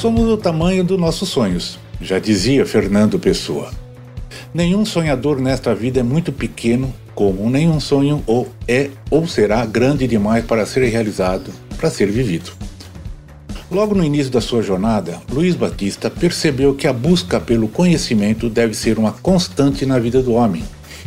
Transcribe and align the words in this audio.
Somos 0.00 0.30
o 0.30 0.36
tamanho 0.38 0.82
dos 0.82 0.98
nossos 0.98 1.28
sonhos 1.28 1.78
já 2.00 2.18
dizia 2.18 2.64
Fernando 2.64 3.18
Pessoa. 3.18 3.70
Nenhum 4.54 4.82
sonhador 4.86 5.38
nesta 5.38 5.74
vida 5.74 6.00
é 6.00 6.02
muito 6.02 6.32
pequeno, 6.32 6.90
como 7.14 7.50
nenhum 7.50 7.78
sonho 7.78 8.24
ou 8.26 8.48
é 8.66 8.88
ou 9.10 9.28
será 9.28 9.62
grande 9.66 10.06
demais 10.06 10.42
para 10.46 10.64
ser 10.64 10.88
realizado, 10.88 11.52
para 11.76 11.90
ser 11.90 12.10
vivido. 12.10 12.50
Logo 13.70 13.94
no 13.94 14.02
início 14.02 14.32
da 14.32 14.40
sua 14.40 14.62
jornada, 14.62 15.20
Luiz 15.30 15.54
Batista 15.54 16.08
percebeu 16.08 16.74
que 16.74 16.86
a 16.86 16.94
busca 16.94 17.38
pelo 17.38 17.68
conhecimento 17.68 18.48
deve 18.48 18.72
ser 18.72 18.98
uma 18.98 19.12
constante 19.12 19.84
na 19.84 19.98
vida 19.98 20.22
do 20.22 20.32
homem 20.32 20.64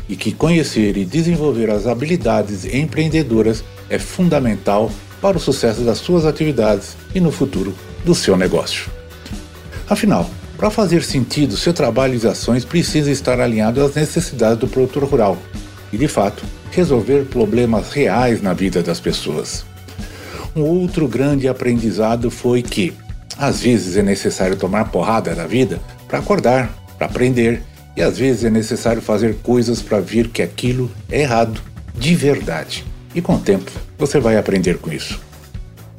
e 0.08 0.16
que 0.16 0.32
conhecer 0.32 0.98
e 0.98 1.04
desenvolver 1.04 1.72
as 1.72 1.88
habilidades 1.88 2.64
empreendedoras 2.72 3.64
é 3.90 3.98
fundamental 3.98 4.92
para 5.20 5.38
o 5.38 5.42
sucesso 5.42 5.82
das 5.82 5.98
suas 5.98 6.26
atividades 6.26 6.96
e 7.16 7.20
no 7.20 7.32
futuro 7.32 7.74
do 8.04 8.14
seu 8.14 8.36
negócio. 8.38 8.92
Afinal, 9.90 10.30
para 10.58 10.70
fazer 10.70 11.04
sentido, 11.04 11.58
seu 11.58 11.74
trabalho 11.74 12.20
e 12.22 12.28
ações 12.28 12.64
precisam 12.64 13.12
estar 13.12 13.40
alinhados 13.40 13.84
às 13.84 13.96
necessidades 13.96 14.60
do 14.60 14.68
produtor 14.68 15.04
rural 15.04 15.38
e, 15.92 15.98
de 15.98 16.08
fato, 16.08 16.44
resolver 16.72 17.26
problemas 17.26 17.92
reais 17.92 18.42
na 18.42 18.54
vida 18.54 18.82
das 18.82 19.00
pessoas. 19.00 19.66
Um 20.56 20.62
outro 20.62 21.08
grande 21.08 21.48
aprendizado 21.48 22.30
foi 22.30 22.62
que, 22.62 22.94
às 23.38 23.62
vezes, 23.62 23.98
é 23.98 24.04
necessário 24.04 24.56
tomar 24.56 24.86
porrada 24.86 25.34
da 25.36 25.48
vida 25.48 25.80
para 26.08 26.20
acordar, 26.20 26.72
para 26.98 27.08
aprender, 27.08 27.62
e 27.96 28.02
às 28.02 28.18
vezes 28.18 28.44
é 28.44 28.50
necessário 28.50 29.02
fazer 29.02 29.36
coisas 29.44 29.82
para 29.82 30.00
ver 30.00 30.30
que 30.30 30.42
aquilo 30.42 30.90
é 31.12 31.22
errado, 31.22 31.62
de 31.96 32.16
verdade. 32.16 32.86
E 33.14 33.22
com 33.22 33.36
o 33.36 33.40
tempo, 33.40 33.72
você 33.98 34.20
vai 34.20 34.38
aprender 34.38 34.78
com 34.78 34.92
isso. 34.92 35.20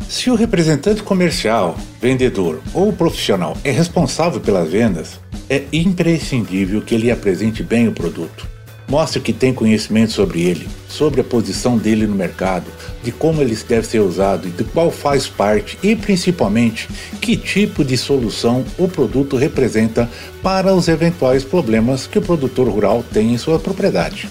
Se 0.08 0.30
o 0.30 0.34
representante 0.34 1.02
comercial, 1.02 1.76
vendedor 2.00 2.60
ou 2.72 2.92
profissional 2.92 3.56
é 3.64 3.70
responsável 3.70 4.40
pelas 4.40 4.70
vendas, 4.70 5.18
é 5.48 5.62
imprescindível 5.72 6.80
que 6.82 6.94
ele 6.94 7.10
apresente 7.10 7.62
bem 7.62 7.88
o 7.88 7.92
produto. 7.92 8.46
Mostre 8.86 9.18
que 9.18 9.32
tem 9.32 9.52
conhecimento 9.52 10.12
sobre 10.12 10.42
ele, 10.42 10.68
sobre 10.88 11.22
a 11.22 11.24
posição 11.24 11.78
dele 11.78 12.06
no 12.06 12.14
mercado, 12.14 12.66
de 13.02 13.10
como 13.10 13.40
ele 13.40 13.56
deve 13.66 13.86
ser 13.86 14.00
usado 14.00 14.46
e 14.46 14.50
de 14.50 14.62
qual 14.62 14.90
faz 14.90 15.26
parte 15.26 15.78
e 15.82 15.96
principalmente 15.96 16.88
que 17.20 17.36
tipo 17.36 17.82
de 17.82 17.96
solução 17.96 18.62
o 18.78 18.86
produto 18.86 19.36
representa 19.36 20.08
para 20.42 20.74
os 20.74 20.86
eventuais 20.86 21.42
problemas 21.42 22.06
que 22.06 22.18
o 22.18 22.22
produtor 22.22 22.68
rural 22.68 23.02
tem 23.10 23.32
em 23.32 23.38
sua 23.38 23.58
propriedade. 23.58 24.28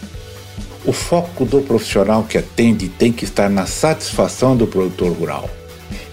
O 0.85 0.93
foco 0.93 1.45
do 1.45 1.61
profissional 1.61 2.23
que 2.23 2.37
atende 2.37 2.89
tem 2.89 3.11
que 3.11 3.25
estar 3.25 3.49
na 3.49 3.65
satisfação 3.65 4.55
do 4.55 4.67
produtor 4.67 5.11
rural. 5.13 5.49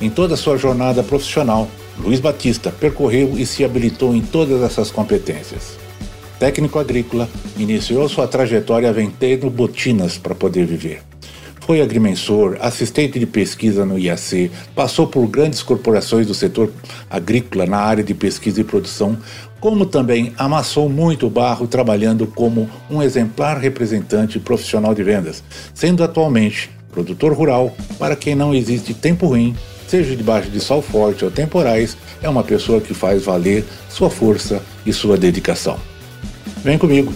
Em 0.00 0.08
toda 0.08 0.32
a 0.32 0.36
sua 0.36 0.56
jornada 0.56 1.02
profissional, 1.02 1.68
Luiz 1.98 2.20
Batista 2.20 2.72
percorreu 2.72 3.34
e 3.36 3.44
se 3.44 3.62
habilitou 3.62 4.14
em 4.14 4.22
todas 4.22 4.62
essas 4.62 4.90
competências. 4.90 5.76
Técnico 6.38 6.78
agrícola, 6.78 7.28
iniciou 7.58 8.08
sua 8.08 8.26
trajetória 8.26 8.90
vendendo 8.94 9.50
botinas 9.50 10.16
para 10.16 10.34
poder 10.34 10.64
viver. 10.64 11.02
Foi 11.60 11.82
agrimensor, 11.82 12.56
assistente 12.62 13.18
de 13.18 13.26
pesquisa 13.26 13.84
no 13.84 13.98
IAC, 13.98 14.50
passou 14.74 15.06
por 15.06 15.26
grandes 15.26 15.62
corporações 15.62 16.26
do 16.26 16.32
setor 16.32 16.72
agrícola 17.10 17.66
na 17.66 17.76
área 17.76 18.02
de 18.02 18.14
pesquisa 18.14 18.62
e 18.62 18.64
produção, 18.64 19.18
como 19.60 19.84
também 19.84 20.32
amassou 20.38 20.88
muito 20.88 21.28
barro 21.28 21.68
trabalhando 21.68 22.26
como 22.26 22.70
um 22.90 23.02
exemplar 23.02 23.58
representante 23.58 24.38
profissional 24.40 24.94
de 24.94 25.02
vendas, 25.02 25.44
sendo 25.74 26.02
atualmente 26.02 26.70
produtor 26.90 27.34
rural 27.34 27.76
para 27.98 28.16
quem 28.16 28.34
não 28.34 28.54
existe 28.54 28.94
tempo 28.94 29.26
ruim 29.26 29.54
seja 29.90 30.14
debaixo 30.14 30.48
de 30.48 30.60
sol 30.60 30.80
forte 30.80 31.24
ou 31.24 31.32
temporais, 31.32 31.96
é 32.22 32.28
uma 32.28 32.44
pessoa 32.44 32.80
que 32.80 32.94
faz 32.94 33.24
valer 33.24 33.64
sua 33.88 34.08
força 34.08 34.62
e 34.86 34.92
sua 34.92 35.16
dedicação. 35.16 35.76
Vem 36.58 36.78
comigo. 36.78 37.12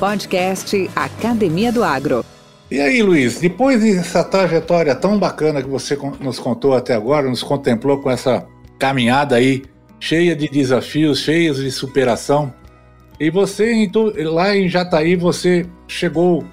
Podcast 0.00 0.90
Academia 0.96 1.70
do 1.70 1.84
Agro. 1.84 2.24
E 2.68 2.80
aí, 2.80 3.00
Luiz, 3.00 3.38
depois 3.38 3.80
dessa 3.80 4.24
trajetória 4.24 4.92
tão 4.96 5.16
bacana 5.16 5.62
que 5.62 5.68
você 5.68 5.96
nos 6.20 6.40
contou 6.40 6.74
até 6.74 6.94
agora, 6.94 7.30
nos 7.30 7.44
contemplou 7.44 7.98
com 8.02 8.10
essa 8.10 8.44
caminhada 8.76 9.36
aí 9.36 9.62
cheia 10.00 10.34
de 10.34 10.48
desafios, 10.48 11.20
cheias 11.20 11.58
de 11.58 11.70
superação, 11.70 12.52
e 13.20 13.30
você 13.30 13.88
lá 14.18 14.54
em 14.54 14.68
Jataí 14.68 15.14
você 15.14 15.64
chegou 15.86 16.44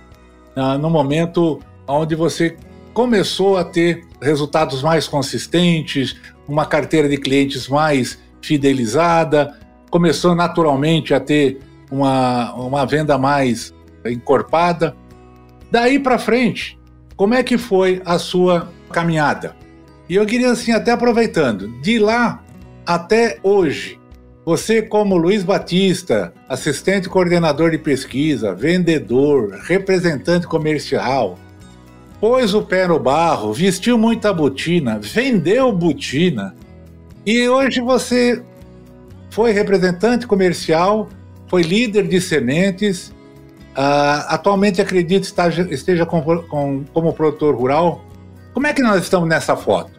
ah, 0.56 0.78
no 0.78 0.90
momento 0.90 1.60
onde 1.88 2.14
você 2.14 2.56
começou 2.94 3.58
a 3.58 3.64
ter 3.64 4.06
resultados 4.24 4.82
mais 4.82 5.08
consistentes, 5.08 6.16
uma 6.48 6.66
carteira 6.66 7.08
de 7.08 7.18
clientes 7.18 7.68
mais 7.68 8.20
fidelizada, 8.42 9.58
começou 9.90 10.36
naturalmente 10.36 11.14
a 11.14 11.20
ter 11.20 11.60
uma, 11.92 12.54
uma 12.56 12.86
venda 12.86 13.18
mais 13.18 13.74
encorpada. 14.06 14.96
Daí 15.70 16.00
para 16.00 16.18
frente, 16.18 16.80
como 17.16 17.34
é 17.34 17.44
que 17.44 17.58
foi 17.58 18.02
a 18.06 18.18
sua 18.18 18.70
caminhada? 18.92 19.56
E 20.10 20.16
eu 20.16 20.26
queria 20.26 20.52
assim, 20.52 20.72
até 20.72 20.92
aproveitando, 20.92 21.70
de 21.82 22.00
lá 22.00 22.44
até 22.86 23.40
hoje, 23.42 24.00
você 24.46 24.82
como 24.82 25.16
Luiz 25.16 25.44
Batista, 25.44 26.34
assistente 26.50 27.08
coordenador 27.08 27.72
de 27.72 27.78
pesquisa, 27.78 28.54
vendedor, 28.54 29.52
representante 29.64 30.46
comercial, 30.46 31.40
pôs 32.24 32.54
o 32.54 32.62
pé 32.62 32.88
no 32.88 32.98
barro, 32.98 33.52
vestiu 33.52 33.98
muita 33.98 34.32
botina, 34.32 34.98
vendeu 34.98 35.74
botina 35.74 36.56
e 37.26 37.50
hoje 37.50 37.82
você 37.82 38.42
foi 39.30 39.52
representante 39.52 40.26
comercial, 40.26 41.10
foi 41.48 41.64
líder 41.64 42.08
de 42.08 42.22
sementes, 42.22 43.10
uh, 43.76 44.24
atualmente 44.30 44.82
acredito 44.82 45.26
esteja, 45.26 45.68
esteja 45.70 46.06
com, 46.06 46.22
com, 46.44 46.86
como 46.94 47.12
produtor 47.12 47.56
rural. 47.56 48.02
Como 48.54 48.68
é 48.68 48.74
que 48.74 48.82
nós 48.82 49.04
estamos 49.04 49.28
nessa 49.28 49.58
foto? 49.58 49.92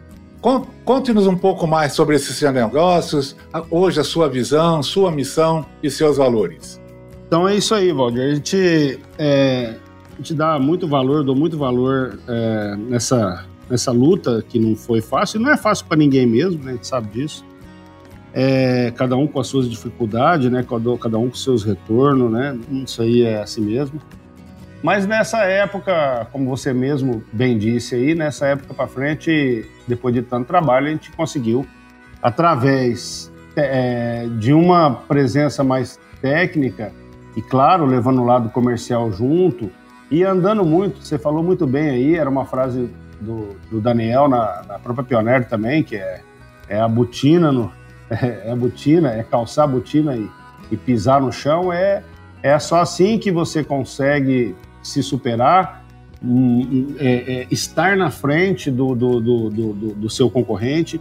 Conte-nos 0.83 1.27
um 1.27 1.37
pouco 1.37 1.67
mais 1.67 1.93
sobre 1.93 2.15
esses 2.15 2.41
negócios, 2.41 3.35
hoje 3.69 3.99
a 3.99 4.03
sua 4.03 4.27
visão, 4.27 4.81
sua 4.81 5.11
missão 5.11 5.63
e 5.83 5.91
seus 5.91 6.17
valores. 6.17 6.81
Então 7.27 7.47
é 7.47 7.53
isso 7.53 7.75
aí, 7.75 7.91
Valdir. 7.91 8.23
A 8.23 8.33
gente 8.33 8.99
é, 9.19 9.75
a 10.15 10.17
gente 10.17 10.33
dá 10.33 10.57
muito 10.57 10.87
valor, 10.87 11.23
dou 11.23 11.35
muito 11.35 11.57
valor 11.57 12.17
é, 12.27 12.75
nessa, 12.77 13.45
nessa 13.69 13.91
luta 13.91 14.43
que 14.47 14.57
não 14.57 14.75
foi 14.75 15.01
fácil. 15.01 15.41
Não 15.41 15.51
é 15.51 15.57
fácil 15.57 15.85
para 15.85 15.97
ninguém 15.97 16.25
mesmo, 16.25 16.63
né? 16.63 16.71
A 16.71 16.75
gente 16.75 16.87
sabe 16.87 17.07
disso. 17.09 17.45
É, 18.33 18.91
cada 18.95 19.17
um 19.17 19.27
com 19.27 19.39
as 19.39 19.47
suas 19.47 19.69
dificuldades, 19.69 20.49
né? 20.49 20.65
Cada, 20.67 20.97
cada 20.97 21.17
um 21.17 21.29
com 21.29 21.35
seus 21.35 21.63
retornos, 21.65 22.31
né? 22.31 22.57
Isso 22.71 23.01
aí 23.01 23.23
é 23.23 23.41
assim 23.41 23.61
mesmo. 23.61 24.01
Mas 24.81 25.05
nessa 25.05 25.39
época, 25.39 26.27
como 26.31 26.49
você 26.49 26.73
mesmo 26.73 27.21
bem 27.33 27.57
disse 27.57 27.95
aí, 27.95 28.15
nessa 28.15 28.47
época 28.47 28.73
para 28.73 28.87
frente, 28.87 29.65
depois 29.85 30.15
de 30.15 30.21
tanto 30.21 30.47
trabalho, 30.47 30.87
a 30.87 30.91
gente 30.91 31.11
conseguiu, 31.11 31.65
através 32.21 33.31
é, 33.55 34.27
de 34.39 34.53
uma 34.53 34.91
presença 34.91 35.63
mais 35.63 35.99
técnica, 36.21 36.93
e 37.35 37.41
claro, 37.41 37.85
levando 37.85 38.21
o 38.21 38.25
lado 38.25 38.49
comercial 38.49 39.11
junto 39.11 39.69
e 40.09 40.23
andando 40.23 40.63
muito. 40.63 41.03
Você 41.03 41.17
falou 41.17 41.43
muito 41.43 41.65
bem 41.65 41.89
aí, 41.89 42.15
era 42.15 42.29
uma 42.29 42.45
frase 42.45 42.89
do, 43.19 43.55
do 43.69 43.81
Daniel 43.81 44.27
na, 44.27 44.63
na, 44.67 44.79
própria 44.79 45.05
Pioneer 45.05 45.47
também, 45.47 45.83
que 45.83 45.95
é, 45.95 46.21
é 46.67 46.79
a 46.79 46.87
botina, 46.87 47.51
no, 47.51 47.71
é, 48.09 48.51
é 48.51 48.55
botina, 48.55 49.09
é 49.09 49.23
calçar 49.23 49.63
a 49.63 49.67
botina 49.67 50.15
e, 50.15 50.29
e 50.71 50.77
pisar 50.77 51.21
no 51.21 51.31
chão, 51.31 51.71
é, 51.71 52.03
é 52.43 52.57
só 52.59 52.81
assim 52.81 53.17
que 53.17 53.31
você 53.31 53.63
consegue 53.63 54.55
se 54.83 55.01
superar, 55.01 55.83
um, 56.23 56.95
é, 56.99 57.41
é, 57.41 57.47
estar 57.51 57.97
na 57.97 58.09
frente 58.09 58.71
do, 58.71 58.95
do, 58.95 59.19
do, 59.19 59.49
do, 59.49 59.73
do 59.73 60.09
seu 60.09 60.29
concorrente. 60.29 60.99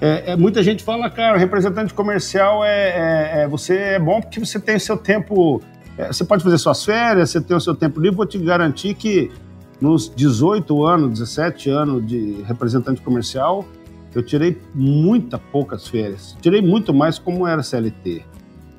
É, 0.00 0.32
é, 0.32 0.36
muita 0.36 0.62
gente 0.62 0.84
fala, 0.84 1.10
cara, 1.10 1.36
representante 1.36 1.92
comercial 1.92 2.64
é, 2.64 2.68
é, 2.70 3.42
é, 3.42 3.48
você 3.48 3.76
é 3.76 3.98
bom 3.98 4.20
porque 4.20 4.38
você 4.38 4.60
tem 4.60 4.78
seu 4.78 4.96
tempo, 4.96 5.60
é, 5.98 6.12
você 6.12 6.24
pode 6.24 6.44
fazer 6.44 6.56
suas 6.58 6.84
férias, 6.84 7.30
você 7.30 7.40
tem 7.40 7.56
o 7.56 7.60
seu 7.60 7.74
tempo 7.74 8.00
livre. 8.00 8.16
Vou 8.16 8.26
te 8.26 8.38
garantir 8.38 8.94
que 8.94 9.30
nos 9.80 10.08
18 10.14 10.86
anos, 10.86 11.18
17 11.18 11.68
anos 11.68 12.06
de 12.06 12.42
representante 12.46 13.02
comercial, 13.02 13.64
eu 14.14 14.22
tirei 14.22 14.56
muita 14.72 15.38
poucas 15.38 15.88
férias. 15.88 16.36
Tirei 16.40 16.62
muito 16.62 16.94
mais 16.94 17.18
como 17.18 17.46
era 17.46 17.64
CLT, 17.64 18.22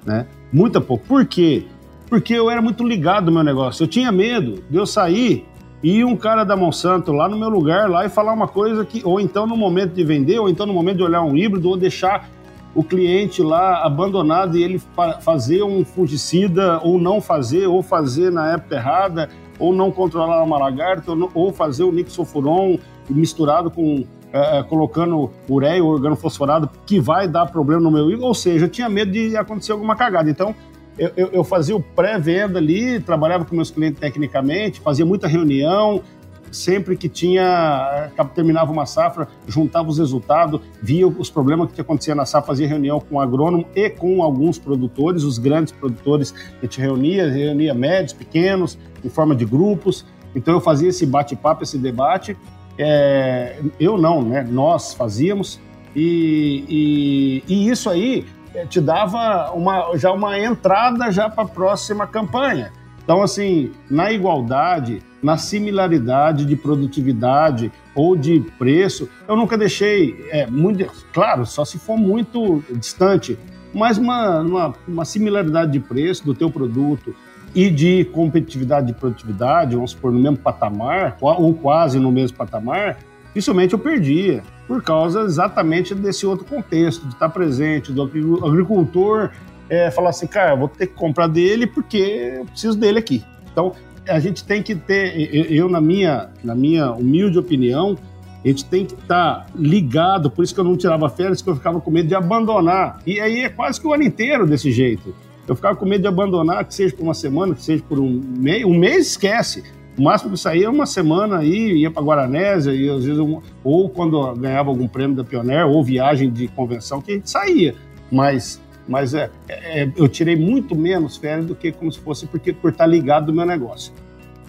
né? 0.05 0.27
Muita 0.51 0.79
pouco. 0.79 1.05
Por 1.05 1.25
quê? 1.25 1.65
Porque 2.07 2.33
eu 2.33 2.49
era 2.49 2.61
muito 2.61 2.87
ligado 2.87 3.25
no 3.25 3.33
meu 3.33 3.43
negócio. 3.43 3.83
Eu 3.83 3.87
tinha 3.87 4.11
medo 4.11 4.63
de 4.69 4.77
eu 4.77 4.85
sair 4.85 5.45
e 5.83 6.03
um 6.03 6.15
cara 6.15 6.43
da 6.45 6.55
Monsanto 6.55 7.11
lá 7.11 7.27
no 7.27 7.37
meu 7.37 7.49
lugar 7.49 7.89
lá 7.89 8.05
e 8.05 8.09
falar 8.09 8.33
uma 8.33 8.47
coisa 8.47 8.85
que 8.85 9.01
ou 9.05 9.19
então 9.19 9.45
no 9.45 9.55
momento 9.55 9.93
de 9.93 10.03
vender 10.03 10.39
ou 10.39 10.49
então 10.49 10.65
no 10.65 10.73
momento 10.73 10.97
de 10.97 11.03
olhar 11.03 11.21
um 11.21 11.37
híbrido 11.37 11.69
ou 11.69 11.77
deixar 11.77 12.29
o 12.75 12.83
cliente 12.83 13.41
lá 13.41 13.83
abandonado 13.83 14.57
e 14.57 14.63
ele 14.63 14.81
fazer 15.21 15.63
um 15.63 15.83
fungicida 15.83 16.79
ou 16.83 16.99
não 16.99 17.19
fazer 17.19 17.67
ou 17.67 17.81
fazer 17.81 18.31
na 18.31 18.53
época 18.53 18.75
errada 18.75 19.29
ou 19.57 19.73
não 19.73 19.91
controlar 19.91 20.43
uma 20.43 20.57
lagarta 20.57 21.11
ou, 21.11 21.17
não, 21.17 21.29
ou 21.33 21.51
fazer 21.51 21.83
o 21.83 21.91
nixofuron 21.91 22.77
misturado 23.09 23.71
com 23.71 24.05
é, 24.31 24.63
colocando 24.63 25.31
ureia 25.49 25.83
ou 25.83 25.91
organofosforado 25.91 26.69
que 26.85 26.99
vai 26.99 27.27
dar 27.27 27.47
problema 27.47 27.81
no 27.81 27.91
meu 27.91 28.05
híbrido, 28.05 28.25
ou 28.25 28.33
seja, 28.35 28.65
eu 28.65 28.69
tinha 28.69 28.87
medo 28.87 29.11
de 29.11 29.35
acontecer 29.35 29.71
alguma 29.71 29.95
cagada. 29.95 30.29
Então, 30.29 30.53
eu, 30.97 31.11
eu, 31.15 31.27
eu 31.29 31.43
fazia 31.43 31.75
o 31.75 31.81
pré-venda 31.81 32.59
ali, 32.59 32.99
trabalhava 32.99 33.45
com 33.45 33.55
meus 33.55 33.71
clientes 33.71 33.99
tecnicamente, 33.99 34.81
fazia 34.81 35.05
muita 35.05 35.27
reunião, 35.27 36.01
sempre 36.51 36.95
que 36.97 37.07
tinha 37.07 38.09
terminava 38.33 38.71
uma 38.71 38.85
safra, 38.85 39.27
juntava 39.47 39.89
os 39.89 39.97
resultados, 39.97 40.61
via 40.81 41.07
os 41.07 41.29
problemas 41.29 41.71
que 41.71 41.81
acontecia 41.81 42.15
na 42.15 42.25
safra, 42.25 42.47
fazia 42.47 42.67
reunião 42.67 42.99
com 42.99 43.15
o 43.15 43.19
agrônomo 43.19 43.65
e 43.75 43.89
com 43.89 44.23
alguns 44.23 44.57
produtores, 44.57 45.23
os 45.23 45.37
grandes 45.37 45.71
produtores 45.73 46.31
que 46.31 46.67
te 46.67 46.79
reunia, 46.79 47.29
reunia 47.29 47.73
médios, 47.73 48.13
pequenos, 48.13 48.77
em 49.03 49.09
forma 49.09 49.35
de 49.35 49.45
grupos. 49.45 50.05
Então 50.35 50.53
eu 50.53 50.61
fazia 50.61 50.89
esse 50.89 51.05
bate-papo, 51.05 51.63
esse 51.63 51.77
debate. 51.77 52.37
É, 52.77 53.59
eu 53.79 53.97
não, 53.97 54.21
né? 54.21 54.47
Nós 54.49 54.93
fazíamos 54.93 55.59
e, 55.95 57.43
e, 57.47 57.53
e 57.53 57.69
isso 57.69 57.89
aí 57.89 58.25
eh, 58.53 58.65
te 58.65 58.79
dava 58.79 59.51
uma, 59.51 59.97
já 59.97 60.11
uma 60.11 60.39
entrada 60.39 61.11
já 61.11 61.29
para 61.29 61.43
a 61.43 61.47
próxima 61.47 62.05
campanha. 62.07 62.71
Então, 63.03 63.21
assim, 63.21 63.71
na 63.89 64.11
igualdade, 64.11 65.01
na 65.21 65.37
similaridade 65.37 66.45
de 66.45 66.55
produtividade 66.55 67.71
ou 67.93 68.15
de 68.15 68.39
preço, 68.57 69.09
eu 69.27 69.35
nunca 69.35 69.57
deixei, 69.57 70.25
é, 70.29 70.47
muito, 70.47 70.85
claro, 71.13 71.45
só 71.45 71.65
se 71.65 71.77
for 71.77 71.97
muito 71.97 72.63
distante, 72.71 73.37
mas 73.73 73.97
uma, 73.97 74.39
uma, 74.39 74.73
uma 74.87 75.05
similaridade 75.05 75.71
de 75.71 75.79
preço 75.79 76.25
do 76.25 76.33
teu 76.33 76.49
produto 76.49 77.13
e 77.53 77.69
de 77.69 78.05
competitividade 78.05 78.87
de 78.87 78.93
produtividade, 78.93 79.75
vamos 79.75 79.91
supor, 79.91 80.11
no 80.11 80.19
mesmo 80.19 80.37
patamar, 80.37 81.17
ou 81.19 81.53
quase 81.53 81.99
no 81.99 82.11
mesmo 82.11 82.37
patamar, 82.37 82.97
dificilmente 83.27 83.73
eu 83.73 83.79
perdia 83.79 84.43
por 84.67 84.83
causa 84.83 85.21
exatamente 85.21 85.95
desse 85.95 86.25
outro 86.25 86.45
contexto, 86.45 87.07
de 87.07 87.13
estar 87.13 87.29
presente, 87.29 87.91
do 87.91 88.03
agricultor 88.03 89.31
é, 89.69 89.91
falar 89.91 90.09
assim, 90.09 90.27
cara, 90.27 90.55
vou 90.55 90.67
ter 90.67 90.87
que 90.87 90.93
comprar 90.93 91.27
dele 91.27 91.67
porque 91.67 92.35
eu 92.37 92.45
preciso 92.45 92.77
dele 92.77 92.99
aqui. 92.99 93.23
Então, 93.51 93.73
a 94.09 94.19
gente 94.19 94.43
tem 94.43 94.61
que 94.61 94.75
ter, 94.75 95.15
eu, 95.51 95.69
na 95.69 95.79
minha, 95.79 96.29
na 96.43 96.55
minha 96.55 96.91
humilde 96.91 97.37
opinião, 97.37 97.97
a 98.43 98.47
gente 98.47 98.65
tem 98.65 98.85
que 98.85 98.93
estar 98.93 99.47
ligado, 99.55 100.31
por 100.31 100.43
isso 100.43 100.53
que 100.53 100.59
eu 100.59 100.63
não 100.63 100.77
tirava 100.77 101.09
férias, 101.09 101.41
que 101.41 101.49
eu 101.49 101.55
ficava 101.55 101.79
com 101.81 101.91
medo 101.91 102.07
de 102.07 102.15
abandonar. 102.15 103.01
E 103.05 103.19
aí 103.19 103.43
é 103.43 103.49
quase 103.49 103.79
que 103.79 103.87
o 103.87 103.93
ano 103.93 104.03
inteiro 104.03 104.47
desse 104.47 104.71
jeito. 104.71 105.13
Eu 105.47 105.55
ficava 105.55 105.75
com 105.75 105.85
medo 105.85 106.01
de 106.01 106.07
abandonar, 106.07 106.63
que 106.63 106.73
seja 106.73 106.95
por 106.95 107.03
uma 107.03 107.13
semana, 107.13 107.55
que 107.55 107.61
seja 107.61 107.83
por 107.87 107.99
um 107.99 108.21
mês. 108.37 108.63
Um 108.63 108.77
mês 108.77 109.07
esquece. 109.07 109.63
O 109.97 110.03
máximo 110.03 110.31
que 110.31 110.39
saía 110.39 110.67
é 110.67 110.69
uma 110.69 110.85
semana 110.85 111.39
aí, 111.39 111.73
ia 111.81 111.91
para 111.91 112.01
Guaranésia, 112.01 112.71
e 112.71 112.89
às 112.89 113.03
vezes, 113.03 113.19
ou 113.63 113.89
quando 113.89 114.33
ganhava 114.35 114.69
algum 114.69 114.87
prêmio 114.87 115.17
da 115.17 115.23
Pioneer, 115.23 115.67
ou 115.67 115.83
viagem 115.83 116.31
de 116.31 116.47
convenção, 116.47 117.01
que 117.01 117.11
a 117.11 117.15
gente 117.15 117.29
saía. 117.29 117.75
Mas, 118.09 118.61
mas 118.89 119.13
é, 119.13 119.29
é, 119.47 119.89
eu 119.95 120.07
tirei 120.07 120.35
muito 120.35 120.75
menos 120.75 121.15
férias 121.15 121.45
do 121.45 121.55
que 121.55 121.71
como 121.71 121.91
se 121.91 121.99
fosse 121.99 122.25
porque, 122.25 122.51
por 122.51 122.71
estar 122.71 122.87
ligado 122.87 123.27
no 123.27 123.33
meu 123.33 123.45
negócio. 123.45 123.93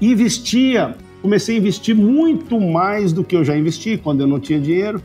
Investia, 0.00 0.96
comecei 1.20 1.56
a 1.56 1.58
investir 1.58 1.94
muito 1.94 2.58
mais 2.58 3.12
do 3.12 3.22
que 3.22 3.36
eu 3.36 3.44
já 3.44 3.56
investi 3.56 3.98
quando 3.98 4.22
eu 4.22 4.26
não 4.26 4.40
tinha 4.40 4.58
dinheiro. 4.58 5.02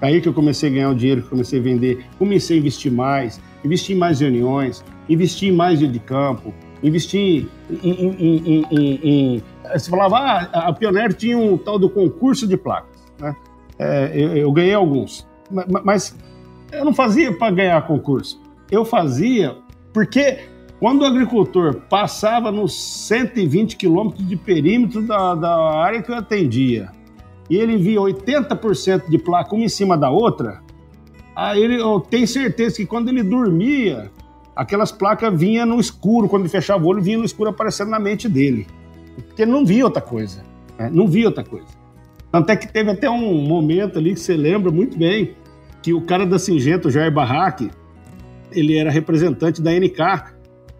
Aí 0.00 0.20
que 0.20 0.28
eu 0.28 0.32
comecei 0.32 0.70
a 0.70 0.72
ganhar 0.72 0.90
o 0.90 0.94
dinheiro, 0.94 1.22
que 1.22 1.28
comecei 1.28 1.60
a 1.60 1.62
vender, 1.62 2.06
comecei 2.18 2.56
a 2.56 2.60
investir 2.60 2.90
mais, 2.90 3.38
investi 3.62 3.92
em 3.92 3.96
mais 3.96 4.20
reuniões, 4.20 4.82
investi 5.08 5.48
em 5.48 5.52
mais 5.52 5.78
dia 5.78 5.88
de 5.88 5.98
campo, 5.98 6.54
investi 6.82 7.46
em, 7.82 7.90
em, 7.90 8.64
em, 8.70 9.00
em 9.02 9.42
você 9.72 9.90
falava, 9.90 10.16
ah, 10.18 10.68
a 10.68 10.72
Pioneer 10.72 11.12
tinha 11.12 11.36
um 11.36 11.56
tal 11.56 11.78
do 11.78 11.88
concurso 11.88 12.46
de 12.46 12.56
placas, 12.56 13.06
né? 13.20 13.36
É, 13.78 14.10
eu, 14.14 14.36
eu, 14.36 14.52
ganhei 14.52 14.74
alguns, 14.74 15.26
mas, 15.50 15.66
mas 15.84 16.16
eu 16.72 16.84
não 16.84 16.92
fazia 16.92 17.32
para 17.36 17.50
ganhar 17.52 17.86
concurso, 17.86 18.39
eu 18.70 18.84
fazia 18.84 19.56
porque 19.92 20.38
quando 20.78 21.02
o 21.02 21.04
agricultor 21.04 21.82
passava 21.88 22.50
nos 22.50 22.74
120 22.74 23.76
quilômetros 23.76 24.26
de 24.26 24.36
perímetro 24.36 25.02
da, 25.02 25.34
da 25.34 25.74
área 25.74 26.02
que 26.02 26.10
eu 26.10 26.16
atendia 26.16 26.90
e 27.48 27.56
ele 27.56 27.76
via 27.76 27.98
80% 28.00 29.08
de 29.08 29.18
placa 29.18 29.54
uma 29.54 29.64
em 29.64 29.68
cima 29.68 29.98
da 29.98 30.08
outra, 30.08 30.62
aí 31.34 31.62
ele, 31.62 31.80
eu 31.80 32.00
tenho 32.00 32.26
certeza 32.26 32.76
que 32.76 32.86
quando 32.86 33.08
ele 33.08 33.22
dormia, 33.22 34.10
aquelas 34.54 34.92
placas 34.92 35.38
vinham 35.38 35.66
no 35.66 35.80
escuro, 35.80 36.28
quando 36.28 36.42
ele 36.42 36.48
fechava 36.48 36.84
o 36.84 36.86
olho, 36.86 37.02
vinha 37.02 37.18
no 37.18 37.24
escuro 37.24 37.50
aparecendo 37.50 37.90
na 37.90 37.98
mente 37.98 38.28
dele 38.28 38.66
porque 39.22 39.42
ele 39.42 39.50
não 39.50 39.64
via 39.64 39.84
outra 39.84 40.02
coisa. 40.02 40.42
Né? 40.78 40.90
Não 40.92 41.06
via 41.06 41.26
outra 41.26 41.44
coisa. 41.44 41.68
Tanto 42.32 42.50
é 42.50 42.56
que 42.56 42.70
teve 42.72 42.90
até 42.90 43.10
um 43.10 43.42
momento 43.42 43.98
ali 43.98 44.14
que 44.14 44.20
você 44.20 44.36
lembra 44.36 44.70
muito 44.70 44.96
bem, 44.96 45.34
que 45.82 45.92
o 45.92 46.00
cara 46.00 46.24
da 46.24 46.38
Singenta, 46.38 46.88
o 46.88 46.90
Jair 46.90 47.12
Barraque, 47.12 47.70
ele 48.52 48.76
era 48.76 48.90
representante 48.90 49.60
da 49.60 49.72
NK. 49.72 50.32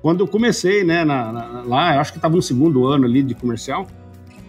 Quando 0.03 0.21
eu 0.21 0.29
comecei, 0.29 0.83
né, 0.83 1.05
na, 1.05 1.33
na, 1.33 1.63
lá, 1.63 2.01
acho 2.01 2.13
que 2.13 2.19
estava 2.19 2.35
no 2.35 2.43
segundo 2.43 2.87
ano 2.87 3.05
ali 3.05 3.23
de 3.23 3.35
comercial, 3.35 3.87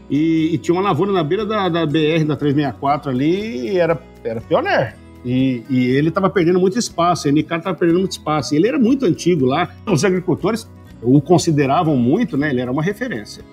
e, 0.09 0.53
e, 0.53 0.57
tinha 0.57 0.75
uma 0.75 0.81
lavoura 0.81 1.11
na 1.11 1.23
beira 1.23 1.45
da, 1.45 1.69
da 1.69 1.85
BR, 1.85 2.25
da 2.25 2.35
364 2.35 3.09
ali, 3.09 3.69
e 3.69 3.77
era, 3.77 3.97
era 4.23 4.41
pioneiro. 4.41 4.93
E, 5.23 5.63
e, 5.69 5.85
ele 5.85 6.09
estava 6.09 6.29
perdendo 6.29 6.59
muito 6.59 6.77
espaço, 6.77 7.27
a 7.27 7.31
NK 7.31 7.39
estava 7.39 7.73
perdendo 7.73 7.99
muito 7.99 8.11
espaço. 8.11 8.53
Ele 8.53 8.67
era 8.67 8.77
muito 8.77 9.05
antigo 9.05 9.45
lá. 9.45 9.69
Os 9.85 10.03
agricultores 10.03 10.69
o 11.01 11.21
consideravam 11.21 11.95
muito, 11.95 12.37
né? 12.37 12.49
Ele 12.49 12.61
era 12.61 12.71
uma 12.71 12.83
referência. 12.83 13.43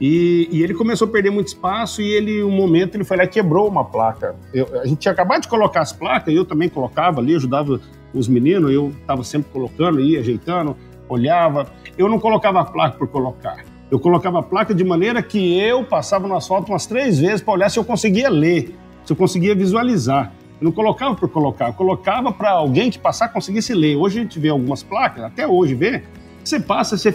E, 0.00 0.48
e, 0.52 0.62
ele 0.62 0.74
começou 0.74 1.08
a 1.08 1.10
perder 1.10 1.30
muito 1.30 1.48
espaço 1.48 2.00
e 2.00 2.08
ele, 2.08 2.42
um 2.44 2.52
momento, 2.52 2.94
ele 2.94 3.04
foi 3.04 3.16
lá 3.16 3.24
e 3.24 3.28
quebrou 3.28 3.66
uma 3.68 3.84
placa. 3.84 4.36
Eu, 4.54 4.68
a 4.80 4.86
gente 4.86 4.98
tinha 4.98 5.12
acabado 5.12 5.42
de 5.42 5.48
colocar 5.48 5.80
as 5.80 5.92
placas, 5.92 6.32
eu 6.32 6.44
também 6.44 6.68
colocava 6.68 7.20
ali, 7.20 7.34
ajudava 7.34 7.80
os 8.12 8.28
meninos, 8.28 8.70
eu 8.72 8.90
estava 9.00 9.22
sempre 9.24 9.50
colocando, 9.52 10.00
ia 10.00 10.20
ajeitando, 10.20 10.76
olhava. 11.08 11.70
Eu 11.96 12.08
não 12.08 12.18
colocava 12.18 12.60
a 12.60 12.64
placa 12.64 12.96
por 12.96 13.08
colocar. 13.08 13.64
Eu 13.90 13.98
colocava 13.98 14.40
a 14.40 14.42
placa 14.42 14.74
de 14.74 14.84
maneira 14.84 15.22
que 15.22 15.58
eu 15.58 15.84
passava 15.84 16.28
no 16.28 16.36
asfalto 16.36 16.70
umas 16.70 16.86
três 16.86 17.18
vezes 17.18 17.40
para 17.40 17.54
olhar 17.54 17.70
se 17.70 17.78
eu 17.78 17.84
conseguia 17.84 18.28
ler, 18.28 18.74
se 19.04 19.12
eu 19.12 19.16
conseguia 19.16 19.54
visualizar. 19.54 20.32
Eu 20.60 20.66
não 20.66 20.72
colocava 20.72 21.14
por 21.14 21.28
colocar, 21.28 21.68
eu 21.68 21.72
colocava 21.72 22.32
para 22.32 22.50
alguém 22.50 22.90
que 22.90 22.98
passar 22.98 23.28
conseguisse 23.28 23.72
ler. 23.72 23.96
Hoje 23.96 24.18
a 24.18 24.22
gente 24.22 24.38
vê 24.38 24.48
algumas 24.48 24.82
placas, 24.82 25.24
até 25.24 25.46
hoje 25.46 25.74
vê, 25.74 26.02
você 26.44 26.60
passa, 26.60 26.98
você 26.98 27.14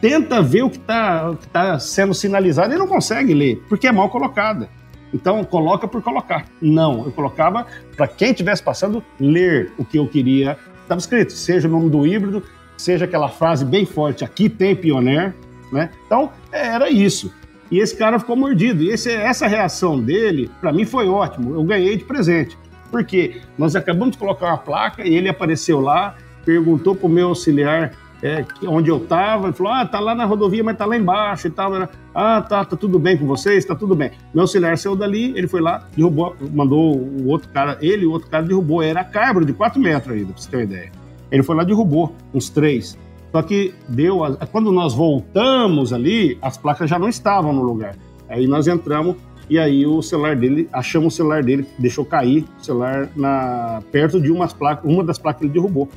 tenta 0.00 0.42
ver 0.42 0.62
o 0.62 0.70
que 0.70 0.76
está 0.76 1.34
tá 1.50 1.78
sendo 1.78 2.12
sinalizado 2.14 2.74
e 2.74 2.78
não 2.78 2.86
consegue 2.86 3.32
ler, 3.34 3.62
porque 3.68 3.86
é 3.86 3.92
mal 3.92 4.08
colocada. 4.08 4.68
Então, 5.14 5.44
coloca 5.44 5.86
por 5.86 6.02
colocar. 6.02 6.44
Não, 6.60 7.04
eu 7.04 7.12
colocava 7.12 7.66
para 7.96 8.08
quem 8.08 8.32
estivesse 8.32 8.60
passando 8.60 9.02
ler 9.20 9.72
o 9.78 9.84
que 9.84 9.96
eu 9.96 10.08
queria. 10.08 10.58
Estava 10.82 10.98
escrito, 10.98 11.32
seja 11.32 11.68
o 11.68 11.70
nome 11.70 11.88
do 11.88 12.04
híbrido, 12.04 12.42
seja 12.76 13.04
aquela 13.04 13.28
frase 13.28 13.64
bem 13.64 13.86
forte, 13.86 14.24
aqui 14.24 14.48
tem 14.48 14.74
Pioneer, 14.74 15.32
né? 15.70 15.90
Então, 16.04 16.32
era 16.50 16.90
isso. 16.90 17.32
E 17.70 17.78
esse 17.78 17.96
cara 17.96 18.18
ficou 18.18 18.36
mordido. 18.36 18.82
E 18.82 18.90
esse, 18.90 19.10
essa 19.10 19.46
reação 19.46 20.00
dele, 20.00 20.50
para 20.60 20.72
mim, 20.72 20.84
foi 20.84 21.08
ótimo. 21.08 21.54
Eu 21.54 21.62
ganhei 21.62 21.96
de 21.96 22.04
presente. 22.04 22.58
Porque 22.90 23.40
nós 23.56 23.76
acabamos 23.76 24.12
de 24.12 24.18
colocar 24.18 24.48
uma 24.48 24.58
placa 24.58 25.06
e 25.06 25.14
ele 25.14 25.28
apareceu 25.28 25.80
lá, 25.80 26.16
perguntou 26.44 26.94
para 26.94 27.06
o 27.06 27.08
meu 27.08 27.28
auxiliar 27.28 27.92
é, 28.24 28.42
onde 28.66 28.90
eu 28.90 28.96
estava, 28.96 29.48
ele 29.48 29.52
falou, 29.52 29.70
ah, 29.70 29.84
tá 29.84 30.00
lá 30.00 30.14
na 30.14 30.24
rodovia, 30.24 30.64
mas 30.64 30.78
tá 30.78 30.86
lá 30.86 30.96
embaixo 30.96 31.46
e 31.46 31.50
tal. 31.50 31.70
Ah, 32.14 32.40
tá, 32.40 32.64
tá 32.64 32.74
tudo 32.74 32.98
bem 32.98 33.18
com 33.18 33.26
vocês, 33.26 33.66
tá 33.66 33.74
tudo 33.74 33.94
bem. 33.94 34.12
Meu 34.32 34.44
auxiliar 34.44 34.78
saiu 34.78 34.96
dali, 34.96 35.36
ele 35.36 35.46
foi 35.46 35.60
lá, 35.60 35.86
derrubou, 35.94 36.34
mandou 36.50 36.96
o 36.96 37.28
outro 37.28 37.50
cara, 37.50 37.76
ele 37.82 38.04
e 38.04 38.06
o 38.06 38.12
outro 38.12 38.30
cara 38.30 38.42
derrubou, 38.42 38.82
era 38.82 39.04
carbro 39.04 39.44
de 39.44 39.52
4 39.52 39.78
metros 39.78 40.16
ainda, 40.16 40.32
pra 40.32 40.40
você 40.40 40.50
ter 40.50 40.56
uma 40.56 40.62
ideia. 40.62 40.90
Ele 41.30 41.42
foi 41.42 41.54
lá 41.54 41.64
derrubou 41.64 42.16
uns 42.32 42.48
três. 42.48 42.98
Só 43.30 43.42
que 43.42 43.74
deu, 43.86 44.20
quando 44.50 44.72
nós 44.72 44.94
voltamos 44.94 45.92
ali, 45.92 46.38
as 46.40 46.56
placas 46.56 46.88
já 46.88 46.98
não 46.98 47.10
estavam 47.10 47.52
no 47.52 47.62
lugar. 47.62 47.94
Aí 48.26 48.46
nós 48.46 48.66
entramos 48.66 49.16
e 49.50 49.58
aí 49.58 49.86
o 49.86 50.00
celular 50.00 50.34
dele, 50.34 50.66
achamos 50.72 51.12
o 51.12 51.16
celular 51.16 51.42
dele, 51.42 51.66
deixou 51.78 52.06
cair 52.06 52.46
o 52.58 52.64
celular 52.64 53.10
na, 53.14 53.82
perto 53.92 54.18
de 54.18 54.32
umas 54.32 54.54
placas, 54.54 54.90
uma 54.90 55.04
das 55.04 55.18
placas 55.18 55.40
que 55.40 55.46
ele 55.46 55.52
derrubou. 55.52 55.90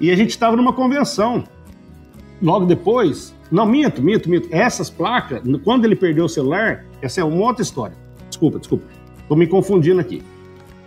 E 0.00 0.10
a 0.10 0.16
gente 0.16 0.30
estava 0.30 0.56
numa 0.56 0.72
convenção. 0.72 1.44
Logo 2.42 2.64
depois, 2.64 3.34
não, 3.50 3.66
minto, 3.66 4.00
minto, 4.00 4.30
minto. 4.30 4.48
Essas 4.50 4.88
placas, 4.88 5.42
quando 5.62 5.84
ele 5.84 5.94
perdeu 5.94 6.24
o 6.24 6.28
celular, 6.28 6.84
essa 7.02 7.20
é 7.20 7.24
uma 7.24 7.44
outra 7.44 7.62
história. 7.62 7.96
Desculpa, 8.28 8.58
desculpa. 8.58 8.84
Estou 9.18 9.36
me 9.36 9.46
confundindo 9.46 10.00
aqui. 10.00 10.22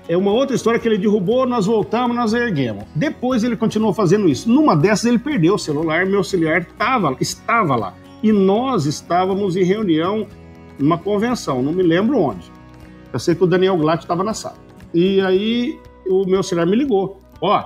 É 0.07 0.17
uma 0.17 0.31
outra 0.31 0.55
história 0.55 0.79
que 0.79 0.87
ele 0.87 0.97
derrubou, 0.97 1.45
nós 1.45 1.65
voltamos, 1.65 2.15
nós 2.15 2.33
erguemos. 2.33 2.83
Depois 2.93 3.43
ele 3.43 3.55
continuou 3.55 3.93
fazendo 3.93 4.27
isso. 4.27 4.49
Numa 4.49 4.75
dessas 4.75 5.05
ele 5.05 5.19
perdeu 5.19 5.55
o 5.55 5.59
celular, 5.59 6.05
meu 6.05 6.17
auxiliar 6.17 6.65
tava, 6.77 7.15
estava 7.21 7.75
lá. 7.75 7.93
E 8.21 8.31
nós 8.31 8.85
estávamos 8.85 9.55
em 9.55 9.63
reunião, 9.63 10.27
numa 10.77 10.97
convenção, 10.97 11.61
não 11.61 11.71
me 11.71 11.83
lembro 11.83 12.17
onde. 12.19 12.51
Eu 13.13 13.19
sei 13.19 13.35
que 13.35 13.43
o 13.43 13.47
Daniel 13.47 13.77
Glatt 13.77 14.01
estava 14.01 14.23
na 14.23 14.33
sala. 14.33 14.57
E 14.93 15.21
aí 15.21 15.79
o 16.07 16.25
meu 16.25 16.37
auxiliar 16.37 16.65
me 16.65 16.75
ligou. 16.75 17.21
Ó, 17.39 17.63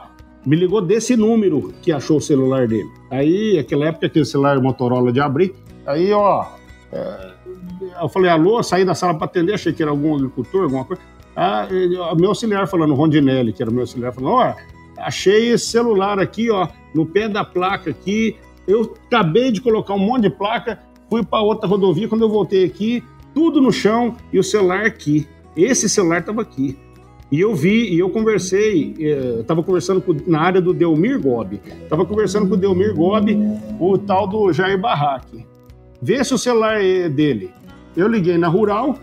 me 0.48 0.56
ligou 0.56 0.82
desse 0.82 1.18
número 1.18 1.74
que 1.82 1.92
achou 1.92 2.18
o 2.18 2.22
celular 2.22 2.70
dele. 2.70 2.89
Aí, 3.12 3.60
aquela 3.60 3.88
época, 3.88 4.08
aquele 4.08 4.24
celular 4.24 4.58
Motorola 4.62 5.12
de 5.12 5.20
abrir, 5.20 5.54
aí, 5.86 6.13
ó, 6.13 6.46
é, 6.89 7.32
eu 8.01 8.08
falei, 8.08 8.32
alô, 8.32 8.63
saí 8.63 8.86
da 8.86 8.96
sala 8.96 9.13
para 9.13 9.25
atender, 9.25 9.56
achei 9.56 9.74
que 9.74 9.84
era 9.84 9.92
algum 9.92 10.16
agricultor, 10.16 10.63
alguma 10.63 10.86
coisa. 10.86 11.01
Ah, 11.36 11.68
meu 12.18 12.30
auxiliar 12.30 12.66
falando, 12.66 12.94
Rondinelli, 12.94 13.51
que 13.51 13.62
era 13.62 13.70
meu 13.70 13.82
auxiliar, 13.82 14.13
falando, 14.13 14.36
ó, 14.36 14.56
achei 15.00 15.51
esse 15.51 15.66
celular 15.66 16.18
aqui, 16.18 16.50
ó, 16.50 16.66
no 16.96 17.06
pé 17.06 17.27
da 17.27 17.44
placa 17.44 17.89
aqui, 17.89 18.38
eu 18.66 18.96
acabei 19.06 19.51
de 19.51 19.60
colocar 19.60 19.96
um 19.96 20.00
monte 20.00 20.24
de 20.24 20.30
placa, 20.30 20.80
fui 21.10 21.25
para 21.25 21.42
outra 21.42 21.68
rodovia, 21.68 22.08
quando 22.08 22.22
eu 22.22 22.30
voltei 22.30 22.63
aqui, 22.63 23.04
tudo 23.34 23.60
no 23.60 23.72
chão 23.72 24.16
e 24.32 24.39
o 24.39 24.44
celular 24.44 24.86
aqui. 24.86 25.27
Esse 25.58 25.89
celular 25.89 26.22
estava 26.22 26.42
aqui. 26.42 26.77
E 27.31 27.41
eu 27.41 27.53
vi, 27.53 27.93
e 27.93 28.00
eu 28.00 28.10
conversei, 28.10 28.96
estava 29.39 29.60
eh, 29.60 29.63
conversando 29.63 30.01
com, 30.01 30.15
na 30.25 30.39
área 30.39 30.62
do 30.62 30.74
Delmir 30.74 31.19
Gobi, 31.19 31.60
estava 31.84 32.05
conversando 32.05 32.48
com 32.48 32.53
o 32.53 32.57
Delmir 32.57 32.96
Gobi, 32.96 33.38
o 33.79 33.98
tal 33.98 34.27
do 34.27 34.53
Jair 34.53 34.79
Barraque. 34.79 35.46
Vê 36.01 36.24
se 36.24 36.34
o 36.34 36.38
celular 36.38 36.81
é 36.81 37.10
dele. 37.10 37.51
Eu 37.98 38.07
liguei 38.07 38.38
na 38.38 38.48
Rural 38.48 38.98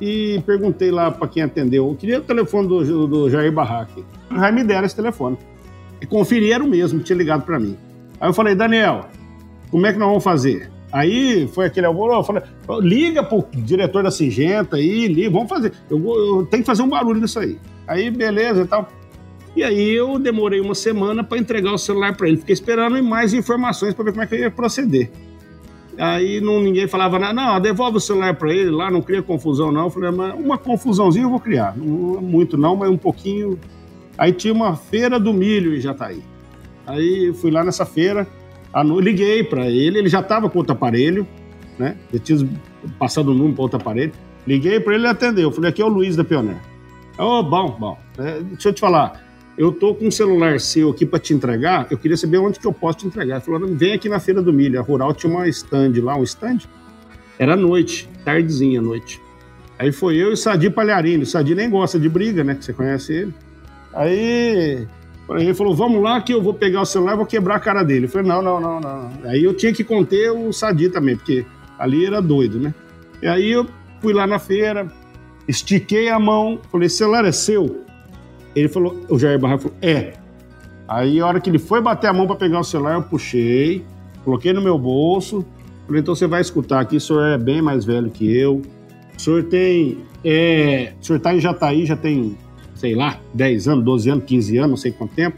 e 0.00 0.42
perguntei 0.44 0.90
lá 0.90 1.10
para 1.10 1.28
quem 1.28 1.44
atendeu. 1.44 1.88
Eu 1.88 1.94
queria 1.94 2.18
o 2.18 2.22
telefone 2.22 2.68
do, 2.68 3.06
do 3.06 3.30
Jair 3.30 3.52
Barraque. 3.52 4.04
Aí 4.28 4.52
me 4.52 4.64
deram 4.64 4.84
esse 4.84 4.96
telefone. 4.96 5.38
E 6.00 6.06
conferi, 6.06 6.52
era 6.52 6.62
o 6.62 6.68
mesmo 6.68 7.00
tinha 7.00 7.16
ligado 7.16 7.44
para 7.44 7.60
mim. 7.60 7.76
Aí 8.20 8.28
eu 8.28 8.34
falei, 8.34 8.54
Daniel, 8.54 9.06
como 9.70 9.86
é 9.86 9.92
que 9.92 9.98
nós 9.98 10.08
vamos 10.08 10.24
fazer? 10.24 10.71
Aí 10.92 11.48
foi 11.48 11.66
aquele 11.66 11.86
alvoroço, 11.86 12.32
eu 12.32 12.42
falei, 12.42 12.42
liga 12.80 13.22
pro 13.22 13.44
diretor 13.54 14.02
da 14.02 14.10
Singenta 14.10 14.76
aí, 14.76 15.08
liga, 15.08 15.30
vamos 15.30 15.48
fazer. 15.48 15.72
Eu, 15.90 15.98
eu 15.98 16.46
tenho 16.46 16.62
que 16.62 16.66
fazer 16.66 16.82
um 16.82 16.88
barulho 16.88 17.20
nisso 17.20 17.38
aí. 17.38 17.58
Aí, 17.86 18.10
beleza 18.10 18.62
e 18.62 18.66
tal. 18.66 18.86
E 19.56 19.62
aí 19.62 19.94
eu 19.94 20.18
demorei 20.18 20.60
uma 20.60 20.74
semana 20.74 21.24
para 21.24 21.38
entregar 21.38 21.72
o 21.72 21.78
celular 21.78 22.16
para 22.16 22.28
ele. 22.28 22.38
Fiquei 22.38 22.52
esperando 22.52 23.02
mais 23.02 23.34
informações 23.34 23.94
para 23.94 24.04
ver 24.04 24.10
como 24.12 24.22
é 24.22 24.26
que 24.26 24.34
eu 24.34 24.40
ia 24.40 24.50
proceder. 24.50 25.10
Aí 25.98 26.40
não, 26.40 26.60
ninguém 26.60 26.88
falava 26.88 27.18
nada, 27.18 27.34
não, 27.34 27.60
devolve 27.60 27.98
o 27.98 28.00
celular 28.00 28.34
para 28.34 28.52
ele 28.52 28.70
lá, 28.70 28.90
não 28.90 29.02
cria 29.02 29.22
confusão 29.22 29.70
não. 29.70 29.84
Eu 29.84 29.90
falei, 29.90 30.10
mas 30.10 30.34
uma 30.34 30.56
confusãozinha 30.56 31.26
eu 31.26 31.30
vou 31.30 31.40
criar. 31.40 31.76
Não 31.76 32.20
muito 32.20 32.56
não, 32.56 32.76
mas 32.76 32.90
um 32.90 32.96
pouquinho. 32.96 33.58
Aí 34.16 34.32
tinha 34.32 34.54
uma 34.54 34.74
feira 34.74 35.20
do 35.20 35.32
milho 35.32 35.74
em 35.74 35.80
Jataí. 35.80 36.22
Aí 36.86 37.32
fui 37.34 37.50
lá 37.50 37.62
nessa 37.62 37.84
feira, 37.84 38.26
liguei 39.00 39.44
para 39.44 39.68
ele, 39.68 39.98
ele 39.98 40.08
já 40.08 40.20
estava 40.20 40.48
com 40.48 40.58
outro 40.58 40.72
aparelho, 40.72 41.26
né? 41.78 41.96
Eu 42.12 42.18
tinha 42.18 42.48
passado 42.98 43.30
o 43.30 43.34
número 43.34 43.54
para 43.54 43.62
outro 43.62 43.76
aparelho. 43.78 44.12
Liguei 44.46 44.80
para 44.80 44.94
ele, 44.94 45.02
ele 45.02 45.10
atendeu. 45.10 45.48
Eu 45.48 45.52
falei, 45.52 45.70
aqui 45.70 45.82
é 45.82 45.84
o 45.84 45.88
Luiz 45.88 46.16
da 46.16 46.24
Pioneer. 46.24 46.60
Oh, 47.18 47.42
bom, 47.42 47.76
bom. 47.78 47.98
É, 48.18 48.40
deixa 48.40 48.70
eu 48.70 48.72
te 48.72 48.80
falar. 48.80 49.22
Eu 49.56 49.70
tô 49.70 49.94
com 49.94 50.06
um 50.06 50.10
celular 50.10 50.58
seu 50.58 50.90
aqui 50.90 51.04
para 51.04 51.18
te 51.18 51.34
entregar. 51.34 51.86
Eu 51.90 51.98
queria 51.98 52.16
saber 52.16 52.38
onde 52.38 52.58
que 52.58 52.66
eu 52.66 52.72
posso 52.72 52.98
te 52.98 53.06
entregar. 53.06 53.36
Ele 53.36 53.44
falou, 53.44 53.68
vem 53.68 53.92
aqui 53.92 54.08
na 54.08 54.18
feira 54.18 54.40
do 54.40 54.52
milho. 54.52 54.80
A 54.80 54.82
Rural 54.82 55.12
tinha 55.12 55.30
uma 55.30 55.46
stand 55.48 55.92
lá, 56.02 56.16
um 56.16 56.22
stand. 56.22 56.60
Era 57.38 57.54
noite, 57.54 58.08
tardezinha 58.24 58.80
noite. 58.80 59.20
Aí 59.78 59.92
foi 59.92 60.16
eu 60.16 60.30
e 60.30 60.32
o 60.32 60.36
Sadi 60.36 60.70
Palharini. 60.70 61.24
O 61.24 61.26
Sadi 61.26 61.54
nem 61.54 61.68
gosta 61.68 61.98
de 62.00 62.08
briga, 62.08 62.42
né? 62.42 62.54
Que 62.54 62.64
você 62.64 62.72
conhece 62.72 63.12
ele. 63.12 63.34
Aí 63.92 64.86
ele 65.30 65.54
falou, 65.54 65.74
vamos 65.74 66.02
lá 66.02 66.20
que 66.20 66.34
eu 66.34 66.42
vou 66.42 66.52
pegar 66.52 66.82
o 66.82 66.84
celular 66.84 67.14
e 67.14 67.16
vou 67.16 67.26
quebrar 67.26 67.56
a 67.56 67.60
cara 67.60 67.82
dele. 67.82 68.06
Eu 68.06 68.08
falei, 68.10 68.28
não, 68.28 68.42
não, 68.42 68.60
não, 68.60 68.80
não. 68.80 69.10
Aí 69.24 69.42
eu 69.42 69.54
tinha 69.54 69.72
que 69.72 69.84
conter 69.84 70.30
o 70.30 70.52
Sadi 70.52 70.88
também, 70.88 71.16
porque 71.16 71.46
ali 71.78 72.04
era 72.04 72.20
doido, 72.20 72.58
né? 72.58 72.74
E 73.22 73.26
aí 73.26 73.50
eu 73.50 73.66
fui 74.00 74.12
lá 74.12 74.26
na 74.26 74.38
feira, 74.38 74.88
estiquei 75.46 76.08
a 76.08 76.18
mão, 76.18 76.58
falei, 76.70 76.88
celular 76.88 77.24
é 77.24 77.32
seu? 77.32 77.84
Ele 78.54 78.68
falou, 78.68 79.00
o 79.08 79.18
Jair 79.18 79.38
Barra 79.38 79.58
falou, 79.58 79.76
é. 79.80 80.14
Aí 80.88 81.20
a 81.20 81.26
hora 81.26 81.40
que 81.40 81.48
ele 81.48 81.58
foi 81.58 81.80
bater 81.80 82.08
a 82.08 82.12
mão 82.12 82.26
para 82.26 82.36
pegar 82.36 82.60
o 82.60 82.64
celular, 82.64 82.94
eu 82.94 83.02
puxei, 83.02 83.84
coloquei 84.24 84.52
no 84.52 84.60
meu 84.60 84.76
bolso, 84.76 85.46
falei, 85.86 86.02
então 86.02 86.14
você 86.14 86.26
vai 86.26 86.40
escutar 86.40 86.80
aqui, 86.80 86.96
o 86.96 87.00
senhor 87.00 87.22
é 87.22 87.38
bem 87.38 87.62
mais 87.62 87.84
velho 87.84 88.10
que 88.10 88.36
eu, 88.36 88.60
o 89.16 89.20
senhor 89.20 89.44
tem, 89.44 89.98
é, 90.24 90.92
o 91.00 91.04
senhor 91.04 91.20
tá 91.20 91.34
em 91.34 91.40
Jataí, 91.40 91.86
já 91.86 91.96
tem 91.96 92.36
sei 92.82 92.96
lá, 92.96 93.20
10 93.32 93.68
anos, 93.68 93.84
12 93.84 94.10
anos, 94.10 94.24
15 94.24 94.56
anos, 94.56 94.70
não 94.70 94.76
sei 94.76 94.90
quanto 94.90 95.14
tempo, 95.14 95.36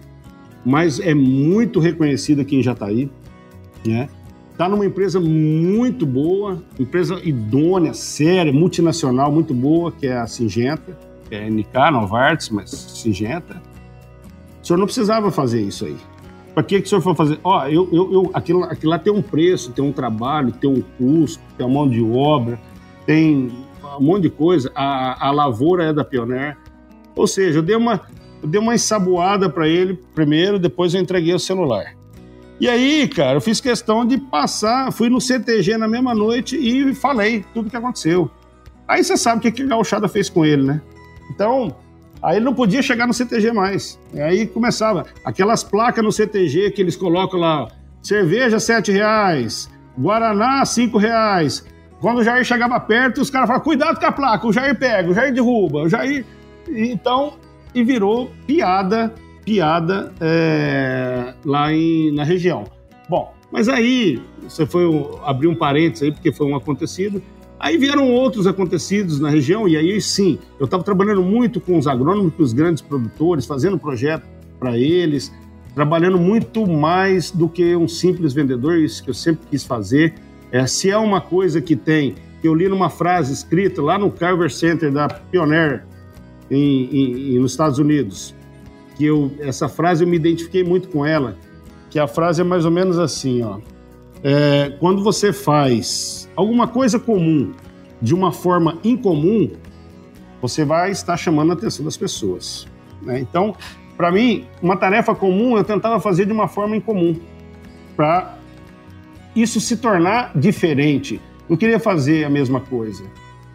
mas 0.65 0.99
é 0.99 1.13
muito 1.13 1.79
reconhecido 1.79 2.41
aqui 2.41 2.57
em 2.57 2.63
Jataí, 2.63 3.11
né? 3.87 4.09
Está 4.51 4.67
numa 4.67 4.87
empresa 4.87 5.21
muito 5.21 6.07
boa, 6.07 6.63
empresa 6.81 7.21
idônea, 7.23 7.93
séria, 7.93 8.51
multinacional, 8.51 9.31
muito 9.31 9.53
boa, 9.53 9.93
que 9.93 10.07
é 10.07 10.17
a 10.17 10.27
Singenta, 10.27 10.99
é 11.31 11.45
a 11.45 11.51
NK, 11.51 11.93
Novartis, 11.93 12.49
mas 12.49 12.71
Singenta. 12.71 13.61
O 14.63 14.67
senhor 14.67 14.79
não 14.79 14.87
precisava 14.87 15.31
fazer 15.31 15.61
isso 15.61 15.85
aí. 15.85 15.97
Para 16.55 16.63
que, 16.63 16.81
que 16.81 16.87
o 16.87 16.89
senhor 16.89 17.03
foi 17.03 17.15
fazer? 17.15 17.39
Ó, 17.45 17.67
eu, 17.67 17.87
eu, 17.93 18.11
eu, 18.11 18.31
aquilo, 18.33 18.65
aquilo 18.65 18.91
lá 18.91 18.99
tem 18.99 19.13
um 19.13 19.21
preço, 19.21 19.71
tem 19.73 19.85
um 19.85 19.93
trabalho, 19.93 20.51
tem 20.51 20.71
um 20.71 20.81
custo, 20.97 21.43
tem 21.59 21.67
uma 21.67 21.75
mão 21.75 21.91
de 21.91 22.03
obra, 22.03 22.59
tem 23.05 23.53
um 23.99 24.03
monte 24.03 24.23
de 24.23 24.31
coisa. 24.31 24.73
A, 24.75 25.29
a 25.29 25.31
lavoura 25.31 25.85
é 25.85 25.93
da 25.93 26.05
Pioneer. 26.05 26.57
Ou 27.15 27.27
seja, 27.27 27.59
eu 27.59 27.63
dei 27.63 27.77
uma, 27.77 28.01
eu 28.43 28.49
dei 28.49 28.61
uma 28.61 28.75
ensaboada 28.75 29.49
para 29.49 29.69
ele 29.69 29.99
primeiro, 30.15 30.59
depois 30.59 30.95
eu 30.95 31.01
entreguei 31.01 31.35
o 31.35 31.39
celular. 31.39 31.95
E 32.61 32.69
aí, 32.69 33.09
cara, 33.09 33.37
eu 33.37 33.41
fiz 33.41 33.61
questão 33.61 34.07
de 34.07 34.17
passar, 34.17 34.93
fui 34.93 35.09
no 35.09 35.21
CTG 35.21 35.77
na 35.77 35.89
mesma 35.89 36.15
noite 36.15 36.57
e 36.57 36.95
falei 36.95 37.45
tudo 37.53 37.67
o 37.67 37.71
que 37.71 37.77
aconteceu. 37.77 38.31
Aí 38.87 39.03
você 39.03 39.17
sabe 39.17 39.39
o 39.39 39.41
que, 39.41 39.51
que 39.51 39.63
a 39.63 39.67
gauchada 39.67 40.09
fez 40.09 40.29
com 40.29 40.45
ele, 40.45 40.63
né? 40.63 40.81
Então, 41.31 41.75
aí 42.23 42.37
ele 42.37 42.45
não 42.45 42.55
podia 42.55 42.83
chegar 42.83 43.07
no 43.07 43.15
CTG 43.15 43.53
mais. 43.53 43.99
E 44.13 44.21
aí 44.21 44.47
começava 44.47 45.05
aquelas 45.25 45.65
placas 45.65 46.05
no 46.05 46.13
CTG 46.13 46.71
que 46.71 46.81
eles 46.81 46.97
colocam 46.97 47.41
lá, 47.41 47.69
cerveja 48.03 48.61
sete 48.61 48.93
reais, 48.93 49.69
Guaraná 49.99 50.65
cinco 50.65 50.99
reais. 50.99 51.65
Quando 52.01 52.19
o 52.19 52.25
Jair 52.25 52.45
chegava 52.45 52.79
perto, 52.79 53.21
os 53.21 53.31
caras 53.31 53.49
falavam, 53.49 53.65
cuidado 53.65 53.99
com 53.99 54.07
a 54.07 54.13
placa, 54.13 54.47
o 54.47 54.53
Jair 54.53 54.79
pega, 54.79 55.11
o 55.11 55.15
Jair 55.15 55.33
derruba, 55.33 55.83
o 55.83 55.89
Jair... 55.89 56.25
Então, 56.69 57.35
e 57.75 57.83
virou 57.83 58.31
piada, 58.47 59.15
piada 59.45 60.13
é, 60.21 61.35
lá 61.45 61.73
em, 61.73 62.13
na 62.13 62.25
região. 62.25 62.65
Bom, 63.09 63.35
mas 63.51 63.69
aí, 63.69 64.21
você 64.43 64.67
foi 64.67 64.85
abrir 65.25 65.49
um 65.49 65.55
parênteses 65.55 66.03
aí, 66.05 66.13
porque 66.13 66.33
foi 66.33 66.47
um 66.47 66.57
acontecido. 66.57 67.23
Aí 67.59 67.79
vieram 67.79 68.11
outros 68.11 68.47
acontecidos 68.47 69.21
na 69.21 69.31
região, 69.31 69.69
e 69.69 69.77
aí 69.77 70.01
sim, 70.01 70.39
eu 70.59 70.65
estava 70.65 70.83
trabalhando 70.83 71.23
muito 71.23 71.61
com 71.61 71.79
os 71.79 71.87
agrônomos, 71.87 72.35
com 72.35 72.43
os 72.43 72.53
grandes 72.53 72.83
produtores, 72.83 73.47
fazendo 73.47 73.79
projeto 73.79 74.27
para 74.59 74.77
eles, 74.77 75.33
trabalhando 75.75 76.19
muito 76.19 76.67
mais 76.67 77.31
do 77.31 77.49
que 77.49 77.75
um 77.75 77.89
simples 77.89 78.33
vendedor, 78.33 78.79
isso 78.79 79.03
que 79.03 79.11
eu 79.11 79.15
sempre 79.15 79.47
quis 79.51 79.65
fazer. 79.65 80.15
É, 80.53 80.67
se 80.67 80.91
é 80.91 80.99
uma 80.99 81.21
coisa 81.21 81.61
que 81.61 81.75
tem, 81.75 82.15
eu 82.43 82.55
li 82.55 82.69
numa 82.69 82.91
frase 82.91 83.33
escrita 83.33 83.81
lá 83.81 83.99
no 83.99 84.11
Carver 84.11 84.53
Center 84.53 84.93
da 84.93 85.09
Pioneer 85.09 85.85
em, 86.57 87.35
em, 87.35 87.39
nos 87.39 87.53
Estados 87.53 87.79
Unidos, 87.79 88.35
que 88.97 89.05
eu 89.05 89.33
essa 89.41 89.69
frase 89.69 90.05
eu 90.05 90.09
me 90.09 90.17
identifiquei 90.17 90.63
muito 90.63 90.89
com 90.89 91.05
ela, 91.05 91.37
que 91.91 91.99
a 91.99 92.07
frase 92.07 92.41
é 92.41 92.45
mais 92.45 92.65
ou 92.65 92.71
menos 92.71 92.99
assim, 92.99 93.43
ó. 93.43 93.59
É, 94.23 94.73
quando 94.81 95.03
você 95.03 95.33
faz 95.33 96.31
alguma 96.35 96.67
coisa 96.67 96.99
comum 96.99 97.53
de 98.01 98.15
uma 98.15 98.33
forma 98.33 98.79
incomum, 98.83 99.51
você 100.41 100.65
vai 100.65 100.91
estar 100.91 101.17
chamando 101.17 101.51
a 101.51 101.55
atenção 101.55 101.85
das 101.85 101.97
pessoas. 101.97 102.67
Né? 103.03 103.21
Então, 103.21 103.55
para 103.97 104.11
mim, 104.11 104.47
uma 104.63 104.77
tarefa 104.77 105.15
comum 105.15 105.57
eu 105.57 105.65
tentava 105.65 106.01
fazer 106.01 106.27
de 106.27 106.33
uma 106.33 106.49
forma 106.49 106.77
incomum. 106.77 107.19
para 107.97 108.39
isso 109.37 109.61
se 109.61 109.77
tornar 109.77 110.33
diferente. 110.35 111.21
Não 111.49 111.57
queria 111.57 111.81
fazer 111.81 112.25
a 112.25 112.31
mesma 112.31 112.61
coisa. 112.61 113.05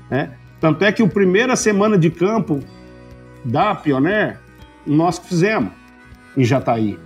Né? 0.10 0.32
Tanto 0.60 0.84
é 0.84 0.92
que 0.92 1.02
o 1.02 1.08
primeira 1.08 1.56
semana 1.56 1.98
de 1.98 2.10
campo 2.10 2.60
da 3.50 3.76
Pioneer, 3.76 4.40
nós 4.86 5.20
fizemos 5.20 5.72
em 6.36 6.44
Jataí. 6.44 6.98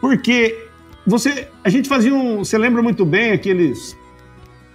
Porque 0.00 0.66
você, 1.06 1.48
a 1.64 1.68
gente 1.68 1.88
fazia 1.88 2.14
um. 2.14 2.38
Você 2.38 2.56
lembra 2.56 2.82
muito 2.82 3.04
bem 3.04 3.32
aqueles, 3.32 3.96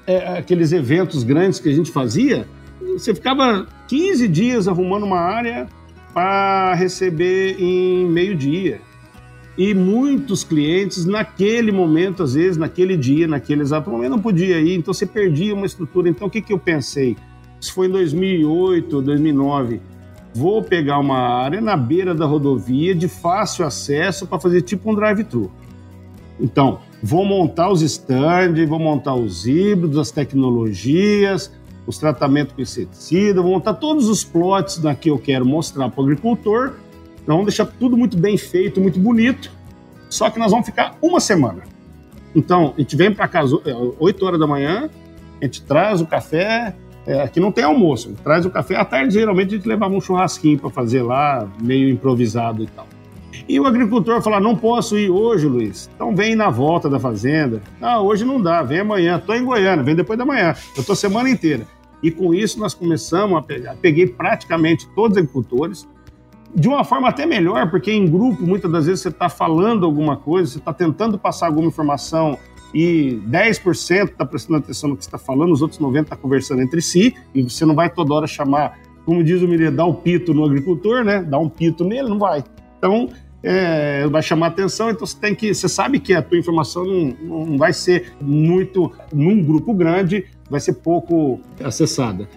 é, 0.06 0.38
aqueles 0.40 0.72
eventos 0.72 1.24
grandes 1.24 1.60
que 1.60 1.70
a 1.70 1.74
gente 1.74 1.92
fazia? 1.92 2.48
Você 2.94 3.14
ficava 3.14 3.68
15 3.88 4.28
dias 4.28 4.68
arrumando 4.68 5.04
uma 5.04 5.20
área 5.20 5.68
para 6.14 6.74
receber 6.76 7.58
em 7.60 8.06
meio-dia. 8.08 8.80
E 9.58 9.74
muitos 9.74 10.44
clientes, 10.44 11.06
naquele 11.06 11.72
momento, 11.72 12.24
às 12.24 12.34
vezes, 12.34 12.58
naquele 12.58 12.98
dia, 12.98 13.26
naquele 13.28 13.62
exato 13.62 13.90
momento, 13.90 14.12
não 14.12 14.20
podia 14.20 14.60
ir, 14.60 14.76
então 14.76 14.94
você 14.94 15.06
perdia 15.06 15.54
uma 15.54 15.66
estrutura. 15.66 16.10
Então, 16.10 16.28
o 16.28 16.30
que, 16.30 16.42
que 16.42 16.52
eu 16.52 16.60
pensei? 16.60 17.16
Isso 17.60 17.74
foi 17.74 17.88
em 17.88 17.92
2008, 17.92 19.02
2009. 19.02 19.80
Vou 20.36 20.62
pegar 20.62 21.00
uma 21.00 21.18
área 21.18 21.62
na 21.62 21.78
beira 21.78 22.14
da 22.14 22.26
rodovia 22.26 22.94
de 22.94 23.08
fácil 23.08 23.66
acesso 23.66 24.28
para 24.28 24.40
fazer 24.40 24.62
tipo 24.62 24.92
um 24.92 24.96
drive-thru. 24.96 25.50
Então, 26.40 26.80
vou 27.02 27.26
montar 27.26 27.70
os 27.72 27.82
stands, 27.82 28.68
vou 28.68 28.78
montar 28.80 29.16
os 29.16 29.48
híbridos, 29.48 29.98
as 29.98 30.12
tecnologias, 30.12 31.52
os 31.88 31.98
tratamentos 31.98 32.54
com 32.54 32.62
inseticida, 32.62 33.42
vou 33.42 33.52
montar 33.52 33.76
todos 33.76 34.10
os 34.10 34.24
plots 34.26 34.82
que 35.00 35.10
eu 35.10 35.18
quero 35.18 35.46
mostrar 35.46 35.90
para 35.90 36.02
o 36.02 36.04
agricultor 36.04 36.74
nós 37.26 37.36
vamos 37.36 37.46
deixar 37.46 37.66
tudo 37.66 37.98
muito 37.98 38.18
bem 38.18 38.38
feito, 38.38 38.80
muito 38.80 39.00
bonito, 39.00 39.52
só 40.10 40.30
que 40.30 40.38
nós 40.38 40.52
vamos 40.52 40.66
ficar 40.66 40.96
uma 41.02 41.20
semana. 41.20 41.64
Então, 42.36 42.74
a 42.78 42.82
gente 42.82 42.96
vem 42.96 43.12
para 43.12 43.28
casa 43.28 43.56
8 44.00 44.24
é, 44.24 44.28
horas 44.28 44.40
da 44.40 44.46
manhã, 44.46 44.90
a 45.42 45.46
gente 45.46 45.64
traz 45.64 46.02
o 46.02 46.06
café, 46.06 46.76
é, 47.06 47.22
aqui 47.22 47.40
não 47.40 47.52
tem 47.52 47.64
almoço, 47.64 48.14
traz 48.24 48.46
o 48.46 48.50
café, 48.50 48.76
à 48.76 48.86
tarde 48.86 49.14
geralmente 49.14 49.54
a 49.54 49.58
gente 49.58 49.68
levava 49.68 49.94
um 49.94 50.02
churrasquinho 50.02 50.58
para 50.58 50.70
fazer 50.70 51.04
lá, 51.04 51.48
meio 51.62 51.90
improvisado 51.90 52.64
e 52.64 52.68
tal. 52.68 52.88
E 53.48 53.60
o 53.60 53.66
agricultor 53.66 54.22
fala: 54.22 54.40
não 54.40 54.56
posso 54.56 54.98
ir 54.98 55.10
hoje, 55.10 55.48
Luiz. 55.48 55.90
Então 55.94 56.16
vem 56.16 56.36
na 56.36 56.50
volta 56.50 56.90
da 56.90 57.00
fazenda. 57.00 57.62
Ah, 57.82 58.02
hoje 58.02 58.26
não 58.26 58.42
dá, 58.42 58.64
vem 58.64 58.80
amanhã. 58.80 59.18
Estou 59.18 59.36
em 59.36 59.44
Goiânia, 59.44 59.84
vem 59.84 59.96
depois 59.96 60.18
da 60.18 60.26
manhã. 60.26 60.56
Eu 60.76 60.82
estou 60.82 60.96
semana 60.96 61.30
inteira. 61.30 61.68
E 62.02 62.10
com 62.10 62.34
isso 62.34 62.60
nós 62.60 62.74
começamos 62.74 63.38
a 63.38 63.42
pegar. 63.42 63.76
Peguei 63.82 64.08
praticamente 64.08 64.88
todos 64.96 65.18
os 65.18 65.24
agricultores, 65.24 65.88
de 66.54 66.68
uma 66.68 66.84
forma 66.84 67.10
até 67.10 67.26
melhor, 67.26 67.70
porque 67.70 67.92
em 67.92 68.06
grupo, 68.08 68.44
muitas 68.44 68.72
das 68.72 68.86
vezes, 68.86 69.02
você 69.02 69.10
está 69.10 69.30
falando 69.30 69.86
alguma 69.86 70.16
coisa, 70.16 70.52
você 70.52 70.58
está 70.58 70.74
tentando 70.74 71.18
passar 71.18 71.48
alguma 71.48 71.68
informação 71.68 72.38
e 72.74 73.22
10% 73.28 74.12
está 74.12 74.26
prestando 74.26 74.60
atenção 74.60 74.90
no 74.90 74.98
que 74.98 75.04
está 75.04 75.18
falando, 75.18 75.52
os 75.54 75.62
outros 75.62 75.80
90% 75.80 76.04
está 76.04 76.16
conversando 76.16 76.62
entre 76.62 76.82
si, 76.82 77.16
e 77.34 77.42
você 77.42 77.66
não 77.66 77.76
vai 77.76 77.90
toda 77.90 78.14
hora 78.14 78.28
chamar, 78.28 78.80
como 79.06 79.24
diz 79.24 79.42
o 79.42 79.48
Miriam, 79.48 79.74
dar 79.74 79.86
o 79.86 79.92
um 79.92 79.94
pito 79.94 80.34
no 80.34 80.44
agricultor, 80.44 81.04
né? 81.04 81.24
Dar 81.24 81.40
um 81.40 81.50
pito 81.50 81.84
nele, 81.84 82.10
não 82.10 82.20
vai. 82.20 82.44
Então, 82.78 83.10
é, 83.42 84.08
vai 84.08 84.24
chamar 84.24 84.48
atenção, 84.48 84.90
então 84.90 85.06
você 85.06 85.18
tem 85.20 85.36
que, 85.36 85.54
você 85.54 85.70
sabe 85.70 86.00
que 86.00 86.14
a 86.14 86.22
tua 86.22 86.38
informação 86.38 86.84
não, 86.84 87.46
não 87.46 87.58
vai 87.58 87.74
ser 87.74 88.14
muito, 88.20 88.92
num 89.14 89.44
grupo 89.44 89.74
grande, 89.74 90.26
vai 90.50 90.60
ser 90.60 90.74
pouco 90.74 91.40
acessada. 91.64 92.28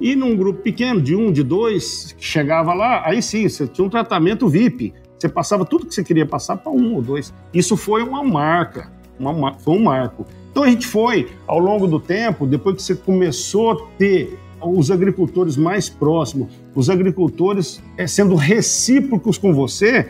E 0.00 0.14
num 0.14 0.36
grupo 0.36 0.60
pequeno, 0.62 1.00
de 1.00 1.14
um, 1.14 1.32
de 1.32 1.42
dois, 1.42 2.12
que 2.18 2.24
chegava 2.24 2.74
lá, 2.74 3.02
aí 3.06 3.22
sim, 3.22 3.48
você 3.48 3.66
tinha 3.66 3.86
um 3.86 3.88
tratamento 3.88 4.48
VIP. 4.48 4.92
Você 5.18 5.28
passava 5.28 5.64
tudo 5.64 5.86
que 5.86 5.94
você 5.94 6.04
queria 6.04 6.26
passar 6.26 6.58
para 6.58 6.70
um 6.70 6.94
ou 6.94 7.00
dois. 7.00 7.32
Isso 7.54 7.76
foi 7.76 8.02
uma 8.02 8.22
marca, 8.22 8.92
uma, 9.18 9.54
foi 9.54 9.74
um 9.74 9.82
marco. 9.82 10.26
Então 10.50 10.62
a 10.62 10.70
gente 10.70 10.86
foi, 10.86 11.28
ao 11.46 11.58
longo 11.58 11.86
do 11.86 12.00
tempo, 12.00 12.46
depois 12.46 12.76
que 12.76 12.82
você 12.82 12.94
começou 12.94 13.72
a 13.72 13.76
ter 13.98 14.38
os 14.60 14.90
agricultores 14.90 15.56
mais 15.56 15.88
próximos, 15.88 16.48
os 16.74 16.88
agricultores 16.88 17.82
é, 17.96 18.06
sendo 18.06 18.34
recíprocos 18.34 19.36
com 19.36 19.52
você, 19.52 20.08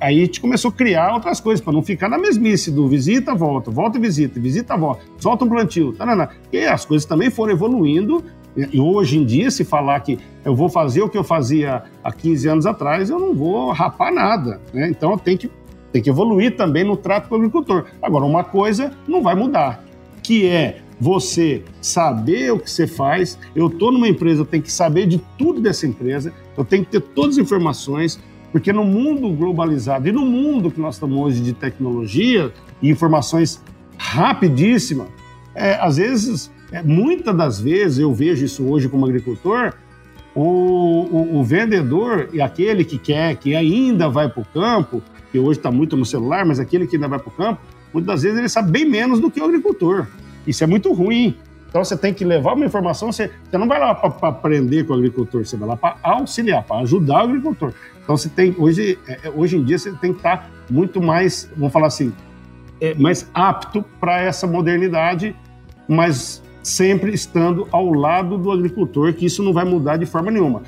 aí 0.00 0.18
a 0.18 0.24
gente 0.24 0.40
começou 0.40 0.70
a 0.70 0.72
criar 0.72 1.14
outras 1.14 1.40
coisas, 1.40 1.64
para 1.64 1.72
não 1.72 1.82
ficar 1.82 2.08
na 2.08 2.18
mesmice 2.18 2.70
do 2.70 2.86
visita, 2.88 3.34
volta, 3.34 3.70
volta, 3.70 3.98
visita, 3.98 4.38
visita, 4.38 4.76
volta, 4.76 5.02
solta 5.18 5.44
um 5.44 5.48
plantio, 5.48 5.92
tarana. 5.92 6.28
e 6.52 6.64
as 6.64 6.84
coisas 6.84 7.06
também 7.06 7.30
foram 7.30 7.52
evoluindo 7.52 8.22
e 8.56 8.80
hoje 8.80 9.18
em 9.18 9.24
dia, 9.24 9.50
se 9.50 9.64
falar 9.64 10.00
que 10.00 10.18
eu 10.42 10.56
vou 10.56 10.68
fazer 10.68 11.02
o 11.02 11.08
que 11.08 11.18
eu 11.18 11.24
fazia 11.24 11.82
há 12.02 12.10
15 12.10 12.48
anos 12.48 12.66
atrás, 12.66 13.10
eu 13.10 13.18
não 13.18 13.34
vou 13.34 13.70
rapar 13.70 14.10
nada. 14.10 14.60
Né? 14.72 14.88
Então, 14.88 15.18
tem 15.18 15.36
que, 15.36 15.50
tem 15.96 16.02
que 16.02 16.10
evoluir 16.10 16.54
também 16.54 16.84
no 16.84 16.94
trato 16.94 17.26
com 17.26 17.34
o 17.34 17.38
agricultor. 17.38 17.86
Agora, 18.02 18.26
uma 18.26 18.44
coisa 18.44 18.92
não 19.08 19.22
vai 19.22 19.34
mudar, 19.34 19.82
que 20.22 20.46
é 20.46 20.80
você 21.00 21.62
saber 21.80 22.52
o 22.52 22.58
que 22.58 22.70
você 22.70 22.86
faz. 22.86 23.38
Eu 23.54 23.68
estou 23.68 23.90
numa 23.90 24.06
empresa, 24.06 24.42
eu 24.42 24.44
tenho 24.44 24.62
que 24.62 24.70
saber 24.70 25.06
de 25.06 25.18
tudo 25.38 25.58
dessa 25.58 25.86
empresa, 25.86 26.34
eu 26.54 26.66
tenho 26.66 26.84
que 26.84 26.90
ter 26.90 27.00
todas 27.00 27.38
as 27.38 27.42
informações, 27.42 28.20
porque 28.52 28.74
no 28.74 28.84
mundo 28.84 29.30
globalizado 29.30 30.06
e 30.06 30.12
no 30.12 30.26
mundo 30.26 30.70
que 30.70 30.78
nós 30.78 30.96
estamos 30.96 31.18
hoje 31.18 31.40
de 31.40 31.54
tecnologia 31.54 32.52
e 32.82 32.90
informações 32.90 33.62
rapidíssimas, 33.96 35.08
é, 35.54 35.76
às 35.80 35.96
vezes 35.96 36.52
é, 36.72 36.82
muitas 36.82 37.34
das 37.34 37.58
vezes, 37.58 38.00
eu 38.00 38.12
vejo 38.12 38.44
isso 38.44 38.68
hoje 38.68 38.86
como 38.86 39.06
agricultor, 39.06 39.72
o, 40.34 40.42
o, 40.42 41.38
o 41.38 41.42
vendedor 41.42 42.28
e 42.34 42.42
aquele 42.42 42.84
que 42.84 42.98
quer, 42.98 43.36
que 43.36 43.56
ainda 43.56 44.10
vai 44.10 44.28
para 44.28 44.42
o 44.42 44.44
campo, 44.44 45.02
que 45.36 45.38
hoje 45.38 45.58
está 45.58 45.70
muito 45.70 45.98
no 45.98 46.06
celular, 46.06 46.46
mas 46.46 46.58
aquele 46.58 46.86
que 46.86 46.96
ainda 46.96 47.08
vai 47.08 47.18
para 47.18 47.28
o 47.28 47.32
campo, 47.32 47.60
muitas 47.92 48.06
das 48.06 48.22
vezes 48.22 48.38
ele 48.38 48.48
sabe 48.48 48.70
bem 48.70 48.88
menos 48.88 49.20
do 49.20 49.30
que 49.30 49.38
o 49.38 49.44
agricultor. 49.44 50.06
Isso 50.46 50.64
é 50.64 50.66
muito 50.66 50.90
ruim. 50.94 51.36
Então 51.68 51.84
você 51.84 51.94
tem 51.94 52.14
que 52.14 52.24
levar 52.24 52.54
uma 52.54 52.64
informação, 52.64 53.12
você, 53.12 53.30
você 53.50 53.58
não 53.58 53.68
vai 53.68 53.78
lá 53.78 53.94
para 53.94 54.28
aprender 54.28 54.86
com 54.86 54.94
o 54.94 54.96
agricultor, 54.96 55.44
você 55.44 55.54
vai 55.58 55.68
lá 55.68 55.76
para 55.76 55.98
auxiliar, 56.02 56.64
para 56.64 56.78
ajudar 56.78 57.16
o 57.16 57.28
agricultor. 57.28 57.74
Então 58.02 58.16
você 58.16 58.30
tem, 58.30 58.54
hoje, 58.56 58.98
é, 59.06 59.28
é, 59.28 59.30
hoje 59.30 59.58
em 59.58 59.64
dia, 59.64 59.78
você 59.78 59.92
tem 59.92 60.12
que 60.12 60.20
estar 60.20 60.38
tá 60.38 60.50
muito 60.70 61.02
mais, 61.02 61.50
vamos 61.54 61.72
falar 61.72 61.88
assim, 61.88 62.14
é, 62.80 62.94
mais 62.94 63.28
apto 63.34 63.84
para 64.00 64.22
essa 64.22 64.46
modernidade, 64.46 65.36
mas 65.86 66.42
sempre 66.62 67.12
estando 67.12 67.68
ao 67.70 67.92
lado 67.92 68.38
do 68.38 68.50
agricultor, 68.50 69.12
que 69.12 69.26
isso 69.26 69.42
não 69.42 69.52
vai 69.52 69.66
mudar 69.66 69.98
de 69.98 70.06
forma 70.06 70.30
nenhuma. 70.30 70.62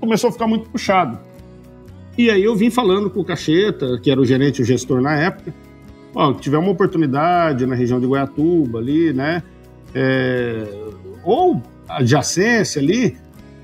Começou 0.00 0.28
a 0.28 0.32
ficar 0.32 0.46
muito 0.46 0.70
puxado. 0.70 1.18
E 2.16 2.30
aí 2.30 2.42
eu 2.44 2.56
vim 2.56 2.70
falando 2.70 3.10
com 3.10 3.20
o 3.20 3.24
Cacheta, 3.24 3.98
que 4.02 4.10
era 4.10 4.20
o 4.20 4.24
gerente, 4.24 4.62
o 4.62 4.64
gestor 4.64 5.00
na 5.00 5.16
época, 5.16 5.52
ó, 6.14 6.32
tiver 6.32 6.58
uma 6.58 6.70
oportunidade 6.70 7.66
na 7.66 7.74
região 7.74 8.00
de 8.00 8.06
Goiatuba 8.06 8.78
ali, 8.78 9.12
né? 9.12 9.42
é, 9.96 10.66
ou 11.24 11.62
adjacência 11.88 12.80
ali, 12.82 13.16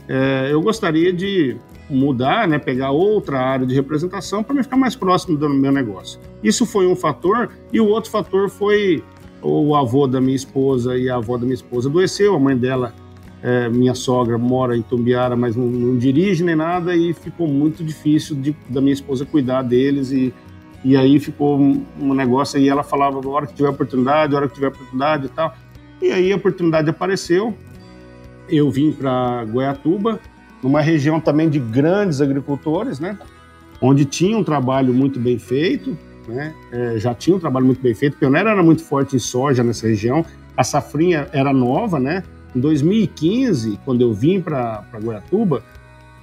é, 0.09 0.49
eu 0.51 0.63
gostaria 0.63 1.13
de 1.13 1.57
mudar, 1.91 2.49
né, 2.49 2.59
pegar 2.59 2.91
outra 2.91 3.39
área 3.39 3.67
de 3.67 3.75
representação 3.75 4.43
para 4.43 4.55
me 4.55 4.63
ficar 4.63 4.79
mais 4.79 4.97
próximo 4.97 5.37
do 5.37 5.49
meu 5.51 5.71
negócio. 5.71 6.19
Isso 6.43 6.65
foi 6.65 6.87
um 6.87 6.97
fator, 6.97 7.51
e 7.71 7.79
o 7.79 7.87
outro 7.87 8.11
fator 8.11 8.49
foi 8.49 9.03
o 9.43 9.77
avô 9.77 10.07
da 10.07 10.21
minha 10.21 10.37
esposa 10.37 10.97
e 10.97 11.11
a 11.11 11.17
avó 11.17 11.37
da 11.37 11.43
minha 11.43 11.55
esposa 11.55 11.91
adoeceu, 11.91 12.35
a 12.35 12.39
mãe 12.39 12.57
dela, 12.57 12.95
é, 13.43 13.69
minha 13.69 13.95
sogra, 13.95 14.39
mora 14.39 14.77
em 14.77 14.83
Tumbiara, 14.83 15.35
mas 15.35 15.57
não, 15.57 15.67
não, 15.67 15.99
dirige 15.99 16.45
nem 16.45 16.55
nada, 16.55 16.95
e 16.95 17.13
ficou 17.13 17.49
muito 17.49 17.83
difícil 17.83 18.37
de, 18.37 18.57
da 18.69 18.81
minha 18.81 18.93
esposa 18.93 19.27
cuidar 19.27 19.63
deles, 19.63 20.13
e, 20.13 20.33
e 20.85 20.97
aí 20.97 21.19
ficou 21.19 21.61
um, 21.61 21.85
um 22.01 22.15
negócio, 22.15 22.59
e 22.61 22.69
ela 22.69 22.83
falava, 22.83 23.21
a 23.23 23.29
hora 23.29 23.47
que 23.47 23.55
tiver 23.55 23.69
oportunidade, 23.69 24.35
a 24.35 24.39
hora 24.39 24.49
que 24.49 24.55
tiver 24.55 24.69
oportunidade 24.69 25.27
e 25.27 25.29
tal. 25.29 25.55
E 26.01 26.11
aí 26.13 26.33
a 26.33 26.37
oportunidade 26.37 26.89
apareceu, 26.89 27.57
eu 28.49 28.71
vim 28.71 28.93
para 28.93 29.45
Goiatuba, 29.45 30.21
numa 30.63 30.81
região 30.81 31.21
também 31.21 31.49
de 31.49 31.59
grandes 31.59 32.21
agricultores, 32.21 33.01
né? 33.01 33.19
Onde 33.81 34.05
tinha 34.05 34.39
um 34.39 34.45
trabalho 34.45 34.95
muito 34.95 35.19
bem 35.19 35.39
feito, 35.39 35.99
né? 36.29 36.55
É, 36.71 36.99
já 36.99 37.13
tinha 37.15 37.37
um 37.37 37.41
trabalho 37.41 37.67
muito 37.67 37.81
bem 37.81 37.95
feito. 37.95 38.17
Pioneiro 38.17 38.49
era 38.49 38.63
muito 38.63 38.85
forte 38.85 39.17
em 39.17 39.19
soja 39.19 39.65
nessa 39.65 39.89
região. 39.89 40.25
A 40.57 40.63
safrinha 40.63 41.29
era 41.33 41.53
nova, 41.53 41.99
né? 41.99 42.23
Em 42.55 42.61
2015, 42.61 43.79
quando 43.85 44.03
eu 44.03 44.13
vim 44.13 44.41
para 44.41 44.85
Goiatuba, 45.03 45.63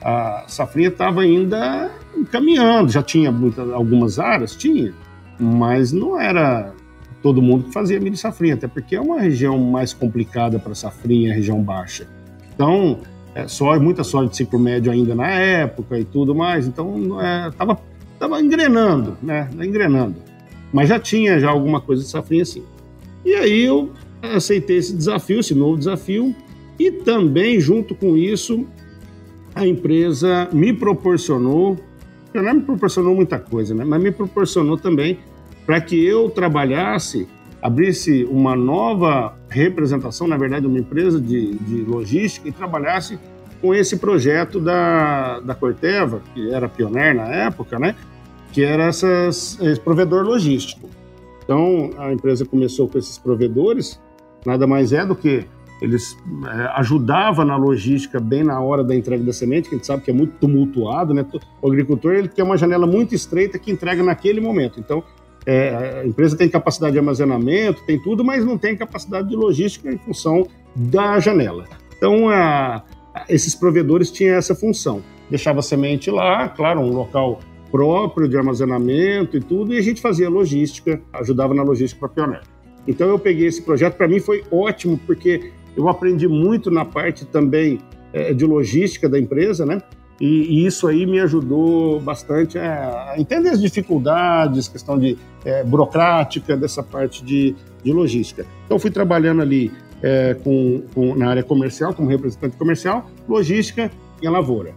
a 0.01 0.43
safrinha 0.47 0.89
estava 0.89 1.21
ainda 1.21 1.91
caminhando. 2.31 2.91
Já 2.91 3.01
tinha 3.03 3.33
algumas 3.73 4.19
áreas, 4.19 4.55
tinha, 4.55 4.93
mas 5.39 5.91
não 5.91 6.19
era 6.19 6.73
todo 7.21 7.41
mundo 7.41 7.65
que 7.65 7.73
fazia 7.73 7.99
milho 7.99 8.15
safrinha, 8.15 8.53
até 8.53 8.67
porque 8.67 8.95
é 8.95 9.01
uma 9.01 9.19
região 9.19 9.57
mais 9.59 9.93
complicada 9.93 10.57
para 10.57 10.73
safrinha, 10.73 11.33
região 11.33 11.61
baixa. 11.61 12.07
Então, 12.53 12.99
é, 13.35 13.45
muita 13.79 14.03
soja 14.03 14.29
de 14.29 14.37
ciclo 14.37 14.59
médio 14.59 14.91
ainda 14.91 15.13
na 15.15 15.29
época 15.29 15.99
e 15.99 16.03
tudo 16.03 16.33
mais, 16.33 16.67
então 16.67 17.21
é, 17.21 17.51
tava, 17.51 17.79
tava 18.17 18.41
engrenando, 18.41 19.17
né? 19.21 19.49
Engrenando. 19.61 20.15
Mas 20.71 20.89
já 20.89 20.99
tinha 20.99 21.39
já 21.39 21.49
alguma 21.49 21.81
coisa 21.81 22.03
de 22.03 22.09
safrinha 22.09 22.43
assim. 22.43 22.63
E 23.25 23.33
aí 23.33 23.61
eu 23.63 23.91
aceitei 24.21 24.77
esse 24.77 24.95
desafio, 24.95 25.39
esse 25.39 25.55
novo 25.55 25.77
desafio, 25.77 26.35
e 26.77 26.91
também, 26.91 27.59
junto 27.59 27.93
com 27.93 28.15
isso, 28.15 28.65
a 29.53 29.65
empresa 29.65 30.47
me 30.51 30.73
proporcionou, 30.73 31.77
não 32.33 32.53
me 32.53 32.61
proporcionou 32.61 33.15
muita 33.15 33.39
coisa, 33.39 33.73
né? 33.73 33.83
Mas 33.83 34.01
me 34.01 34.11
proporcionou 34.11 34.77
também 34.77 35.19
para 35.65 35.81
que 35.81 36.03
eu 36.03 36.29
trabalhasse 36.29 37.27
abrisse 37.61 38.25
uma 38.25 38.55
nova 38.55 39.37
representação, 39.49 40.27
na 40.27 40.37
verdade, 40.37 40.65
uma 40.65 40.79
empresa 40.79 41.19
de, 41.19 41.55
de 41.55 41.81
logística 41.83 42.47
e 42.47 42.51
trabalhasse 42.51 43.19
com 43.61 43.75
esse 43.75 43.97
projeto 43.97 44.59
da, 44.59 45.39
da 45.41 45.53
Corteva, 45.53 46.21
que 46.33 46.53
era 46.53 46.69
pioneiro 46.69 47.17
na 47.17 47.27
época, 47.27 47.77
né? 47.77 47.95
Que 48.53 48.63
era 48.63 48.85
essas, 48.85 49.59
esse 49.59 49.79
provedor 49.79 50.25
logístico. 50.25 50.89
Então, 51.43 51.91
a 51.97 52.13
empresa 52.13 52.45
começou 52.45 52.87
com 52.87 52.97
esses 52.97 53.17
provedores, 53.17 53.99
nada 54.45 54.65
mais 54.67 54.93
é 54.93 55.05
do 55.05 55.15
que 55.15 55.45
eles 55.81 56.17
é, 56.45 56.71
ajudavam 56.75 57.45
na 57.45 57.55
logística 57.55 58.19
bem 58.19 58.43
na 58.43 58.59
hora 58.59 58.83
da 58.83 58.95
entrega 58.95 59.23
da 59.23 59.31
semente, 59.31 59.69
que 59.69 59.75
a 59.75 59.77
gente 59.77 59.87
sabe 59.87 60.03
que 60.03 60.11
é 60.11 60.13
muito 60.13 60.33
tumultuado, 60.39 61.13
né? 61.13 61.25
O 61.61 61.67
agricultor 61.67 62.13
ele 62.13 62.27
quer 62.27 62.43
uma 62.43 62.57
janela 62.57 62.85
muito 62.85 63.15
estreita 63.15 63.57
que 63.57 63.71
entrega 63.71 64.03
naquele 64.03 64.41
momento. 64.41 64.79
Então, 64.79 65.03
é, 65.45 66.01
a 66.01 66.05
empresa 66.05 66.35
tem 66.35 66.49
capacidade 66.49 66.93
de 66.93 66.99
armazenamento, 66.99 67.83
tem 67.85 67.99
tudo, 67.99 68.23
mas 68.23 68.43
não 68.43 68.57
tem 68.57 68.75
capacidade 68.75 69.29
de 69.29 69.35
logística 69.35 69.89
em 69.89 69.97
função 69.97 70.47
da 70.75 71.19
janela. 71.19 71.65
Então, 71.97 72.29
a, 72.29 72.83
esses 73.27 73.55
provedores 73.55 74.11
tinham 74.11 74.35
essa 74.35 74.53
função. 74.53 75.01
Deixava 75.29 75.59
a 75.59 75.63
semente 75.63 76.11
lá, 76.11 76.49
claro, 76.49 76.81
um 76.81 76.91
local 76.91 77.39
próprio 77.71 78.27
de 78.27 78.35
armazenamento 78.35 79.37
e 79.37 79.39
tudo, 79.39 79.73
e 79.73 79.77
a 79.77 79.81
gente 79.81 80.01
fazia 80.01 80.29
logística, 80.29 81.01
ajudava 81.13 81.53
na 81.53 81.63
logística 81.63 81.99
para 81.99 82.09
Pioneer. 82.09 82.43
Então, 82.87 83.07
eu 83.07 83.19
peguei 83.19 83.47
esse 83.47 83.61
projeto, 83.61 83.95
para 83.95 84.07
mim 84.07 84.19
foi 84.19 84.43
ótimo, 84.51 84.99
porque 85.05 85.51
eu 85.75 85.87
aprendi 85.87 86.27
muito 86.27 86.71
na 86.71 86.83
parte 86.83 87.25
também 87.25 87.79
é, 88.11 88.33
de 88.33 88.45
logística 88.45 89.07
da 89.07 89.19
empresa, 89.19 89.65
né? 89.65 89.81
E, 90.19 90.25
e, 90.25 90.65
isso 90.65 90.85
aí 90.85 91.05
me 91.05 91.19
ajudou 91.21 91.99
bastante 92.01 92.57
a, 92.57 93.13
entender 93.17 93.49
as 93.49 93.61
dificuldades, 93.61 94.67
questão 94.67 94.99
de 94.99 95.17
é, 95.45 95.63
burocrática 95.63 96.57
dessa 96.57 96.83
parte 96.83 97.23
de, 97.23 97.55
de 97.81 97.93
logística. 97.93 98.45
Então 98.65 98.77
fui 98.77 98.91
trabalhando 98.91 99.41
ali 99.41 99.71
é, 100.01 100.33
com, 100.43 100.83
com, 100.93 101.15
na 101.15 101.29
área 101.29 101.43
comercial, 101.43 101.93
como 101.93 102.09
representante 102.09 102.57
comercial, 102.57 103.09
logística 103.29 103.89
e 104.21 104.27
a 104.27 104.31
lavoura. 104.31 104.73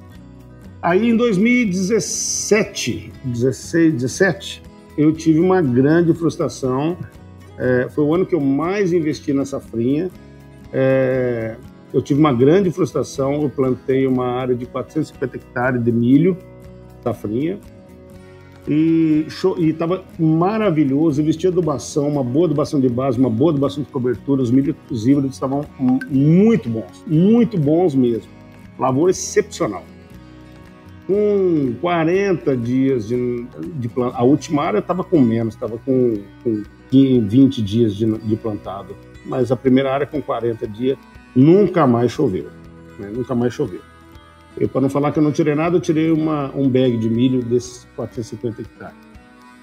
Aí 0.81 1.09
em 1.09 1.17
2017, 1.17 3.13
16, 3.25 3.95
17, 3.95 4.63
eu 4.97 5.13
tive 5.13 5.41
uma 5.41 5.61
grande 5.61 6.15
frustração. 6.15 6.97
É, 7.59 7.89
foi 7.91 8.05
o 8.05 8.15
ano 8.15 8.27
que 8.27 8.35
eu 8.35 8.41
mais 8.41 8.93
investi 8.93 9.33
na 9.33 9.45
safrinha. 9.45 10.11
É, 10.73 11.57
eu 11.93 12.01
tive 12.01 12.19
uma 12.21 12.33
grande 12.33 12.71
frustração. 12.71 13.43
Eu 13.43 13.51
plantei 13.51 14.07
uma 14.07 14.27
área 14.27 14.55
de 14.55 14.67
450 14.67 15.37
hectares 15.37 15.83
de 15.83 15.93
milho, 15.93 16.37
safrinha, 17.03 17.59
e 18.67 19.27
estava 19.59 20.05
maravilhoso. 20.19 21.21
Eu 21.21 21.27
vestia 21.27 21.51
adubação, 21.51 22.09
uma 22.09 22.25
boa 22.25 22.47
adubação 22.47 22.81
de 22.81 22.89
base, 22.89 23.19
uma 23.19 23.31
boa 23.31 23.51
adubação 23.51 23.83
de 23.83 23.91
cobertura. 23.91 24.43
Os 24.43 24.51
milhos 24.51 24.77
os 24.91 25.07
híbridos 25.07 25.35
estavam 25.35 25.65
muito 25.79 26.69
bons, 26.69 27.05
muito 27.07 27.59
bons 27.59 27.95
mesmo. 27.95 28.31
Lavoura 28.79 29.11
excepcional. 29.11 29.85
Com 31.07 31.75
40 31.81 32.57
dias 32.57 33.09
de, 33.09 33.45
de 33.75 33.91
a 34.15 34.23
última 34.23 34.63
área 34.63 34.79
estava 34.79 35.03
com 35.03 35.21
menos, 35.21 35.55
estava 35.55 35.77
com, 35.79 36.15
com 36.45 36.63
20 36.93 37.63
dias 37.63 37.95
de, 37.95 38.07
de 38.07 38.37
plantado, 38.37 38.97
mas 39.25 39.51
a 39.51 39.57
primeira 39.57 39.93
área 39.93 40.07
com 40.07 40.21
40 40.21 40.67
dias 40.69 40.99
nunca 41.35 41.87
mais 41.87 42.13
choveu. 42.13 42.49
Né? 42.99 43.11
Nunca 43.15 43.35
mais 43.35 43.55
choveu. 43.55 43.81
Eu, 44.57 44.69
para 44.69 44.83
não 44.83 44.91
falar 44.91 45.13
que 45.13 45.19
eu 45.19 45.23
não 45.23 45.33
tirei 45.33 45.55
nada, 45.55 45.77
eu 45.77 45.81
tirei 45.81 46.11
uma, 46.11 46.55
um 46.55 46.69
bag 46.69 46.97
de 46.99 47.09
milho 47.09 47.43
desses 47.43 47.87
450 47.97 48.61
hectares. 48.61 48.97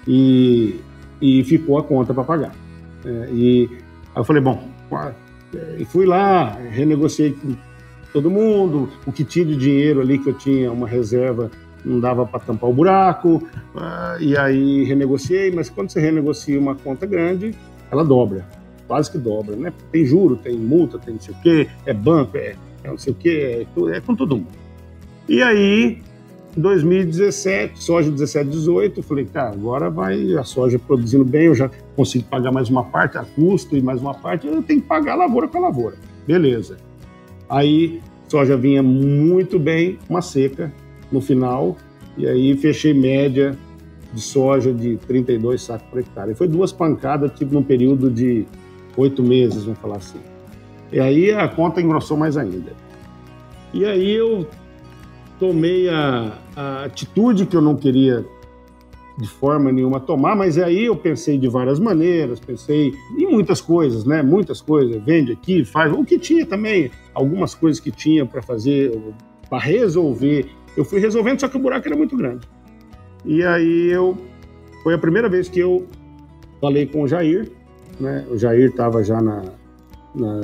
E, 0.06 0.80
e 1.20 1.44
ficou 1.44 1.78
a 1.78 1.84
conta 1.84 2.12
para 2.12 2.24
pagar. 2.24 2.52
É, 3.04 3.28
e 3.32 3.68
aí 3.70 3.78
eu 4.16 4.24
falei, 4.24 4.42
bom, 4.42 4.68
e 5.78 5.84
fui 5.84 6.06
lá, 6.06 6.58
renegociei 6.70 7.32
com 7.32 7.54
todo 8.12 8.30
mundo, 8.30 8.88
o 9.06 9.12
que 9.12 9.24
tinha 9.24 9.44
de 9.44 9.56
dinheiro 9.56 10.00
ali 10.00 10.18
que 10.18 10.28
eu 10.28 10.34
tinha, 10.34 10.72
uma 10.72 10.88
reserva, 10.88 11.50
não 11.84 12.00
dava 12.00 12.26
para 12.26 12.40
tampar 12.40 12.68
o 12.68 12.72
buraco, 12.72 13.42
ah, 13.74 14.16
e 14.20 14.36
aí 14.36 14.84
renegociei, 14.84 15.50
mas 15.50 15.68
quando 15.68 15.90
você 15.90 16.00
renegocia 16.00 16.58
uma 16.58 16.74
conta 16.74 17.06
grande, 17.06 17.54
ela 17.90 18.04
dobra 18.04 18.44
quase 18.90 19.08
que 19.08 19.18
dobra, 19.18 19.54
né? 19.54 19.72
Tem 19.92 20.04
juro, 20.04 20.34
tem 20.34 20.56
multa, 20.56 20.98
tem 20.98 21.14
não 21.14 21.20
sei 21.20 21.32
o 21.32 21.36
quê, 21.40 21.68
é 21.86 21.94
banco, 21.94 22.36
é, 22.36 22.56
é 22.82 22.88
não 22.88 22.98
sei 22.98 23.12
o 23.12 23.16
quê, 23.16 23.64
é, 23.88 23.96
é 23.96 24.00
com 24.00 24.16
todo 24.16 24.36
mundo. 24.36 24.48
E 25.28 25.40
aí, 25.40 26.02
em 26.56 26.60
2017, 26.60 27.80
soja 27.80 28.10
17, 28.10 28.50
18, 28.50 29.00
falei, 29.04 29.26
cara, 29.26 29.50
agora 29.50 29.88
vai 29.88 30.34
a 30.36 30.42
soja 30.42 30.76
produzindo 30.76 31.24
bem, 31.24 31.44
eu 31.44 31.54
já 31.54 31.70
consigo 31.94 32.24
pagar 32.24 32.50
mais 32.50 32.68
uma 32.68 32.82
parte, 32.82 33.16
a 33.16 33.22
custo 33.22 33.76
e 33.76 33.80
mais 33.80 34.00
uma 34.00 34.12
parte, 34.12 34.48
eu 34.48 34.60
tenho 34.60 34.80
que 34.80 34.88
pagar 34.88 35.14
lavoura 35.14 35.46
com 35.46 35.60
lavoura. 35.60 35.94
Beleza. 36.26 36.76
Aí, 37.48 38.00
soja 38.26 38.56
vinha 38.56 38.82
muito 38.82 39.56
bem, 39.56 40.00
uma 40.08 40.20
seca 40.20 40.72
no 41.10 41.20
final, 41.20 41.76
e 42.16 42.26
aí 42.26 42.56
fechei 42.56 42.94
média 42.94 43.56
de 44.12 44.20
soja 44.20 44.72
de 44.72 44.96
32 45.06 45.62
sacos 45.62 45.86
por 45.88 46.00
hectare. 46.00 46.32
E 46.32 46.34
foi 46.34 46.48
duas 46.48 46.72
pancadas, 46.72 47.32
tipo, 47.32 47.54
num 47.54 47.62
período 47.62 48.10
de 48.10 48.44
oito 48.96 49.22
meses, 49.22 49.64
vamos 49.64 49.78
falar 49.78 49.96
assim. 49.96 50.18
E 50.92 50.98
aí 50.98 51.32
a 51.32 51.48
conta 51.48 51.80
engrossou 51.80 52.16
mais 52.16 52.36
ainda. 52.36 52.72
E 53.72 53.84
aí 53.84 54.10
eu 54.10 54.46
tomei 55.38 55.88
a, 55.88 56.38
a 56.56 56.84
atitude 56.84 57.46
que 57.46 57.56
eu 57.56 57.62
não 57.62 57.76
queria 57.76 58.24
de 59.20 59.28
forma 59.28 59.70
nenhuma 59.70 60.00
tomar, 60.00 60.34
mas 60.34 60.58
aí 60.58 60.86
eu 60.86 60.96
pensei 60.96 61.36
de 61.36 61.46
várias 61.46 61.78
maneiras, 61.78 62.40
pensei 62.40 62.92
em 63.18 63.26
muitas 63.26 63.60
coisas, 63.60 64.04
né? 64.04 64.22
Muitas 64.22 64.60
coisas, 64.60 65.02
vende 65.04 65.32
aqui, 65.32 65.64
faz, 65.64 65.92
o 65.92 66.04
que 66.04 66.18
tinha 66.18 66.46
também, 66.46 66.90
algumas 67.14 67.54
coisas 67.54 67.78
que 67.78 67.90
tinha 67.90 68.24
para 68.24 68.40
fazer, 68.40 68.98
para 69.48 69.58
resolver. 69.58 70.46
Eu 70.76 70.84
fui 70.84 71.00
resolvendo, 71.00 71.40
só 71.40 71.48
que 71.48 71.56
o 71.56 71.60
buraco 71.60 71.86
era 71.86 71.96
muito 71.96 72.16
grande. 72.16 72.48
E 73.24 73.44
aí 73.44 73.90
eu 73.90 74.16
foi 74.82 74.94
a 74.94 74.98
primeira 74.98 75.28
vez 75.28 75.48
que 75.48 75.60
eu 75.60 75.86
falei 76.60 76.86
com 76.86 77.02
o 77.02 77.08
Jair, 77.08 77.50
né? 77.98 78.24
O 78.30 78.36
Jair 78.36 78.70
estava 78.70 79.04
já 79.04 79.20
na, 79.20 79.42
na, 80.14 80.40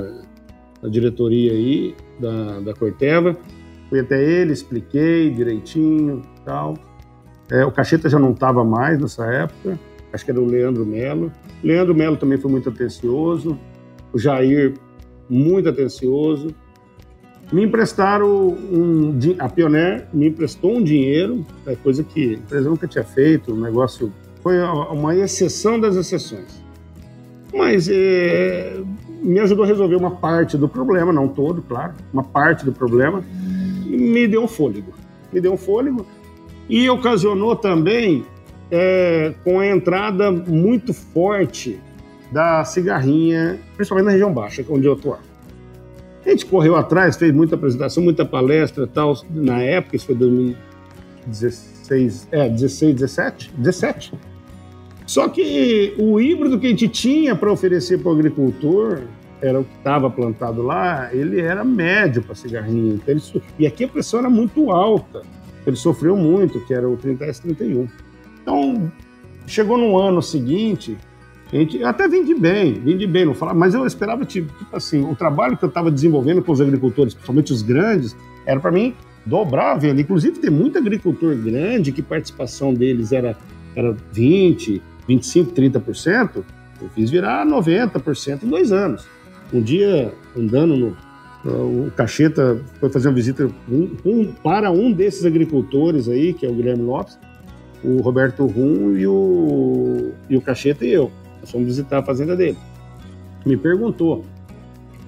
na, 0.82 0.88
diretoria 0.88 1.52
aí 1.52 1.94
da, 2.20 2.60
da 2.60 2.74
Corteva. 2.74 3.36
Fui 3.88 4.00
até 4.00 4.22
ele, 4.22 4.52
expliquei 4.52 5.30
direitinho 5.30 6.22
tal. 6.44 6.74
É, 7.50 7.64
o 7.64 7.70
Cacheta 7.70 8.08
já 8.08 8.18
não 8.18 8.32
estava 8.32 8.64
mais 8.64 8.98
nessa 8.98 9.24
época, 9.26 9.78
acho 10.12 10.24
que 10.24 10.30
era 10.30 10.40
o 10.40 10.44
Leandro 10.44 10.84
Melo. 10.84 11.32
Leandro 11.62 11.94
Melo 11.94 12.16
também 12.16 12.38
foi 12.38 12.50
muito 12.50 12.68
atencioso. 12.68 13.58
O 14.12 14.18
Jair 14.18 14.74
muito 15.30 15.68
atencioso. 15.68 16.54
Me 17.52 17.62
emprestaram 17.64 18.28
um, 18.28 19.16
a 19.38 19.48
Pioneer 19.48 20.06
me 20.12 20.28
emprestou 20.28 20.76
um 20.76 20.82
dinheiro, 20.82 21.46
é 21.64 21.76
coisa 21.76 22.02
que 22.02 22.30
a 22.30 22.32
empresa 22.34 22.68
nunca 22.68 22.88
tinha 22.88 23.04
feito, 23.04 23.52
um 23.52 23.60
negócio 23.60 24.12
foi 24.42 24.60
uma 24.60 25.14
exceção 25.14 25.78
das 25.78 25.94
exceções. 25.96 26.62
Mas 27.54 27.88
é, 27.88 28.76
me 29.22 29.38
ajudou 29.40 29.64
a 29.64 29.66
resolver 29.66 29.96
uma 29.96 30.10
parte 30.10 30.56
do 30.56 30.68
problema, 30.68 31.12
não 31.12 31.28
todo, 31.28 31.62
claro, 31.62 31.94
uma 32.12 32.24
parte 32.24 32.64
do 32.64 32.72
problema, 32.72 33.24
e 33.86 33.96
me 33.96 34.26
deu 34.26 34.42
um 34.42 34.48
fôlego. 34.48 34.92
Me 35.32 35.40
deu 35.40 35.52
um 35.52 35.56
fôlego 35.56 36.04
e 36.68 36.88
ocasionou 36.90 37.54
também 37.54 38.24
é, 38.70 39.34
com 39.44 39.60
a 39.60 39.66
entrada 39.66 40.30
muito 40.32 40.92
forte 40.92 41.78
da 42.32 42.64
cigarrinha, 42.64 43.58
principalmente 43.76 44.06
na 44.06 44.12
região 44.12 44.32
baixa, 44.32 44.64
onde 44.68 44.86
eu 44.86 44.94
atuava. 44.94 45.35
A 46.26 46.30
gente 46.30 46.46
correu 46.46 46.74
atrás, 46.74 47.16
fez 47.16 47.32
muita 47.32 47.54
apresentação, 47.54 48.02
muita 48.02 48.24
palestra 48.24 48.84
tal, 48.86 49.14
na 49.30 49.62
época, 49.62 49.94
isso 49.94 50.06
foi 50.06 50.16
2016, 50.16 52.26
é, 52.32 52.48
16, 52.48 52.94
17? 52.96 53.52
17. 53.56 54.12
Só 55.06 55.28
que 55.28 55.94
o 55.98 56.20
híbrido 56.20 56.58
que 56.58 56.66
a 56.66 56.70
gente 56.70 56.88
tinha 56.88 57.36
para 57.36 57.52
oferecer 57.52 58.00
para 58.00 58.10
o 58.10 58.12
agricultor, 58.12 59.02
era 59.40 59.60
o 59.60 59.64
que 59.64 59.76
estava 59.76 60.10
plantado 60.10 60.62
lá, 60.62 61.10
ele 61.12 61.40
era 61.40 61.62
médio 61.62 62.20
para 62.22 62.34
cigarrinha. 62.34 62.94
Então 62.94 63.14
ele, 63.14 63.22
e 63.58 63.66
aqui 63.66 63.84
a 63.84 63.88
pressão 63.88 64.20
era 64.20 64.30
muito 64.30 64.72
alta. 64.72 65.22
Ele 65.64 65.76
sofreu 65.76 66.16
muito, 66.16 66.58
que 66.66 66.74
era 66.74 66.88
o 66.88 66.96
30S31. 66.96 67.88
Então, 68.42 68.90
chegou 69.46 69.76
no 69.76 69.98
ano 69.98 70.22
seguinte, 70.22 70.96
a 71.52 71.56
gente 71.56 71.82
até 71.84 72.08
vende 72.08 72.34
bem, 72.34 72.74
vende 72.74 73.06
bem, 73.06 73.24
não 73.24 73.34
falar, 73.34 73.54
mas 73.54 73.74
eu 73.74 73.86
esperava, 73.86 74.24
tipo, 74.24 74.52
tipo 74.58 74.76
assim, 74.76 75.04
o 75.04 75.14
trabalho 75.14 75.56
que 75.56 75.64
eu 75.64 75.68
estava 75.68 75.90
desenvolvendo 75.90 76.42
com 76.42 76.50
os 76.50 76.60
agricultores, 76.60 77.14
principalmente 77.14 77.52
os 77.52 77.62
grandes, 77.62 78.16
era 78.44 78.58
para 78.58 78.72
mim 78.72 78.94
dobrar 79.24 79.72
a 79.72 79.76
venda. 79.76 80.00
Inclusive, 80.00 80.38
tem 80.38 80.50
muito 80.50 80.76
agricultor 80.76 81.36
grande 81.36 81.92
que 81.92 82.02
participação 82.02 82.74
deles 82.74 83.12
era, 83.12 83.36
era 83.74 83.94
20%, 84.14 84.80
25%, 85.08 85.52
30%. 85.52 86.44
Eu 86.82 86.88
fiz 86.90 87.10
virar 87.10 87.46
90% 87.46 88.42
em 88.42 88.48
dois 88.48 88.72
anos. 88.72 89.06
Um 89.52 89.62
dia, 89.62 90.12
andando 90.36 90.76
no, 90.76 90.96
o 91.44 91.92
Cacheta 91.96 92.60
foi 92.80 92.90
fazer 92.90 93.08
uma 93.08 93.14
visita 93.14 93.48
um, 93.68 93.96
um, 94.04 94.32
para 94.32 94.70
um 94.70 94.90
desses 94.90 95.24
agricultores 95.24 96.08
aí, 96.08 96.32
que 96.32 96.44
é 96.44 96.48
o 96.48 96.54
Guilherme 96.54 96.82
Lopes, 96.82 97.18
o 97.84 98.00
Roberto 98.00 98.44
Rum 98.46 98.96
e 98.96 99.06
o, 99.06 100.12
e 100.28 100.36
o 100.36 100.40
Cacheta 100.40 100.84
e 100.84 100.90
eu. 100.90 101.10
Nós 101.46 101.52
fomos 101.52 101.66
visitar 101.68 101.98
a 101.98 102.02
fazenda 102.02 102.34
dele. 102.34 102.58
Me 103.44 103.56
perguntou, 103.56 104.24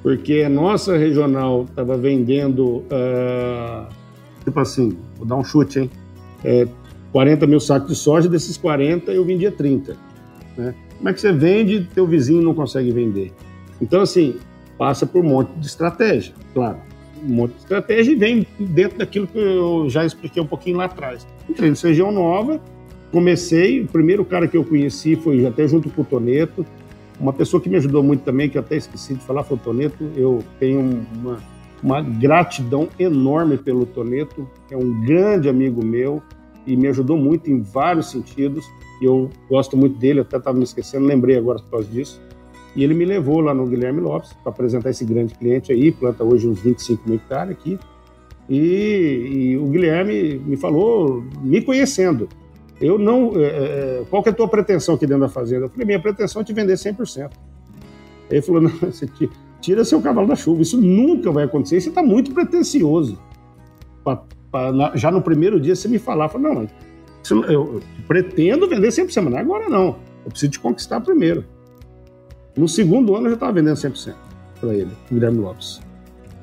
porque 0.02 0.44
a 0.46 0.48
nossa 0.48 0.96
regional 0.96 1.64
estava 1.64 1.98
vendendo, 1.98 2.84
uh, 2.86 3.88
tipo 4.44 4.60
assim, 4.60 4.96
vou 5.16 5.26
dar 5.26 5.34
um 5.34 5.42
chute, 5.42 5.80
hein? 5.80 5.90
É, 6.44 6.68
40 7.10 7.44
mil 7.48 7.58
sacos 7.58 7.88
de 7.88 7.96
soja, 7.96 8.28
desses 8.28 8.56
40 8.56 9.10
eu 9.10 9.24
vendia 9.24 9.50
30. 9.50 9.96
Né? 10.56 10.74
Como 10.96 11.08
é 11.08 11.12
que 11.12 11.20
você 11.20 11.32
vende 11.32 11.88
teu 11.92 12.06
vizinho 12.06 12.42
não 12.42 12.54
consegue 12.54 12.92
vender? 12.92 13.32
Então, 13.80 14.00
assim, 14.00 14.36
passa 14.76 15.04
por 15.04 15.24
um 15.24 15.28
monte 15.28 15.50
de 15.56 15.66
estratégia, 15.66 16.32
claro. 16.54 16.78
Um 17.24 17.34
monte 17.34 17.52
de 17.54 17.58
estratégia 17.58 18.12
e 18.12 18.14
vem 18.14 18.46
dentro 18.60 18.98
daquilo 18.98 19.26
que 19.26 19.38
eu 19.38 19.86
já 19.88 20.06
expliquei 20.06 20.40
um 20.40 20.46
pouquinho 20.46 20.76
lá 20.76 20.84
atrás. 20.84 21.26
Entrei 21.48 21.68
no 21.68 21.76
região 21.76 22.12
nova, 22.12 22.60
comecei, 23.10 23.82
o 23.82 23.86
primeiro 23.86 24.24
cara 24.24 24.46
que 24.46 24.56
eu 24.56 24.64
conheci 24.64 25.16
foi 25.16 25.46
até 25.46 25.66
junto 25.66 25.90
com 25.90 26.02
o 26.02 26.04
Toneto, 26.04 26.64
uma 27.20 27.32
pessoa 27.32 27.60
que 27.60 27.68
me 27.68 27.76
ajudou 27.76 28.02
muito 28.02 28.22
também, 28.22 28.48
que 28.48 28.56
eu 28.56 28.62
até 28.62 28.76
esqueci 28.76 29.14
de 29.14 29.20
falar, 29.24 29.42
foi 29.42 29.56
o 29.56 29.60
Toneto. 29.60 30.08
Eu 30.16 30.42
tenho 30.60 31.04
uma, 31.14 31.38
uma 31.82 32.00
gratidão 32.00 32.88
enorme 32.98 33.58
pelo 33.58 33.84
Toneto, 33.84 34.48
é 34.70 34.76
um 34.76 35.00
grande 35.04 35.48
amigo 35.48 35.84
meu 35.84 36.22
e 36.66 36.76
me 36.76 36.86
ajudou 36.88 37.16
muito 37.16 37.50
em 37.50 37.60
vários 37.60 38.10
sentidos. 38.10 38.64
Eu 39.02 39.30
gosto 39.48 39.76
muito 39.76 39.98
dele, 39.98 40.20
até 40.20 40.36
estava 40.36 40.56
me 40.56 40.64
esquecendo, 40.64 41.06
lembrei 41.06 41.36
agora 41.36 41.58
por 41.58 41.70
causa 41.70 41.88
disso. 41.88 42.20
E 42.76 42.84
ele 42.84 42.94
me 42.94 43.04
levou 43.04 43.40
lá 43.40 43.52
no 43.52 43.66
Guilherme 43.66 44.00
Lopes 44.00 44.32
para 44.34 44.52
apresentar 44.52 44.90
esse 44.90 45.04
grande 45.04 45.34
cliente 45.34 45.72
aí, 45.72 45.90
planta 45.90 46.22
hoje 46.22 46.46
uns 46.46 46.60
25 46.60 47.02
mil 47.08 47.16
hectares 47.16 47.52
aqui. 47.52 47.78
E, 48.48 49.50
e, 49.50 49.56
o 49.58 49.66
Guilherme 49.66 50.38
me 50.38 50.56
falou, 50.56 51.22
me 51.42 51.60
conhecendo, 51.60 52.28
eu 52.80 52.98
não. 52.98 53.32
É, 53.36 53.46
é, 53.46 54.04
qual 54.08 54.22
que 54.22 54.28
é 54.28 54.32
a 54.32 54.34
tua 54.34 54.48
pretensão 54.48 54.94
aqui 54.94 55.06
dentro 55.06 55.22
da 55.22 55.28
fazenda? 55.28 55.66
Eu 55.66 55.68
falei, 55.68 55.86
minha 55.86 56.00
pretensão 56.00 56.42
é 56.42 56.44
te 56.44 56.52
vender 56.52 56.74
100%. 56.74 57.30
Ele 58.30 58.42
falou, 58.42 58.60
não, 58.60 58.70
você 58.70 59.08
tira 59.60 59.84
seu 59.84 60.00
cavalo 60.00 60.28
da 60.28 60.36
chuva, 60.36 60.62
isso 60.62 60.80
nunca 60.80 61.32
vai 61.32 61.44
acontecer, 61.44 61.80
você 61.80 61.88
está 61.88 62.02
muito 62.02 62.32
pretencioso. 62.32 63.18
Pra, 64.04 64.22
pra, 64.50 64.92
já 64.94 65.10
no 65.10 65.22
primeiro 65.22 65.60
dia 65.60 65.74
você 65.74 65.88
me 65.88 65.98
falar, 65.98 66.28
falou, 66.28 66.54
não, 66.54 66.68
eu, 67.30 67.44
eu 67.50 67.82
pretendo 68.06 68.68
vender 68.68 68.88
100%, 68.88 69.22
mas 69.22 69.34
agora 69.34 69.68
não, 69.68 69.96
eu 70.24 70.30
preciso 70.30 70.52
te 70.52 70.60
conquistar 70.60 71.00
primeiro. 71.00 71.44
No 72.56 72.68
segundo 72.68 73.14
ano 73.14 73.26
eu 73.26 73.30
já 73.30 73.34
estava 73.34 73.52
vendendo 73.52 73.76
100% 73.76 74.14
para 74.60 74.74
ele, 74.74 74.90
Guilherme 75.10 75.38
Lopes. 75.38 75.80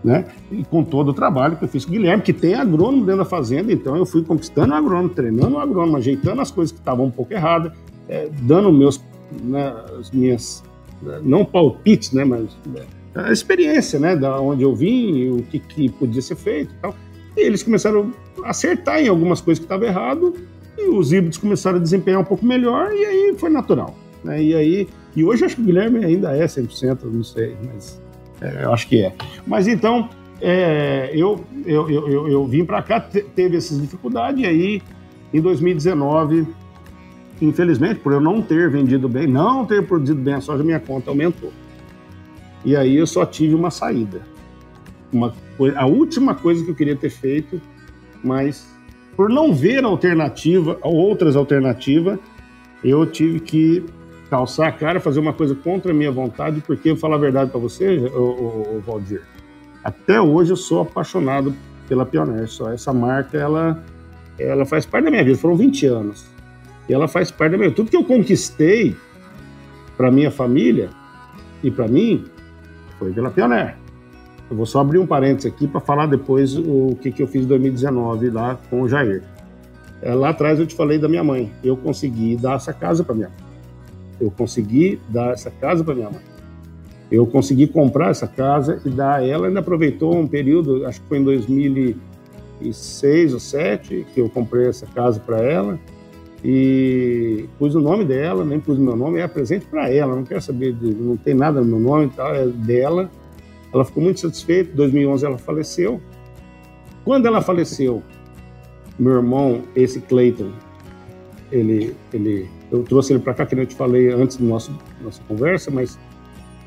Né? 0.04 0.26
E 0.52 0.64
com 0.64 0.84
todo 0.84 1.10
o 1.10 1.14
trabalho 1.14 1.58
que 1.58 1.64
eu 1.64 1.68
fiz 1.68 1.84
com 1.84 1.92
o 1.92 1.94
Guilherme, 1.94 2.22
que 2.22 2.34
tem 2.34 2.54
agrônomo 2.54 3.06
dentro 3.06 3.20
da 3.20 3.26
fazenda, 3.26 3.74
então 3.74 3.96
eu 3.96 4.06
fui 4.06 4.24
conquistando 4.24 4.74
o 4.74 4.76
agrônomo, 4.76 5.10
treinando 5.10 5.56
o 5.56 5.60
agrônomo, 5.60 5.98
ajeitando 5.98 6.42
as 6.42 6.52
coisas 6.52 6.72
que 6.72 6.80
estavam 6.80 7.06
um 7.06 7.12
pouco 7.12 7.34
erradas, 7.34 7.72
é, 8.08 8.30
dando 8.44 8.72
meus, 8.72 9.02
né, 9.42 9.74
as 10.00 10.12
minhas, 10.12 10.64
não 11.24 11.44
palpites, 11.44 12.12
né, 12.12 12.24
mas 12.24 12.56
é, 12.76 12.84
a 13.16 13.32
experiência, 13.32 14.00
né, 14.00 14.16
da 14.16 14.40
onde 14.40 14.62
eu 14.62 14.76
vim, 14.76 15.30
o 15.32 15.42
que, 15.44 15.58
que 15.58 15.90
podia 15.90 16.22
ser 16.22 16.36
feito 16.36 16.72
e 16.72 16.82
tal. 16.82 16.96
E 17.36 17.42
eles 17.42 17.64
começaram 17.64 18.12
a 18.44 18.52
acertar 18.52 19.02
em 19.02 19.08
algumas 19.08 19.42
coisas 19.42 19.60
que 19.60 19.66
estavam 19.66 19.88
errado 19.88 20.36
e 20.78 20.88
os 20.90 21.12
híbridos 21.12 21.40
começaram 21.40 21.78
a 21.78 21.82
desempenhar 21.82 22.22
um 22.22 22.26
pouco 22.26 22.46
melhor 22.46 22.94
e 22.94 23.06
aí 23.06 23.36
foi 23.38 23.50
natural. 23.50 23.96
Né? 24.24 24.44
E 24.44 24.54
aí 24.54 24.88
e 25.16 25.24
hoje 25.24 25.46
acho 25.46 25.56
que 25.56 25.62
o 25.62 25.66
Guilherme 25.66 26.04
ainda 26.04 26.36
é 26.36 26.46
100%, 26.46 27.00
não 27.06 27.24
sei, 27.24 27.56
mas 27.66 28.02
é, 28.02 28.05
eu 28.42 28.74
acho 28.74 28.88
que 28.88 29.04
é. 29.04 29.14
Mas 29.46 29.68
então, 29.68 30.10
é, 30.42 31.12
eu, 31.14 31.44
eu, 31.66 31.90
eu, 31.90 32.28
eu, 32.28 32.46
vim 32.46 32.66
para 32.66 32.82
cá, 32.82 33.00
teve 33.00 33.58
essas 33.58 33.80
dificuldades, 33.80 34.42
e 34.42 34.46
aí 34.46 34.82
em 35.34 35.42
2019, 35.42 36.48
infelizmente, 37.42 38.00
por 38.00 38.14
eu 38.14 38.22
não 38.22 38.42
ter 38.42 38.70
vendido 38.70 39.08
bem, 39.08 39.28
não 39.28 39.66
ter 39.66 39.86
produzido 39.86 40.22
bem 40.22 40.36
a 40.36 40.42
soja, 40.42 40.64
minha 40.64 40.80
conta 40.80 41.10
aumentou. 41.10 41.52
E 42.64 42.76
aí 42.76 42.96
eu 42.96 43.08
só 43.08 43.26
tive 43.26 43.54
uma 43.54 43.70
saída. 43.70 44.22
Uma, 45.12 45.34
a 45.76 45.86
última 45.86 46.34
coisa 46.34 46.64
que 46.64 46.72
eu 46.72 46.76
queria 46.76 46.96
ter 46.96 47.10
feito, 47.10 47.62
mas 48.24 48.68
por 49.16 49.30
não 49.30 49.54
ver 49.54 49.84
alternativa, 49.84 50.78
outras 50.82 51.36
alternativas, 51.36 52.20
eu 52.84 53.06
tive 53.06 53.40
que 53.40 53.86
calçar 54.36 54.68
a 54.68 54.72
cara, 54.72 55.00
fazer 55.00 55.22
uma 55.22 55.32
coisa 55.32 55.56
contra 55.56 55.92
a 55.92 55.96
minha 55.96 56.12
vontade, 56.12 56.62
porque 56.68 56.90
eu 56.90 56.98
falo 56.98 57.14
a 57.14 57.18
verdade 57.18 57.52
para 57.52 57.60
você, 57.60 57.98
Valdir. 58.86 59.22
Até 59.82 60.20
hoje 60.20 60.52
eu 60.52 60.58
sou 60.58 60.82
apaixonado 60.82 61.56
pela 61.88 62.06
Pioneer. 62.06 62.50
Só 62.50 62.70
essa 62.70 62.92
marca, 62.92 63.38
ela, 63.38 63.82
ela 64.38 64.66
faz 64.66 64.86
parte 64.86 65.06
da 65.06 65.12
minha 65.12 65.24
vida. 65.24 65.38
Foram 65.38 65.56
20 65.56 65.86
anos. 65.86 66.26
E 66.90 66.94
ela 66.94 67.08
faz 67.08 67.32
parte 67.32 67.52
da 67.52 67.58
minha 67.58 67.70
vida. 67.70 67.78
Tudo 67.78 67.90
que 67.90 67.96
eu 67.96 68.04
conquistei 68.04 68.98
para 69.96 70.12
minha 70.12 70.30
família 70.30 70.90
e 71.64 71.72
para 71.72 71.88
mim 71.88 72.26
foi 73.00 73.14
pela 73.14 73.32
Pioneer. 73.32 73.78
Eu 74.50 74.58
vou 74.58 74.66
só 74.66 74.82
abrir 74.82 75.00
um 75.00 75.08
parênteses 75.08 75.50
aqui 75.50 75.66
para 75.66 75.80
falar 75.80 76.08
depois 76.08 76.58
o 76.58 76.98
que, 77.02 77.10
que 77.10 77.24
eu 77.24 77.28
fiz 77.28 77.46
em 77.46 77.48
2019 77.48 78.32
lá 78.32 78.60
com 78.70 78.82
o 78.82 78.90
Jair. 78.90 79.24
É, 80.02 80.14
lá 80.14 80.32
atrás 80.32 80.60
eu 80.60 80.68
te 80.68 80.76
falei 80.76 81.00
da 81.00 81.08
minha 81.08 81.24
mãe. 81.24 81.54
Eu 81.64 81.78
consegui 81.78 82.36
dar 82.36 82.58
essa 82.58 82.74
casa 82.74 83.02
para 83.02 83.16
minha 83.16 83.30
mãe. 83.30 83.45
Eu 84.20 84.32
consegui 84.32 85.00
dar 85.10 85.34
essa 85.34 85.52
casa 85.52 85.84
para 85.84 85.96
minha 85.96 86.10
mãe. 86.10 86.22
Eu 87.12 87.28
consegui 87.28 87.68
comprar 87.68 88.10
essa 88.10 88.28
casa 88.28 88.82
e 88.86 88.90
dar 88.90 89.20
a 89.20 89.26
ela. 89.26 89.48
Ainda 89.48 89.60
aproveitou 89.60 90.16
um 90.16 90.28
período, 90.28 90.86
acho 90.86 91.02
que 91.02 91.08
foi 91.08 91.20
em 91.20 91.24
2006 91.24 93.34
ou 93.34 93.40
2007, 93.40 94.08
que 94.14 94.22
eu 94.22 94.30
comprei 94.30 94.68
essa 94.68 94.86
casa 94.88 95.20
para 95.20 95.42
ela 95.42 95.80
e 96.48 97.50
pus 97.58 97.74
o 97.74 97.80
nome 97.80 98.06
dela, 98.06 98.46
nem 98.46 98.60
pus 98.60 98.78
o 98.78 98.82
meu 98.82 98.96
nome, 98.96 99.20
é 99.20 99.28
presente 99.28 99.66
para 99.66 99.90
ela. 99.90 100.16
Não 100.16 100.24
quero 100.24 100.40
saber, 100.40 100.74
de, 100.74 100.94
não 100.94 101.18
tem 101.18 101.34
nada 101.34 101.60
no 101.60 101.66
meu 101.66 101.80
nome, 101.80 102.12
tal, 102.16 102.36
é 102.36 102.46
dela. 102.46 103.10
Ela 103.74 103.84
ficou 103.84 104.04
muito 104.04 104.20
satisfeita. 104.20 104.72
Em 104.72 104.76
2011 104.76 105.26
ela 105.26 105.40
faleceu. 105.40 106.00
Quando 107.04 107.26
ela 107.26 107.42
faleceu, 107.42 108.04
meu 109.00 109.14
irmão, 109.14 109.64
esse 109.76 110.00
Clayton, 110.02 110.52
ele, 111.52 111.96
ele 112.14 112.48
eu 112.76 112.84
trouxe 112.84 113.14
ele 113.14 113.20
para 113.20 113.34
cá, 113.34 113.46
que 113.46 113.56
eu 113.56 113.66
te 113.66 113.76
falei 113.76 114.10
antes 114.10 114.38
da 114.38 114.46
nossa, 114.46 114.72
nossa 115.02 115.22
conversa, 115.28 115.72
mas 115.72 116.00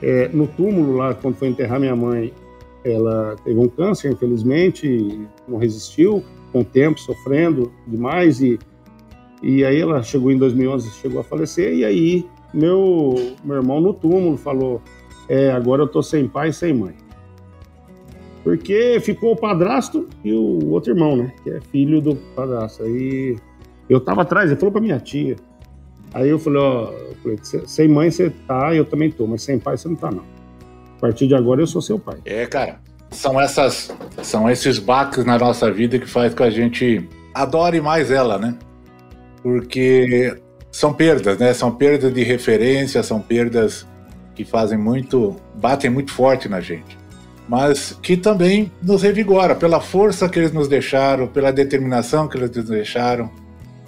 é, 0.03 0.29
no 0.29 0.47
túmulo 0.47 0.97
lá, 0.97 1.15
quando 1.15 1.37
foi 1.37 1.49
enterrar 1.49 1.81
minha 1.81 1.97
mãe, 1.97 2.33
ela 2.85 3.37
teve 3.45 3.59
um 3.59 3.69
câncer, 3.69 4.13
infelizmente, 4.13 5.21
não 5.47 5.59
resistiu, 5.59 6.23
com 6.53 6.61
o 6.61 6.65
tempo, 6.65 6.99
sofrendo 6.99 7.71
demais, 7.87 8.41
e, 8.41 8.59
e 9.43 9.65
aí 9.65 9.81
ela 9.81 10.03
chegou 10.03 10.31
em 10.31 10.39
2011, 10.39 10.91
chegou 10.91 11.21
a 11.21 11.25
falecer, 11.25 11.75
e 11.75 11.85
aí 11.85 12.27
meu, 12.53 13.15
meu 13.45 13.57
irmão 13.57 13.81
no 13.81 13.93
túmulo 13.93 14.37
falou, 14.37 14.81
É, 15.29 15.51
agora 15.51 15.83
eu 15.83 15.87
tô 15.87 16.03
sem 16.03 16.27
pai 16.27 16.49
e 16.49 16.53
sem 16.53 16.73
mãe. 16.73 16.95
Porque 18.43 18.99
ficou 19.01 19.33
o 19.33 19.37
padrasto 19.37 20.09
e 20.25 20.33
o 20.33 20.71
outro 20.71 20.93
irmão, 20.93 21.15
né? 21.15 21.35
Que 21.45 21.51
é 21.51 21.61
filho 21.61 22.01
do 22.01 22.17
padrasto. 22.35 22.83
Aí 22.83 23.37
eu 23.91 24.01
tava 24.01 24.23
atrás, 24.23 24.51
ele 24.51 24.59
falou 24.59 24.73
pra 24.73 24.81
minha 24.81 24.99
tia. 24.99 25.37
Aí 26.15 26.29
eu 26.29 26.39
falei, 26.39 26.61
ó, 26.61 26.93
sem 27.67 27.89
mãe 27.89 28.11
você 28.11 28.31
tá, 28.47 28.75
eu 28.75 28.85
também 28.85 29.11
tô, 29.11 29.27
mas 29.27 29.43
sem 29.43 29.59
pai 29.59 29.77
você 29.77 29.89
não 29.89 29.97
tá, 29.97 30.11
não. 30.11 30.25
A 30.97 31.01
partir 31.01 31.29
de 31.29 31.35
agora 31.35 31.61
eu 31.61 31.67
sou 31.67 31.83
seu 31.83 31.99
pai. 31.99 32.19
É, 32.25 32.47
cara. 32.47 32.81
São 33.11 33.41
essas, 33.41 33.91
são 34.23 34.51
esses 34.51 34.79
baques 34.79 35.25
na 35.25 35.39
nossa 35.39 35.71
vida 35.71 35.99
que 35.99 36.07
faz 36.07 36.35
com 36.35 36.43
a 36.43 36.51
gente 36.51 37.09
adore 37.35 37.81
mais 37.81 38.11
ela, 38.11 38.39
né? 38.39 38.55
Porque 39.43 40.37
são 40.71 40.93
perdas, 40.93 41.39
né? 41.39 41.55
São 41.55 41.71
perdas 41.71 42.13
de 42.13 42.23
referência, 42.23 43.03
são 43.03 43.21
perdas 43.21 43.87
que 44.35 44.45
fazem 44.45 44.79
muito, 44.79 45.37
batem 45.55 45.91
muito 45.91 46.13
forte 46.13 46.49
na 46.49 46.61
gente. 46.61 46.99
Mas 47.49 47.99
que 48.03 48.17
também 48.17 48.71
nos 48.83 49.03
revigora 49.03 49.55
pela 49.55 49.81
força 49.81 50.29
que 50.29 50.39
eles 50.39 50.53
nos 50.53 50.69
deixaram, 50.69 51.27
pela 51.27 51.51
determinação 51.51 52.29
que 52.29 52.37
eles 52.37 52.51
nos 52.51 52.67
deixaram. 52.67 53.31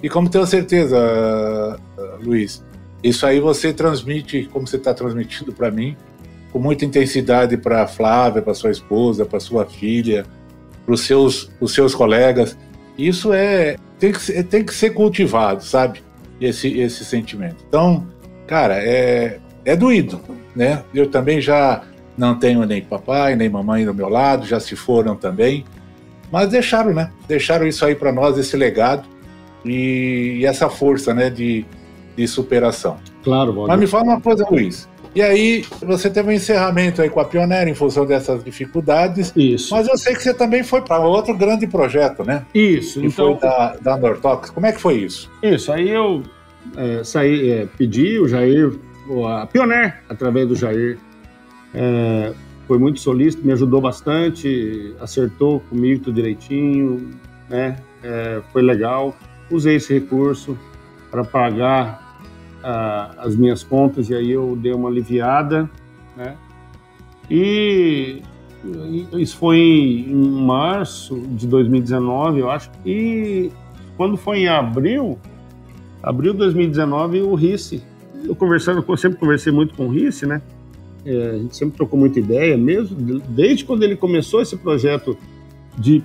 E 0.03 0.09
como 0.09 0.29
tenho 0.29 0.45
certeza, 0.45 1.79
Luiz, 2.23 2.63
isso 3.03 3.25
aí 3.25 3.39
você 3.39 3.71
transmite, 3.73 4.49
como 4.51 4.65
você 4.65 4.77
está 4.77 4.93
transmitindo 4.93 5.53
para 5.53 5.69
mim, 5.69 5.95
com 6.51 6.59
muita 6.59 6.85
intensidade 6.85 7.55
para 7.57 7.87
Flávia, 7.87 8.41
para 8.41 8.53
sua 8.53 8.71
esposa, 8.71 9.25
para 9.25 9.39
sua 9.39 9.65
filha, 9.65 10.25
para 10.85 10.93
os 10.93 11.01
seus, 11.01 11.51
seus 11.67 11.95
colegas. 11.95 12.57
Isso 12.97 13.31
é 13.31 13.75
tem 13.99 14.11
que, 14.11 14.43
tem 14.43 14.63
que 14.63 14.73
ser 14.73 14.91
cultivado, 14.91 15.63
sabe? 15.63 16.01
Esse, 16.39 16.79
esse 16.79 17.05
sentimento. 17.05 17.63
Então, 17.67 18.07
cara, 18.47 18.77
é, 18.83 19.39
é 19.63 19.75
doído, 19.75 20.19
né? 20.55 20.83
Eu 20.93 21.07
também 21.07 21.39
já 21.39 21.83
não 22.17 22.37
tenho 22.37 22.65
nem 22.65 22.81
papai, 22.81 23.35
nem 23.35 23.47
mamãe 23.47 23.85
do 23.85 23.93
meu 23.93 24.09
lado, 24.09 24.47
já 24.47 24.59
se 24.59 24.75
foram 24.75 25.15
também. 25.15 25.63
Mas 26.31 26.49
deixaram, 26.49 26.93
né? 26.93 27.11
Deixaram 27.27 27.67
isso 27.67 27.85
aí 27.85 27.93
para 27.93 28.11
nós, 28.11 28.37
esse 28.39 28.57
legado 28.57 29.07
e, 29.65 30.39
e, 30.39 30.45
essa 30.45 30.69
força, 30.69 31.13
né, 31.13 31.29
de, 31.29 31.65
de 32.15 32.27
superação. 32.27 32.97
Claro, 33.23 33.53
Valdir. 33.53 33.69
Mas 33.69 33.79
me 33.79 33.87
fala 33.87 34.03
uma 34.03 34.21
coisa, 34.21 34.45
Luiz. 34.49 34.89
E 35.13 35.21
aí, 35.21 35.65
você 35.81 36.09
teve 36.09 36.29
um 36.29 36.31
encerramento 36.31 37.01
aí 37.01 37.09
com 37.09 37.19
a 37.19 37.25
Pioneira 37.25 37.69
em 37.69 37.75
função 37.75 38.05
dessas 38.05 38.43
dificuldades. 38.43 39.33
Isso. 39.35 39.73
Mas 39.75 39.87
eu 39.87 39.97
sei 39.97 40.15
que 40.15 40.23
você 40.23 40.33
também 40.33 40.63
foi 40.63 40.81
para 40.81 40.99
outro 40.99 41.35
grande 41.35 41.67
projeto, 41.67 42.23
né? 42.23 42.45
Isso. 42.55 43.01
Que 43.01 43.07
então... 43.07 43.37
foi 43.37 43.49
da, 43.49 43.75
da 43.81 43.97
Nortox. 43.97 44.49
Como 44.49 44.65
é 44.65 44.71
que 44.71 44.79
foi 44.79 44.95
isso? 44.95 45.29
Isso. 45.43 45.69
Aí 45.71 45.89
eu 45.89 46.23
é, 46.77 47.03
saí, 47.03 47.51
é, 47.51 47.67
pedi 47.77 48.19
o 48.19 48.27
Jair, 48.27 48.71
a 49.27 49.45
Pioneer, 49.45 50.01
através 50.07 50.47
do 50.47 50.55
Jair, 50.55 50.97
é, 51.73 52.33
foi 52.67 52.77
muito 52.77 53.01
solícito, 53.01 53.45
me 53.45 53.51
ajudou 53.51 53.81
bastante, 53.81 54.95
acertou 55.01 55.59
comigo 55.69 56.05
tudo 56.05 56.15
direitinho, 56.15 57.11
né? 57.49 57.77
É, 58.03 58.41
foi 58.51 58.61
legal. 58.61 59.15
Usei 59.51 59.75
esse 59.75 59.93
recurso 59.93 60.57
para 61.09 61.23
pagar 61.23 62.11
as 63.17 63.35
minhas 63.35 63.63
contas 63.63 64.09
e 64.09 64.15
aí 64.15 64.31
eu 64.31 64.55
dei 64.55 64.73
uma 64.73 64.89
aliviada, 64.89 65.69
né? 66.15 66.35
E 67.29 68.21
isso 69.13 69.37
foi 69.37 69.57
em 69.57 70.31
março 70.45 71.19
de 71.29 71.47
2019, 71.47 72.39
eu 72.39 72.51
acho. 72.51 72.69
E 72.85 73.51
quando 73.97 74.17
foi 74.17 74.39
em 74.39 74.47
abril, 74.47 75.17
abril 76.03 76.33
de 76.33 76.39
2019, 76.39 77.21
o 77.21 77.33
Risse, 77.33 77.81
eu 78.23 78.35
conversando, 78.35 78.83
eu 78.87 78.97
sempre 78.97 79.17
conversei 79.17 79.51
muito 79.51 79.73
com 79.73 79.87
o 79.87 79.89
Risse, 79.89 80.25
né? 80.25 80.41
É, 81.03 81.29
a 81.31 81.37
gente 81.37 81.55
sempre 81.55 81.77
trocou 81.77 81.97
muita 81.97 82.19
ideia, 82.19 82.55
mesmo 82.55 82.95
desde 83.29 83.65
quando 83.65 83.81
ele 83.81 83.95
começou 83.95 84.41
esse 84.41 84.55
projeto 84.55 85.17
de, 85.77 86.03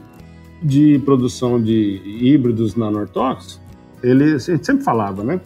de 0.62 0.98
produção 1.00 1.60
de 1.60 2.00
híbridos 2.04 2.74
na 2.74 2.90
Nortox, 2.90 3.60
ele 4.02 4.34
a 4.34 4.38
gente 4.38 4.64
sempre 4.64 4.84
falava, 4.84 5.22
né? 5.22 5.40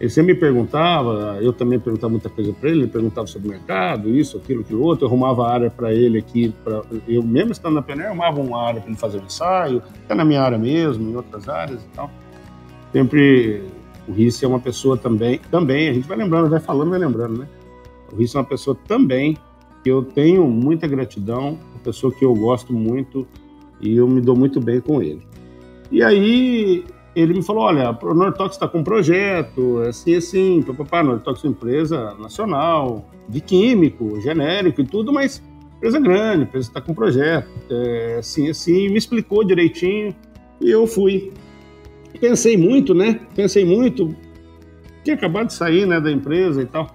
Ele 0.00 0.10
sempre 0.10 0.34
me 0.34 0.40
perguntava, 0.40 1.38
eu 1.40 1.52
também 1.52 1.78
perguntava 1.78 2.10
muita 2.10 2.28
coisa 2.28 2.52
para 2.52 2.68
ele, 2.70 2.80
ele 2.80 2.88
perguntava 2.88 3.26
sobre 3.28 3.46
o 3.46 3.50
mercado, 3.52 4.08
isso, 4.08 4.36
aquilo, 4.36 4.62
aquilo 4.62 4.82
outro, 4.82 5.04
eu 5.04 5.08
arrumava 5.08 5.48
área 5.48 5.70
para 5.70 5.94
ele 5.94 6.18
aqui, 6.18 6.52
pra, 6.64 6.82
eu 7.06 7.22
mesmo 7.22 7.52
estando 7.52 7.74
na 7.74 7.82
PNR, 7.82 8.08
arrumava 8.08 8.40
uma 8.40 8.60
área 8.60 8.80
para 8.80 8.90
ele 8.90 8.98
fazer 8.98 9.20
um 9.20 9.26
ensaio, 9.26 9.80
até 10.04 10.14
na 10.14 10.24
minha 10.24 10.42
área 10.42 10.58
mesmo, 10.58 11.08
em 11.08 11.14
outras 11.14 11.48
áreas 11.48 11.84
e 11.84 11.88
tal. 11.94 12.10
Sempre, 12.90 13.62
o 14.08 14.12
Risse 14.12 14.44
é 14.44 14.48
uma 14.48 14.58
pessoa 14.58 14.96
também, 14.96 15.38
também, 15.50 15.90
a 15.90 15.92
gente 15.92 16.08
vai 16.08 16.16
lembrando, 16.16 16.50
vai 16.50 16.58
falando, 16.58 16.90
vai 16.90 16.98
lembrando, 16.98 17.38
né? 17.38 17.46
O 18.12 18.16
Risse 18.16 18.36
é 18.36 18.40
uma 18.40 18.46
pessoa 18.46 18.76
também 18.88 19.38
que 19.84 19.90
eu 19.90 20.02
tenho 20.02 20.48
muita 20.48 20.88
gratidão, 20.88 21.58
uma 21.70 21.80
pessoa 21.84 22.12
que 22.12 22.24
eu 22.24 22.34
gosto 22.34 22.72
muito 22.72 23.24
e 23.82 23.96
eu 23.96 24.08
me 24.08 24.20
dou 24.20 24.36
muito 24.36 24.60
bem 24.60 24.80
com 24.80 25.02
ele. 25.02 25.22
E 25.90 26.02
aí 26.02 26.84
ele 27.14 27.34
me 27.34 27.42
falou, 27.42 27.64
olha, 27.64 27.90
o 28.02 28.14
Nortox 28.14 28.56
está 28.56 28.66
com 28.66 28.78
um 28.78 28.84
projeto, 28.84 29.80
assim, 29.80 30.14
assim, 30.14 30.62
papapá, 30.62 31.02
Nortox 31.02 31.44
é 31.44 31.48
uma 31.48 31.52
empresa 31.52 32.14
nacional, 32.14 33.10
de 33.28 33.40
químico, 33.40 34.18
genérico 34.20 34.80
e 34.80 34.86
tudo, 34.86 35.12
mas 35.12 35.42
empresa 35.76 36.00
grande, 36.00 36.44
empresa 36.44 36.68
está 36.68 36.80
com 36.80 36.92
um 36.92 36.94
projeto, 36.94 37.48
é, 37.70 38.16
assim, 38.18 38.48
assim, 38.48 38.88
me 38.88 38.96
explicou 38.96 39.44
direitinho 39.44 40.14
e 40.60 40.70
eu 40.70 40.86
fui. 40.86 41.32
Pensei 42.18 42.56
muito, 42.56 42.94
né? 42.94 43.20
Pensei 43.34 43.64
muito, 43.64 44.14
tinha 45.04 45.16
acabado 45.16 45.48
de 45.48 45.54
sair, 45.54 45.86
né, 45.86 46.00
da 46.00 46.10
empresa 46.10 46.62
e 46.62 46.66
tal, 46.66 46.94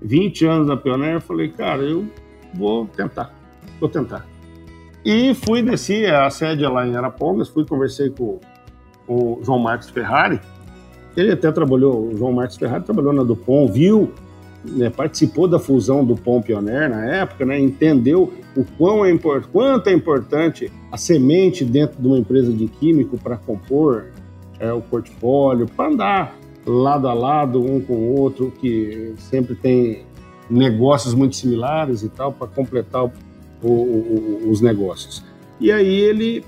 20 0.00 0.46
anos 0.46 0.68
na 0.68 0.76
Pioneer, 0.76 1.20
falei, 1.20 1.48
cara, 1.48 1.82
eu 1.82 2.06
vou 2.54 2.86
tentar, 2.86 3.34
vou 3.80 3.88
tentar. 3.88 4.33
E 5.04 5.34
fui, 5.34 5.62
desci 5.62 6.06
a 6.06 6.30
sede 6.30 6.64
lá 6.66 6.86
em 6.86 6.96
Arapongas, 6.96 7.48
fui, 7.48 7.66
conversei 7.66 8.08
com 8.08 8.40
o 9.06 9.38
João 9.42 9.58
Marcos 9.58 9.90
Ferrari. 9.90 10.40
Ele 11.14 11.32
até 11.32 11.52
trabalhou, 11.52 12.08
o 12.08 12.16
João 12.16 12.32
Marcos 12.32 12.56
Ferrari 12.56 12.84
trabalhou 12.84 13.12
na 13.12 13.22
Dupont, 13.22 13.70
viu, 13.70 14.10
né, 14.64 14.88
participou 14.88 15.46
da 15.46 15.58
fusão 15.58 16.04
Dupont 16.04 16.46
Pioneer 16.46 16.88
na 16.88 17.04
época, 17.04 17.44
né, 17.44 17.60
entendeu 17.60 18.32
o 18.56 18.64
quão 18.78 19.04
é 19.04 19.10
import, 19.10 19.44
quanto 19.52 19.88
é 19.88 19.92
importante 19.92 20.72
a 20.90 20.96
semente 20.96 21.64
dentro 21.64 22.00
de 22.00 22.06
uma 22.06 22.18
empresa 22.18 22.50
de 22.50 22.66
químico 22.66 23.18
para 23.18 23.36
compor 23.36 24.06
é, 24.58 24.72
o 24.72 24.80
portfólio, 24.80 25.66
para 25.66 25.90
andar 25.90 26.36
lado 26.66 27.06
a 27.08 27.12
lado 27.12 27.60
um 27.60 27.78
com 27.78 27.92
o 27.92 28.18
outro, 28.18 28.50
que 28.58 29.12
sempre 29.18 29.54
tem 29.54 30.02
negócios 30.48 31.12
muito 31.12 31.36
similares 31.36 32.02
e 32.02 32.08
tal, 32.08 32.32
para 32.32 32.46
completar 32.46 33.04
o, 33.04 33.12
o, 33.62 33.68
o, 33.68 34.50
os 34.50 34.60
negócios. 34.60 35.24
E 35.60 35.70
aí 35.70 36.00
ele 36.00 36.44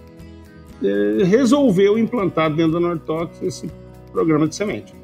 é, 0.83 1.25
resolveu 1.25 1.99
implantar 1.99 2.53
dentro 2.55 2.73
da 2.73 2.81
Nortox 2.81 3.42
esse 3.42 3.71
programa 4.12 4.47
de 4.47 4.55
semente. 4.55 4.95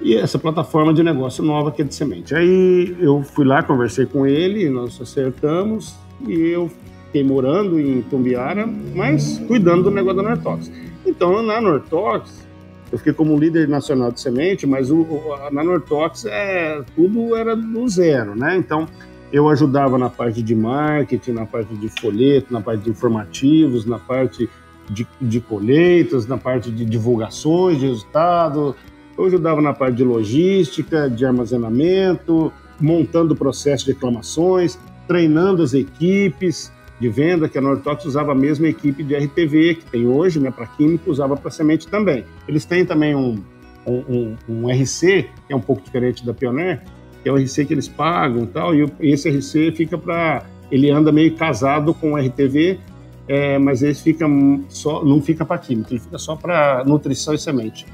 E 0.00 0.16
essa 0.16 0.38
plataforma 0.38 0.92
de 0.92 1.02
negócio 1.02 1.42
nova 1.42 1.70
que 1.70 1.82
é 1.82 1.84
de 1.84 1.94
semente. 1.94 2.34
Aí 2.34 2.96
eu 3.00 3.22
fui 3.22 3.44
lá, 3.44 3.62
conversei 3.62 4.06
com 4.06 4.26
ele, 4.26 4.68
nós 4.68 5.00
acertamos 5.00 5.94
e 6.26 6.48
eu 6.48 6.70
fiquei 7.06 7.24
morando 7.24 7.80
em 7.80 8.02
Tumbiara, 8.02 8.66
mas 8.94 9.38
cuidando 9.46 9.84
do 9.84 9.90
negócio 9.90 10.22
da 10.22 10.28
Nortox. 10.30 10.70
Então, 11.06 11.42
na 11.42 11.60
Nortox, 11.60 12.44
eu 12.90 12.98
fiquei 12.98 13.12
como 13.12 13.38
líder 13.38 13.68
nacional 13.68 14.10
de 14.10 14.20
semente, 14.20 14.66
mas 14.66 14.90
o, 14.90 15.06
na 15.52 15.62
Nortox 15.62 16.24
é, 16.26 16.82
tudo 16.94 17.34
era 17.34 17.56
do 17.56 17.88
zero, 17.88 18.34
né? 18.34 18.56
Então, 18.56 18.86
eu 19.34 19.48
ajudava 19.48 19.98
na 19.98 20.08
parte 20.08 20.40
de 20.40 20.54
marketing, 20.54 21.32
na 21.32 21.44
parte 21.44 21.74
de 21.74 21.88
folheto, 21.88 22.52
na 22.52 22.60
parte 22.60 22.84
de 22.84 22.90
informativos, 22.90 23.84
na 23.84 23.98
parte 23.98 24.48
de, 24.88 25.04
de 25.20 25.40
colheitas, 25.40 26.24
na 26.24 26.38
parte 26.38 26.70
de 26.70 26.84
divulgações 26.84 27.80
de 27.80 27.86
resultado. 27.88 28.76
Eu 29.18 29.24
ajudava 29.24 29.60
na 29.60 29.72
parte 29.72 29.96
de 29.96 30.04
logística, 30.04 31.10
de 31.10 31.26
armazenamento, 31.26 32.52
montando 32.80 33.34
o 33.34 33.36
processo 33.36 33.86
de 33.86 33.92
reclamações, 33.94 34.78
treinando 35.08 35.64
as 35.64 35.74
equipes 35.74 36.72
de 37.00 37.08
venda, 37.08 37.48
que 37.48 37.58
a 37.58 37.60
Nortox 37.60 38.04
usava 38.04 38.30
a 38.30 38.36
mesma 38.36 38.68
equipe 38.68 39.02
de 39.02 39.16
RTV 39.16 39.74
que 39.74 39.90
tem 39.90 40.06
hoje, 40.06 40.38
né, 40.38 40.52
para 40.52 40.68
química, 40.68 41.10
usava 41.10 41.36
para 41.36 41.50
semente 41.50 41.88
também. 41.88 42.24
Eles 42.46 42.64
têm 42.64 42.86
também 42.86 43.16
um, 43.16 43.42
um, 43.84 43.96
um, 44.08 44.36
um 44.48 44.68
RC, 44.70 45.28
que 45.48 45.52
é 45.52 45.56
um 45.56 45.60
pouco 45.60 45.82
diferente 45.82 46.24
da 46.24 46.32
Pioneer, 46.32 46.84
que 47.24 47.28
é 47.30 47.32
o 47.32 47.36
RC 47.36 47.64
que 47.64 47.72
eles 47.72 47.88
pagam 47.88 48.44
tal, 48.44 48.74
e 48.74 48.86
esse 49.00 49.30
RC 49.30 49.72
fica 49.72 49.96
para. 49.96 50.44
Ele 50.70 50.90
anda 50.90 51.10
meio 51.10 51.34
casado 51.34 51.94
com 51.94 52.12
o 52.12 52.16
RTV, 52.16 52.78
é, 53.26 53.58
mas 53.58 53.82
ele 53.82 53.94
fica 53.94 54.26
só, 54.68 55.02
não 55.02 55.22
fica 55.22 55.44
para 55.44 55.56
química, 55.56 55.92
ele 55.92 56.00
fica 56.00 56.18
só 56.18 56.36
para 56.36 56.84
nutrição 56.84 57.32
e 57.32 57.38
semente. 57.38 57.86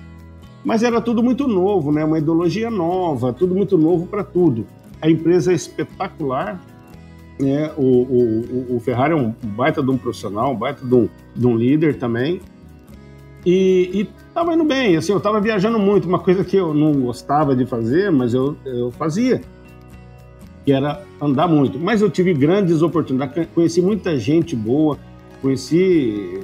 Mas 0.64 0.82
era 0.82 1.00
tudo 1.00 1.22
muito 1.22 1.46
novo, 1.46 1.92
né? 1.92 2.04
uma 2.04 2.18
ideologia 2.18 2.70
nova, 2.70 3.32
tudo 3.32 3.54
muito 3.54 3.78
novo 3.78 4.06
para 4.06 4.24
tudo. 4.24 4.66
A 5.00 5.08
empresa 5.08 5.52
é 5.52 5.54
espetacular, 5.54 6.60
né? 7.38 7.70
o, 7.76 7.82
o, 7.82 8.76
o 8.76 8.80
Ferrari 8.80 9.12
é 9.12 9.16
um 9.16 9.32
baita 9.42 9.82
de 9.82 9.90
um 9.90 9.96
profissional, 9.96 10.52
um 10.52 10.56
baita 10.56 10.84
de 10.84 10.94
um, 10.94 11.08
de 11.34 11.46
um 11.46 11.56
líder 11.56 11.96
também. 11.96 12.40
E, 13.46 13.90
e 13.94 14.08
tava 14.34 14.54
indo 14.54 14.64
bem, 14.64 14.96
assim, 14.96 15.12
eu 15.12 15.20
tava 15.20 15.40
viajando 15.40 15.78
muito, 15.78 16.08
uma 16.08 16.18
coisa 16.18 16.44
que 16.44 16.56
eu 16.56 16.72
não 16.72 16.92
gostava 16.92 17.54
de 17.54 17.66
fazer, 17.66 18.10
mas 18.10 18.34
eu, 18.34 18.56
eu 18.64 18.90
fazia. 18.92 19.40
que 20.64 20.72
era 20.72 21.02
andar 21.20 21.48
muito. 21.48 21.78
Mas 21.78 22.00
eu 22.00 22.10
tive 22.10 22.32
grandes 22.34 22.82
oportunidades, 22.82 23.48
conheci 23.54 23.82
muita 23.82 24.18
gente 24.18 24.54
boa, 24.54 24.98
conheci 25.42 26.40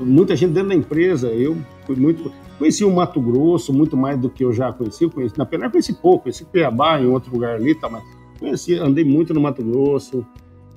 muita 0.00 0.34
gente 0.36 0.52
dentro 0.52 0.70
da 0.70 0.74
empresa. 0.74 1.28
Eu 1.28 1.56
fui 1.86 1.96
muito. 1.96 2.32
Conheci 2.58 2.84
o 2.84 2.90
Mato 2.90 3.20
Grosso 3.20 3.72
muito 3.72 3.96
mais 3.96 4.18
do 4.18 4.30
que 4.30 4.44
eu 4.44 4.52
já 4.52 4.72
conheci. 4.72 5.04
Eu 5.04 5.10
conheci 5.10 5.36
na 5.36 5.44
Penal 5.44 5.70
conheci 5.70 5.94
pouco, 5.94 6.24
conheci 6.24 6.44
Cuiabá 6.44 7.00
em 7.00 7.06
outro 7.06 7.32
lugar 7.32 7.56
ali, 7.56 7.74
tá, 7.74 7.88
mas 7.88 8.04
conheci, 8.38 8.74
andei 8.76 9.04
muito 9.04 9.34
no 9.34 9.40
Mato 9.40 9.62
Grosso, 9.64 10.24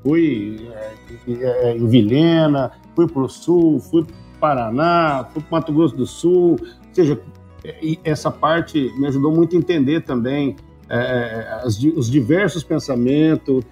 fui 0.01 0.67
é, 0.71 1.69
é, 1.69 1.77
em 1.77 1.87
Vilhena, 1.87 2.71
fui 2.95 3.07
para 3.07 3.21
o 3.21 3.29
Sul, 3.29 3.79
fui 3.79 4.03
Paraná, 4.39 5.27
fui 5.33 5.41
para 5.41 5.59
Mato 5.59 5.73
Grosso 5.73 5.95
do 5.95 6.05
Sul. 6.05 6.57
Ou 6.59 6.67
seja, 6.93 7.19
essa 8.03 8.29
parte 8.29 8.93
me 8.97 9.07
ajudou 9.07 9.31
muito 9.31 9.55
a 9.55 9.59
entender 9.59 10.01
também 10.01 10.55
é, 10.89 10.97
é, 10.97 11.61
as, 11.63 11.81
os 11.81 12.09
diversos 12.09 12.63
pensamentos, 12.63 13.63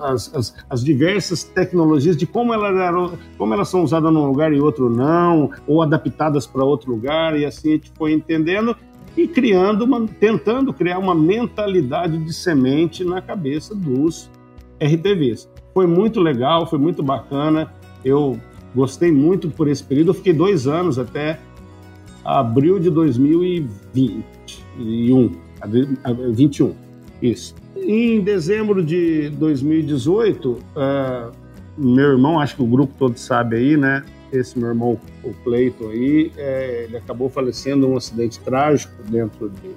as, 0.00 0.34
as, 0.34 0.54
as, 0.70 0.84
diversas 0.84 1.42
tecnologias 1.42 2.16
de 2.16 2.26
como 2.26 2.52
como 3.36 3.52
elas 3.52 3.68
são 3.68 3.82
usadas 3.82 4.12
num 4.12 4.24
lugar 4.24 4.52
e 4.52 4.60
outro 4.60 4.88
não, 4.88 5.50
ou 5.66 5.82
adaptadas 5.82 6.46
para 6.46 6.64
outro 6.64 6.92
lugar, 6.92 7.36
e 7.38 7.44
assim 7.44 7.70
a 7.70 7.72
gente 7.72 7.92
foi 7.96 8.12
entendendo 8.12 8.76
e 9.16 9.26
criando 9.26 9.82
uma, 9.84 10.06
tentando 10.06 10.72
criar 10.72 10.98
uma 10.98 11.14
mentalidade 11.14 12.18
de 12.18 12.32
semente 12.32 13.04
na 13.04 13.20
cabeça 13.20 13.74
dos 13.74 14.30
RTVs. 14.80 15.48
Foi 15.72 15.86
muito 15.86 16.20
legal, 16.20 16.66
foi 16.66 16.78
muito 16.78 17.02
bacana. 17.02 17.72
Eu 18.04 18.38
gostei 18.74 19.12
muito 19.12 19.50
por 19.50 19.68
esse 19.68 19.84
período. 19.84 20.10
Eu 20.10 20.14
fiquei 20.14 20.32
dois 20.32 20.66
anos 20.66 20.98
até 20.98 21.38
abril 22.24 22.78
de 22.78 22.88
2021. 22.90 25.44
21, 26.32 26.74
isso. 27.22 27.54
Em 27.76 28.20
dezembro 28.20 28.84
de 28.84 29.30
2018, 29.30 30.50
uh, 30.50 30.60
é, 30.76 31.30
meu 31.76 32.12
irmão, 32.12 32.40
acho 32.40 32.56
que 32.56 32.62
o 32.62 32.66
grupo 32.66 32.94
todo 32.98 33.18
sabe 33.18 33.56
aí, 33.56 33.76
né? 33.76 34.04
Esse 34.32 34.58
meu 34.58 34.68
irmão, 34.68 34.98
o 35.22 35.32
Cleiton 35.44 35.90
aí, 35.90 36.32
é, 36.36 36.84
ele 36.84 36.96
acabou 36.96 37.28
falecendo 37.28 37.88
num 37.88 37.96
acidente 37.96 38.40
trágico 38.40 38.92
dentro 39.08 39.48
de, 39.48 39.70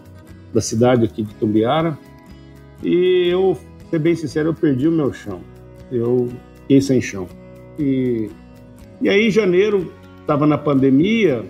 da 0.54 0.62
cidade 0.62 1.06
aqui 1.06 1.24
de 1.24 1.34
Tumbiara. 1.36 1.98
E 2.84 3.28
eu, 3.30 3.58
ser 3.89 4.00
bem 4.00 4.16
sincero, 4.16 4.50
eu 4.50 4.54
perdi 4.54 4.88
o 4.88 4.91
meu 4.91 5.14
chão. 5.14 5.41
Eu 5.91 6.30
fiquei 6.62 6.82
sem 6.82 7.02
chão. 7.02 7.28
E, 7.80 8.30
e 9.02 9.10
aí, 9.10 9.28
em 9.28 9.32
janeiro, 9.32 9.91
estava 10.22 10.45
na 10.45 10.58
pandemia, 10.58 11.45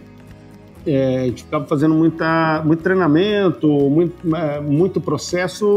é, 0.87 1.17
a 1.17 1.25
gente 1.25 1.43
ficava 1.43 1.65
fazendo 1.65 1.93
muita, 1.93 2.61
muito 2.63 2.81
treinamento, 2.81 3.67
muito, 3.67 4.35
é, 4.35 4.61
muito 4.61 5.01
processo 5.01 5.67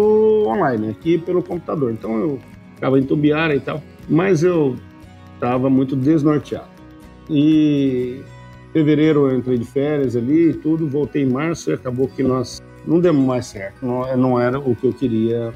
online, 0.46 0.90
aqui 0.90 1.18
pelo 1.18 1.42
computador. 1.42 1.90
Então 1.90 2.16
eu 2.16 2.38
ficava 2.76 2.98
em 2.98 3.02
e 3.02 3.60
tal, 3.60 3.82
mas 4.08 4.44
eu 4.44 4.76
estava 5.34 5.68
muito 5.68 5.96
desnorteado. 5.96 6.68
E 7.28 8.20
em 8.68 8.72
fevereiro 8.72 9.28
eu 9.28 9.36
entrei 9.36 9.58
de 9.58 9.64
férias 9.64 10.14
ali 10.14 10.50
e 10.50 10.54
tudo, 10.54 10.88
voltei 10.88 11.24
em 11.24 11.30
março 11.30 11.70
e 11.70 11.74
acabou 11.74 12.06
que 12.06 12.22
nós 12.22 12.62
não 12.86 13.00
demos 13.00 13.26
mais 13.26 13.46
certo, 13.46 13.84
não, 13.84 14.16
não 14.16 14.40
era 14.40 14.58
o 14.58 14.74
que 14.76 14.86
eu 14.86 14.92
queria 14.92 15.52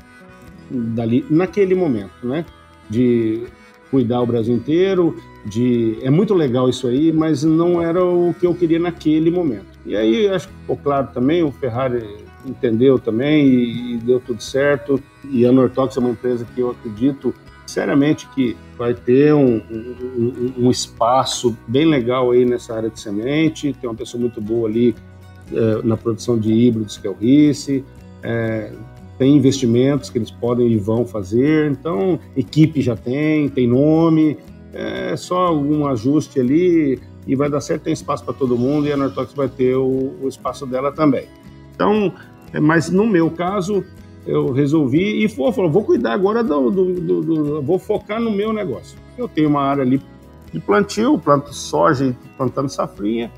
dali 0.69 1.25
naquele 1.31 1.75
momento, 1.75 2.27
né? 2.27 2.45
De 2.91 3.45
cuidar 3.95 4.21
o 4.23 4.27
Brasil 4.27 4.53
inteiro, 4.53 5.17
de 5.47 5.99
é 6.03 6.11
muito 6.11 6.35
legal 6.35 6.69
isso 6.69 6.89
aí, 6.89 7.13
mas 7.13 7.45
não 7.45 7.81
era 7.81 8.05
o 8.05 8.35
que 8.41 8.45
eu 8.45 8.53
queria 8.53 8.81
naquele 8.81 9.31
momento. 9.31 9.79
E 9.87 9.95
aí 9.95 10.27
acho 10.27 10.49
que 10.49 10.55
ficou 10.63 10.77
claro 10.77 11.11
também, 11.15 11.45
o 11.45 11.53
Ferrari 11.53 12.05
entendeu 12.45 12.99
também 12.99 13.47
e, 13.47 13.95
e 13.95 13.97
deu 13.99 14.19
tudo 14.19 14.43
certo. 14.43 15.01
E 15.31 15.47
a 15.47 15.53
Nortox 15.53 15.97
é 15.97 16.01
uma 16.01 16.11
empresa 16.11 16.45
que 16.45 16.61
eu 16.61 16.71
acredito 16.73 17.33
seriamente 17.65 18.27
que 18.35 18.57
vai 18.77 18.95
ter 18.95 19.33
um, 19.33 19.63
um, 19.71 20.53
um, 20.59 20.71
espaço 20.73 21.57
bem 21.69 21.87
legal 21.87 22.33
aí 22.33 22.45
nessa 22.45 22.75
área 22.75 22.91
de 22.91 22.99
semente. 22.99 23.73
Tem 23.81 23.89
uma 23.89 23.95
pessoa 23.95 24.21
muito 24.21 24.41
boa 24.41 24.69
ali 24.69 24.93
é, 25.53 25.83
na 25.85 25.97
produção 25.97 26.37
de 26.37 26.53
híbridos, 26.53 26.99
que 26.99 27.07
é 27.07 27.11
o 27.11 27.15
Risse. 27.15 27.85
É, 28.25 28.73
tem 29.19 29.37
investimentos 29.37 30.11
que 30.11 30.19
eles 30.19 30.31
podem 30.31 30.67
e 30.69 30.77
vão 30.77 31.07
fazer, 31.07 31.71
então 31.71 32.19
equipe 32.37 32.81
já 32.83 32.97
tem, 32.97 33.49
tem 33.49 33.67
nome, 33.67 34.37
é 34.73 35.17
só 35.17 35.47
algum 35.47 35.87
ajuste 35.87 36.41
ali 36.41 37.01
e 37.27 37.37
vai 37.37 37.49
dar 37.49 37.61
certo, 37.61 37.83
tem 37.83 37.93
espaço 37.93 38.25
para 38.25 38.35
todo 38.35 38.59
mundo 38.59 38.87
e 38.87 38.93
a 38.93 38.97
Nortox 38.97 39.33
vai 39.33 39.49
ter 39.49 39.77
o, 39.77 40.15
o, 40.21 40.29
espaço 40.29 40.67
dela 40.67 40.93
também. 40.93 41.27
Então, 41.75 42.13
é, 42.53 42.61
mas 42.61 42.91
no 42.91 43.07
meu 43.07 43.31
caso, 43.31 43.85
eu 44.27 44.53
resolvi 44.53 45.23
e 45.23 45.27
vou, 45.27 45.51
vou 45.53 45.85
cuidar 45.85 46.13
agora 46.13 46.43
do, 46.43 46.71
do, 46.71 46.95
do, 46.95 47.21
do, 47.21 47.63
vou 47.63 47.79
focar 47.79 48.21
no 48.21 48.31
meu 48.31 48.53
negócio. 48.53 48.99
Eu 49.17 49.29
tenho 49.29 49.49
uma 49.49 49.63
área 49.63 49.83
ali 49.83 50.03
de 50.53 50.61
plantio, 50.61 51.19
planto 51.19 51.55
soja 51.55 52.15
plantando 52.37 52.69
safrinha. 52.69 53.31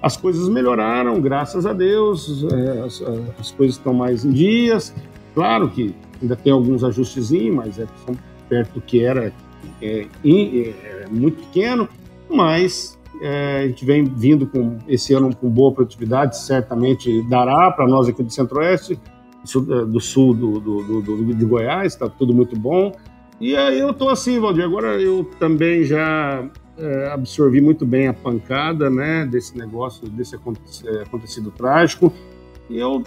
As 0.00 0.16
coisas 0.16 0.48
melhoraram, 0.48 1.20
graças 1.20 1.64
a 1.64 1.72
Deus, 1.72 2.44
é, 2.52 2.80
as, 2.80 3.02
as 3.38 3.50
coisas 3.52 3.76
estão 3.76 3.94
mais 3.94 4.24
em 4.24 4.30
dias, 4.30 4.92
Claro 5.34 5.68
que 5.68 5.94
ainda 6.20 6.36
tem 6.36 6.52
alguns 6.52 6.84
ajustezinhos, 6.84 7.54
mas 7.54 7.78
é, 7.78 7.86
perto 8.48 8.74
do 8.74 8.80
que 8.80 9.04
era 9.04 9.32
é, 9.80 10.06
é, 10.24 11.06
muito 11.10 11.42
pequeno, 11.44 11.88
mas 12.30 12.98
é, 13.20 13.62
a 13.64 13.66
gente 13.66 13.84
vem 13.84 14.04
vindo 14.04 14.46
com 14.46 14.78
esse 14.88 15.14
ano 15.14 15.34
com 15.34 15.48
boa 15.48 15.72
produtividade, 15.72 16.38
certamente 16.38 17.22
dará 17.28 17.70
para 17.70 17.86
nós 17.86 18.08
aqui 18.08 18.22
do 18.22 18.32
Centro-Oeste, 18.32 18.98
do 19.88 20.00
sul 20.00 20.34
do, 20.34 20.60
do, 20.60 21.02
do, 21.02 21.34
de 21.34 21.44
Goiás, 21.44 21.94
está 21.94 22.08
tudo 22.08 22.32
muito 22.32 22.56
bom. 22.58 22.92
E 23.40 23.56
aí 23.56 23.80
eu 23.80 23.90
estou 23.90 24.08
assim, 24.08 24.38
Valdir, 24.38 24.64
agora 24.64 25.00
eu 25.00 25.28
também 25.40 25.82
já 25.82 26.48
é, 26.78 27.08
absorvi 27.08 27.60
muito 27.60 27.84
bem 27.84 28.06
a 28.06 28.14
pancada 28.14 28.88
né, 28.88 29.26
desse 29.26 29.58
negócio, 29.58 30.08
desse 30.08 30.36
é, 30.36 31.02
acontecido 31.02 31.50
trágico, 31.50 32.12
e 32.70 32.78
eu 32.78 33.02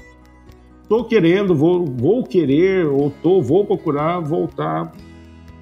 Estou 0.86 1.04
querendo, 1.04 1.56
vou, 1.56 1.84
vou 1.84 2.24
querer, 2.24 2.86
ou 2.86 3.12
tô, 3.24 3.42
vou 3.42 3.66
procurar 3.66 4.20
voltar, 4.20 4.92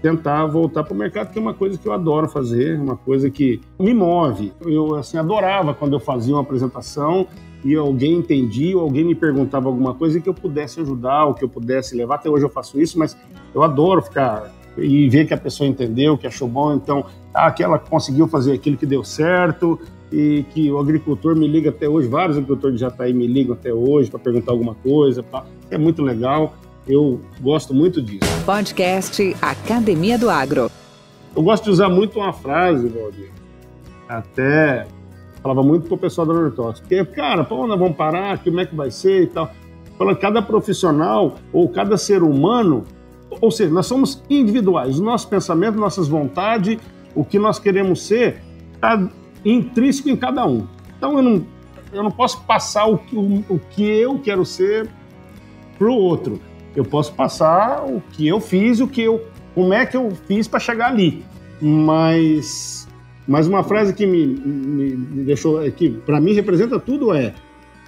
tentar 0.01 0.45
voltar 0.47 0.84
para 0.84 0.93
o 0.93 0.97
mercado, 0.97 1.32
que 1.32 1.39
é 1.39 1.41
uma 1.41 1.53
coisa 1.53 1.78
que 1.78 1.88
eu 1.88 1.93
adoro 1.93 2.28
fazer, 2.28 2.78
uma 2.78 2.97
coisa 2.97 3.30
que 3.30 3.61
me 3.80 3.93
move. 3.93 4.51
Eu 4.65 4.95
assim 4.95 5.17
adorava 5.17 5.74
quando 5.74 5.93
eu 5.93 5.99
fazia 6.01 6.36
uma 6.36 6.41
apresentação 6.41 7.26
e 7.63 7.74
alguém 7.74 8.15
entendia, 8.15 8.76
ou 8.76 8.84
alguém 8.84 9.05
me 9.05 9.15
perguntava 9.15 9.69
alguma 9.69 9.93
coisa 9.93 10.19
que 10.19 10.28
eu 10.28 10.34
pudesse 10.34 10.82
ajudar, 10.82 11.24
ou 11.24 11.34
que 11.34 11.45
eu 11.45 11.47
pudesse 11.47 11.95
levar. 11.95 12.15
Até 12.15 12.30
hoje 12.30 12.43
eu 12.43 12.49
faço 12.49 12.78
isso, 12.82 12.99
mas 12.99 13.15
eu 13.55 13.63
adoro 13.63 14.01
ficar 14.01 14.51
e 14.78 15.07
ver 15.07 15.26
que 15.26 15.34
a 15.34 15.38
pessoa 15.38 15.65
entendeu, 15.65 16.17
que 16.17 16.28
achou 16.28 16.49
bom, 16.49 16.74
então, 16.74 17.05
ah, 17.34 17.49
que 17.49 17.63
ela 17.63 17.80
conseguiu 17.80 18.28
fazer 18.28 18.51
aquilo 18.51 18.76
que 18.76 18.86
deu 18.86 19.05
certo, 19.05 19.80
e 20.14 20.45
que 20.53 20.70
o 20.70 20.78
agricultor 20.78 21.36
me 21.36 21.47
liga 21.47 21.72
até 21.72 21.89
hoje, 21.89 22.07
vários 22.07 22.38
agricultores 22.38 22.76
de 22.76 22.82
Jataí 22.82 23.11
me 23.11 23.26
ligam 23.26 23.55
até 23.55 23.74
hoje 23.74 24.11
para 24.11 24.20
perguntar 24.20 24.51
alguma 24.51 24.76
coisa, 24.76 25.24
pra... 25.24 25.43
é 25.72 25.78
muito 25.78 26.03
legal, 26.03 26.53
eu 26.88 27.20
gosto 27.41 27.74
muito 27.74 27.99
disso. 27.99 28.20
Podcast 28.45 29.36
Academia 29.41 30.20
do 30.20 30.30
Agro. 30.30 30.70
Eu 31.36 31.41
gosto 31.41 31.64
de 31.64 31.72
usar 31.72 31.89
muito 31.89 32.20
uma 32.20 32.32
frase, 32.32 32.88
Valdir, 32.88 33.32
até 34.07 34.86
falava 35.41 35.64
muito 35.64 35.88
para 35.88 35.95
o 35.95 35.97
pessoal 35.97 36.28
da 36.28 36.34
Nortox, 36.34 36.80
porque, 36.80 37.03
cara, 37.05 37.45
onde 37.49 37.70
nós 37.70 37.80
vamos 37.80 37.97
parar, 37.97 38.41
como 38.43 38.59
é 38.59 38.66
que 38.68 38.76
vai 38.76 38.91
ser 38.91 39.24
e 39.24 39.28
tal. 39.28 39.51
Falando, 39.97 40.18
cada 40.18 40.41
profissional 40.43 41.36
ou 41.51 41.68
cada 41.68 41.97
ser 41.97 42.22
humano, 42.22 42.84
ou 43.41 43.49
seja, 43.49 43.74
nós 43.74 43.88
somos 43.88 44.24
individuais, 44.30 44.99
o 44.99 45.03
nosso 45.03 45.28
pensamento, 45.28 45.78
nossas 45.78 46.07
vontades, 46.07 46.78
o 47.16 47.26
que 47.26 47.39
nós 47.39 47.57
queremos 47.57 48.03
ser, 48.03 48.41
está 48.76 49.09
intrínseco 49.46 50.10
em 50.10 50.16
cada 50.16 50.46
um. 50.46 50.68
Então 50.98 51.18
eu 51.18 51.24
não, 51.24 51.46
eu 51.91 52.04
não 52.04 52.12
posso 52.12 52.41
passar 52.44 52.88
o, 52.88 52.96
o, 53.12 53.44
o 53.50 53.60
que 53.60 53.84
eu 53.84 54.20
quero 54.20 54.46
ser 54.46 54.89
para 55.78 55.88
o 55.88 55.94
outro. 55.94 56.39
Eu 56.76 56.84
posso 56.84 57.14
passar 57.14 57.86
o 57.86 58.02
que 58.12 58.28
eu 58.28 58.39
fiz, 58.39 58.80
o 58.80 58.88
que 58.88 59.02
eu, 59.02 59.26
como 59.54 59.74
é 59.74 59.86
que 59.86 59.96
eu 59.96 60.12
fiz 60.28 60.48
para 60.48 60.60
chegar 60.60 60.88
ali. 60.88 61.24
Mas, 61.62 62.88
mas 63.28 63.48
uma 63.48 63.64
frase 63.64 63.94
que 63.94 64.06
me, 64.06 64.26
me 64.26 65.24
deixou, 65.24 65.60
que 65.72 65.89
para 65.89 66.20
mim 66.20 66.34
representa 66.34 66.80
tudo 66.80 67.14
é: 67.14 67.34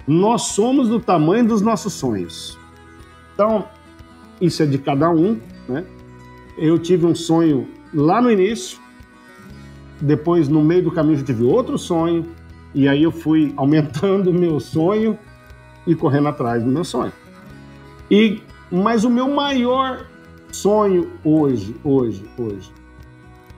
nós 0.06 0.42
somos 0.42 0.88
do 0.88 1.00
tamanho 1.00 1.46
dos 1.46 1.60
nossos 1.60 1.92
sonhos. 1.94 2.58
Então 3.34 3.66
isso 4.40 4.62
é 4.62 4.66
de 4.66 4.78
cada 4.78 5.10
um, 5.10 5.38
né? 5.68 5.84
Eu 6.56 6.78
tive 6.78 7.06
um 7.06 7.14
sonho 7.14 7.68
lá 7.92 8.20
no 8.20 8.30
início 8.30 8.78
depois, 10.00 10.48
no 10.48 10.62
meio 10.62 10.84
do 10.84 10.92
caminho, 10.92 11.18
eu 11.18 11.24
tive 11.24 11.44
outro 11.44 11.78
sonho, 11.78 12.26
e 12.74 12.88
aí 12.88 13.02
eu 13.02 13.12
fui 13.12 13.52
aumentando 13.56 14.30
o 14.30 14.34
meu 14.34 14.60
sonho 14.60 15.18
e 15.86 15.94
correndo 15.94 16.28
atrás 16.28 16.62
do 16.62 16.70
meu 16.70 16.84
sonho. 16.84 17.12
E 18.10 18.40
mas 18.70 19.04
o 19.04 19.10
meu 19.10 19.32
maior 19.32 20.06
sonho 20.50 21.12
hoje, 21.24 21.76
hoje, 21.84 22.24
hoje, 22.36 22.72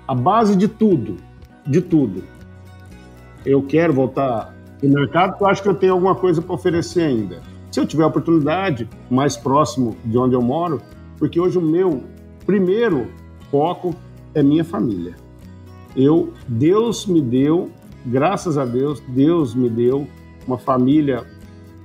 a 0.07 0.14
base 0.14 0.55
de 0.55 0.68
tudo, 0.68 1.16
de 1.66 1.80
tudo, 1.80 2.22
eu 3.45 3.62
quero 3.62 3.93
voltar 3.93 4.55
no 4.82 4.91
mercado, 4.91 5.30
porque 5.30 5.45
eu 5.45 5.49
acho 5.49 5.62
que 5.62 5.68
eu 5.68 5.74
tenho 5.74 5.95
alguma 5.95 6.14
coisa 6.14 6.43
para 6.43 6.55
oferecer 6.55 7.03
ainda. 7.03 7.41
se 7.70 7.80
eu 7.80 7.86
tiver 7.86 8.05
oportunidade, 8.05 8.89
mais 9.11 9.36
próximo 9.36 9.97
de 10.05 10.16
onde 10.18 10.34
eu 10.34 10.43
moro, 10.43 10.80
porque 11.18 11.41
hoje 11.41 11.59
o 11.59 11.62
meu 11.62 12.03
primeiro 12.45 13.07
foco 13.51 13.95
é 14.34 14.43
minha 14.43 14.64
família. 14.64 15.16
Eu, 15.97 16.32
Deus 16.47 17.07
me 17.07 17.20
deu, 17.20 17.70
graças 18.05 18.57
a 18.59 18.64
Deus, 18.64 19.03
Deus 19.09 19.55
me 19.55 19.68
deu 19.68 20.07
uma 20.47 20.59
família 20.59 21.24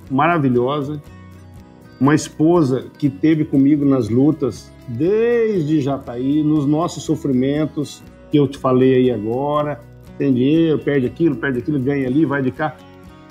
maravilhosa, 0.10 1.02
uma 2.00 2.14
esposa 2.14 2.86
que 2.98 3.10
teve 3.10 3.46
comigo 3.46 3.86
nas 3.86 4.10
lutas 4.10 4.72
desde 4.88 5.82
Jataí, 5.82 6.44
nos 6.44 6.66
nossos 6.66 7.04
sofrimentos 7.04 8.04
que 8.32 8.38
eu 8.38 8.48
te 8.48 8.58
falei 8.58 8.96
aí 8.96 9.12
agora, 9.12 9.80
tem 10.18 10.34
dinheiro, 10.34 10.80
perde 10.80 11.06
aquilo, 11.06 11.36
perde 11.36 11.60
aquilo, 11.60 11.80
ganha 11.80 12.08
ali, 12.08 12.26
vai 12.26 12.42
de 12.42 12.52
cá. 12.52 12.76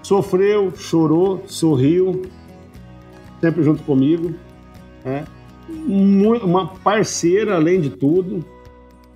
Sofreu, 0.03 0.73
chorou, 0.77 1.43
sorriu, 1.47 2.23
sempre 3.41 3.63
junto 3.63 3.83
comigo. 3.83 4.35
Né? 5.05 5.25
Uma 5.69 6.67
parceira, 6.67 7.57
além 7.57 7.81
de 7.81 7.91
tudo, 7.91 8.45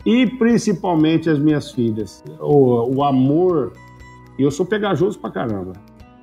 e 0.06 0.24
principalmente 0.24 1.28
as 1.28 1.38
minhas 1.40 1.72
filhas. 1.72 2.22
O, 2.40 2.96
o 2.96 3.04
amor, 3.04 3.72
eu 4.38 4.50
sou 4.52 4.64
pegajoso 4.64 5.18
pra 5.18 5.30
caramba, 5.30 5.72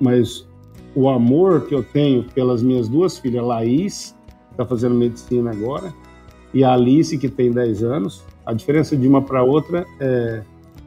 mas 0.00 0.46
o 0.96 1.08
amor 1.08 1.66
que 1.66 1.74
eu 1.74 1.82
tenho 1.82 2.24
pelas 2.24 2.62
minhas 2.62 2.88
duas 2.88 3.18
filhas, 3.18 3.44
Laís, 3.44 4.16
que 4.26 4.52
está 4.52 4.64
fazendo 4.64 4.94
medicina 4.94 5.50
agora, 5.50 5.92
e 6.54 6.64
a 6.64 6.72
Alice, 6.72 7.18
que 7.18 7.28
tem 7.28 7.50
10 7.50 7.82
anos. 7.82 8.24
A 8.46 8.54
diferença 8.54 8.96
de 8.96 9.06
uma 9.06 9.20
para 9.20 9.42
outra 9.42 9.84
é 10.00 10.42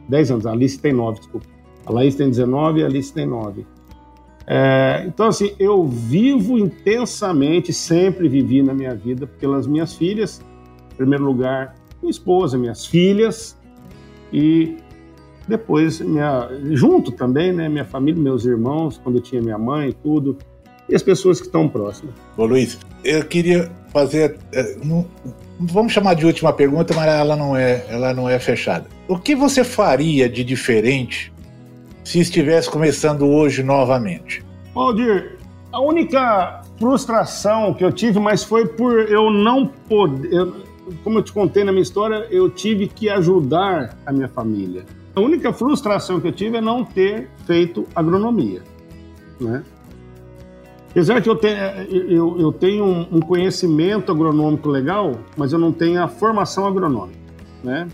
10 0.08 0.32
anos. 0.32 0.46
A 0.46 0.52
Alice 0.52 0.80
tem 0.80 0.94
9, 0.94 1.20
desculpa. 1.20 1.46
A 1.86 1.92
Laís 1.92 2.16
tem 2.16 2.30
19 2.30 2.80
e 2.80 2.84
a 2.84 2.86
Alice 2.88 3.14
tem 3.14 3.26
9. 3.26 3.66
É, 4.48 5.04
então, 5.06 5.28
assim, 5.28 5.52
eu 5.60 5.86
vivo 5.86 6.58
intensamente, 6.58 7.74
sempre 7.74 8.30
vivi 8.30 8.64
na 8.64 8.74
minha 8.74 8.96
vida 8.96 9.28
pelas 9.28 9.68
minhas 9.68 9.94
filhas, 9.94 10.42
em 10.94 10.96
primeiro 10.96 11.26
lugar, 11.26 11.76
minha 12.02 12.12
esposa, 12.12 12.58
minhas 12.58 12.86
filhas, 12.86 13.58
e 14.32 14.78
depois, 15.48 16.00
minha, 16.02 16.50
junto 16.72 17.12
também, 17.12 17.54
né, 17.54 17.70
minha 17.70 17.86
família, 17.86 18.22
meus 18.22 18.46
irmãos, 18.46 19.00
quando 19.02 19.18
eu 19.18 19.22
tinha 19.22 19.42
minha 19.42 19.58
mãe 19.58 19.90
e 19.90 19.94
tudo, 19.94 20.38
e 20.90 20.96
as 20.96 21.02
pessoas 21.02 21.40
que 21.40 21.48
estão 21.48 21.68
próximas. 21.68 22.14
Ô 22.38 22.46
Luiz, 22.46 22.78
eu 23.04 23.24
queria 23.26 23.72
fazer, 23.92 24.38
é, 24.52 24.78
vamos 25.60 25.94
chamar 25.94 26.14
de 26.16 26.26
última 26.26 26.54
pergunta, 26.54 26.94
mas 26.94 27.08
ela 27.08 27.36
não 27.36 27.56
é, 27.56 27.86
ela 27.90 28.14
não 28.14 28.30
é 28.30 28.40
fechada. 28.40 28.86
O 29.08 29.18
que 29.18 29.36
você 29.36 29.64
faria 29.64 30.30
de 30.30 30.44
diferente 30.44 31.34
se 32.04 32.20
estivesse 32.20 32.70
começando 32.70 33.26
hoje 33.26 33.64
novamente? 33.64 34.44
Valdir, 34.74 35.38
a 35.72 35.82
única 35.82 36.62
frustração 36.78 37.74
que 37.74 37.84
eu 37.84 37.92
tive, 37.92 38.20
mas 38.20 38.44
foi 38.44 38.68
por 38.68 39.00
eu 39.10 39.30
não 39.30 39.68
poder. 39.68 40.32
Eu, 40.32 40.67
como 41.04 41.20
eu 41.20 41.24
te 41.24 41.34
contei 41.34 41.64
na 41.64 41.72
minha 41.72 41.82
história, 41.82 42.28
eu 42.30 42.50
tive 42.50 42.88
que 42.88 43.10
ajudar 43.10 43.98
a 44.06 44.12
minha 44.12 44.28
família. 44.28 44.86
A 45.16 45.20
única 45.20 45.52
frustração 45.52 46.20
que 46.20 46.28
eu 46.28 46.32
tive 46.32 46.58
é 46.58 46.62
não 46.62 46.84
ter 46.84 47.30
feito 47.46 47.86
agronomia. 47.96 48.62
Né? 49.40 49.64
Apesar 50.92 51.22
que 51.22 51.30
eu, 51.30 51.36
tenho, 51.36 51.58
eu, 51.58 52.40
eu 52.40 52.52
tenho 52.52 52.86
um, 52.86 53.20
conhecimento 53.20 54.12
agronômico 54.12 54.70
legal, 54.70 55.12
mas 55.36 55.54
eu 55.54 55.60
não 55.60 55.72
tenho 55.72 56.04
a 56.04 56.08
formação 56.08 56.66
agronômica. 56.66 57.20
Né? 57.64 57.88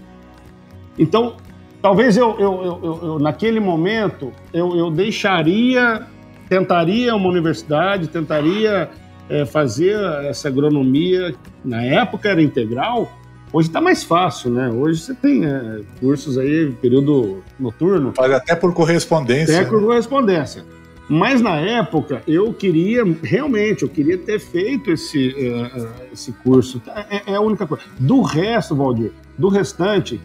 Então, 0.97 1.35
talvez 1.81 2.15
eu, 2.15 2.35
eu, 2.39 2.79
eu, 2.83 2.99
eu 3.03 3.19
naquele 3.19 3.59
momento, 3.59 4.31
eu, 4.53 4.75
eu 4.75 4.91
deixaria, 4.91 6.05
tentaria 6.47 7.15
uma 7.15 7.27
universidade, 7.29 8.07
tentaria 8.07 8.89
é, 9.30 9.45
fazer 9.45 9.95
essa 10.26 10.47
agronomia. 10.47 11.36
Na 11.63 11.84
época 11.84 12.30
era 12.30 12.41
integral, 12.41 13.11
hoje 13.51 13.69
está 13.69 13.80
mais 13.80 14.03
fácil, 14.03 14.51
né? 14.51 14.69
Hoje 14.69 15.01
você 15.01 15.13
tem 15.13 15.45
é, 15.45 15.82
cursos 15.99 16.38
aí, 16.38 16.71
período 16.82 17.43
noturno. 17.59 18.13
Faz 18.15 18.32
até 18.32 18.55
por 18.55 18.74
correspondência. 18.74 19.59
Até 19.59 19.69
por 19.69 19.82
né? 19.82 19.88
correspondência. 19.88 20.63
Mas 21.09 21.41
na 21.41 21.57
época 21.57 22.24
eu 22.28 22.53
queria, 22.53 23.03
realmente, 23.21 23.84
eu 23.84 23.89
queria 23.89 24.17
ter 24.17 24.39
feito 24.39 24.91
esse, 24.91 25.30
uh, 25.30 25.91
esse 26.13 26.32
curso. 26.32 26.82
É, 27.09 27.32
é, 27.32 27.36
a 27.36 27.41
única 27.41 27.67
coisa. 27.67 27.84
Do 27.99 28.21
resto, 28.21 28.76
Valdir, 28.76 29.11
do 29.38 29.49
restante, 29.49 30.19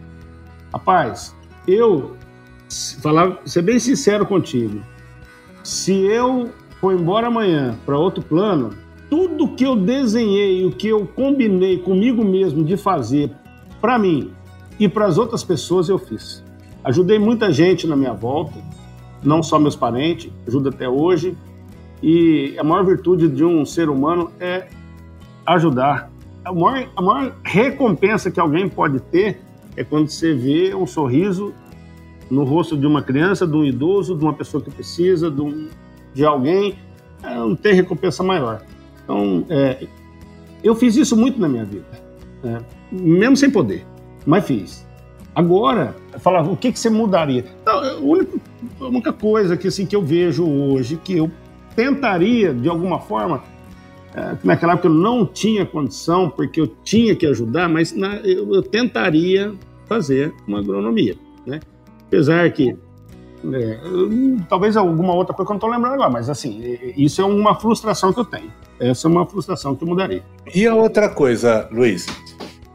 rapaz, 0.73 1.35
eu 1.67 2.17
falar, 3.03 3.39
ser 3.45 3.63
bem 3.63 3.79
sincero 3.79 4.25
contigo. 4.25 4.81
Se 5.65 5.93
eu 5.93 6.51
for 6.81 6.95
embora 6.95 7.27
amanhã 7.27 7.77
para 7.85 7.99
outro 7.99 8.23
plano, 8.23 8.71
tudo 9.11 9.49
que 9.49 9.65
eu 9.65 9.75
desenhei, 9.75 10.65
o 10.65 10.71
que 10.71 10.89
eu 10.89 11.07
combinei 11.07 11.79
comigo 11.79 12.25
mesmo 12.25 12.65
de 12.65 12.77
fazer 12.77 13.31
para 13.81 13.99
mim 13.99 14.31
e 14.79 14.89
para 14.89 15.07
as 15.07 15.19
outras 15.19 15.43
pessoas 15.43 15.89
eu 15.89 15.99
fiz. 15.99 16.45
Ajudei 16.85 17.19
muita 17.19 17.53
gente 17.53 17.87
na 17.87 17.97
minha 17.97 18.13
volta, 18.13 18.55
não 19.23 19.43
só 19.43 19.59
meus 19.59 19.77
parentes, 19.77 20.31
ajuda 20.47 20.71
até 20.71 20.89
hoje. 20.89 21.37
E 22.03 22.55
a 22.59 22.63
maior 22.63 22.85
virtude 22.85 23.29
de 23.29 23.45
um 23.45 23.65
ser 23.65 23.89
humano 23.89 24.31
é 24.39 24.69
ajudar. 25.45 26.11
A 26.45 26.53
maior, 26.53 26.89
a 26.95 27.03
maior 27.03 27.35
recompensa 27.43 28.31
que 28.31 28.39
alguém 28.39 28.69
pode 28.69 29.01
ter 29.01 29.41
é 29.77 29.83
quando 29.83 30.09
você 30.09 30.35
vê 30.35 30.75
um 30.75 30.87
sorriso 30.87 31.53
no 32.31 32.45
rosto 32.45 32.77
de 32.77 32.87
uma 32.87 33.03
criança, 33.03 33.47
de 33.47 33.57
um 33.57 33.65
idoso, 33.65 34.17
de 34.17 34.23
uma 34.23 34.35
pessoa 34.35 34.63
que 34.63 34.71
precisa, 34.71 35.31
de, 35.31 35.41
um, 35.41 35.69
de 36.15 36.25
alguém. 36.25 36.77
É, 37.23 37.35
não 37.35 37.57
tem 37.57 37.75
recompensa 37.75 38.23
maior. 38.23 38.63
Então, 39.09 39.47
é, 39.49 39.87
eu 40.63 40.75
fiz 40.75 40.95
isso 40.95 41.17
muito 41.17 41.41
na 41.41 41.49
minha 41.49 41.65
vida, 41.65 41.87
é, 42.45 42.59
mesmo 42.93 43.39
sem 43.39 43.51
poder, 43.51 43.87
mas 44.27 44.45
fiz. 44.45 44.87
Agora, 45.35 45.97
falava, 46.19 46.51
o 46.51 46.57
que, 46.57 46.71
que 46.71 46.79
você 46.79 46.91
mudaria? 46.91 47.43
Então, 47.63 47.79
a, 47.79 47.97
única, 47.97 48.39
a 48.79 48.85
única 48.85 49.13
coisa 49.13 49.57
que, 49.57 49.69
assim, 49.69 49.87
que 49.87 49.97
eu 49.97 50.03
vejo 50.03 50.47
hoje, 50.47 51.01
que 51.03 51.17
eu 51.17 51.31
tentaria, 51.75 52.53
de 52.53 52.69
alguma 52.69 52.99
forma, 52.99 53.43
é, 54.15 54.37
naquela 54.45 54.75
época 54.75 54.89
eu 54.89 54.93
não 54.95 55.25
tinha 55.25 55.65
condição, 55.65 56.29
porque 56.29 56.61
eu 56.61 56.67
tinha 56.67 57.17
que 57.17 57.25
ajudar, 57.25 57.67
mas 57.67 57.95
na, 57.95 58.17
eu, 58.17 58.53
eu, 58.53 58.63
tentaria 58.63 59.55
fazer 59.87 60.35
uma 60.47 60.59
agronomia, 60.59 61.17
né? 61.47 61.61
Apesar 62.07 62.51
que, 62.53 62.77
é, 63.53 63.79
talvez 64.49 64.77
alguma 64.77 65.15
outra 65.15 65.35
coisa 65.35 65.47
que 65.47 65.53
eu 65.53 65.55
não 65.55 65.59
estou 65.59 65.71
lembrando 65.71 65.95
agora, 65.95 66.11
mas 66.11 66.29
assim, 66.29 66.79
isso 66.97 67.21
é 67.21 67.25
uma 67.25 67.55
frustração 67.55 68.13
que 68.13 68.21
eu 68.21 68.25
tenho. 68.25 68.53
Essa 68.81 69.09
é 69.09 69.11
uma 69.11 69.27
frustração 69.27 69.75
que 69.75 69.85
eu 69.85 69.89
mudaria. 69.89 70.23
E 70.55 70.67
a 70.67 70.75
outra 70.75 71.09
coisa, 71.09 71.69
Luiz, 71.71 72.07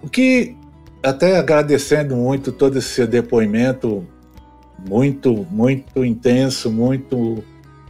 o 0.02 0.10
que 0.10 0.56
até 1.02 1.38
agradecendo 1.38 2.16
muito 2.16 2.52
todo 2.52 2.78
esse 2.78 2.90
seu 2.90 3.08
depoimento, 3.08 4.06
muito, 4.88 5.46
muito 5.52 6.04
intenso, 6.04 6.72
muito 6.72 7.44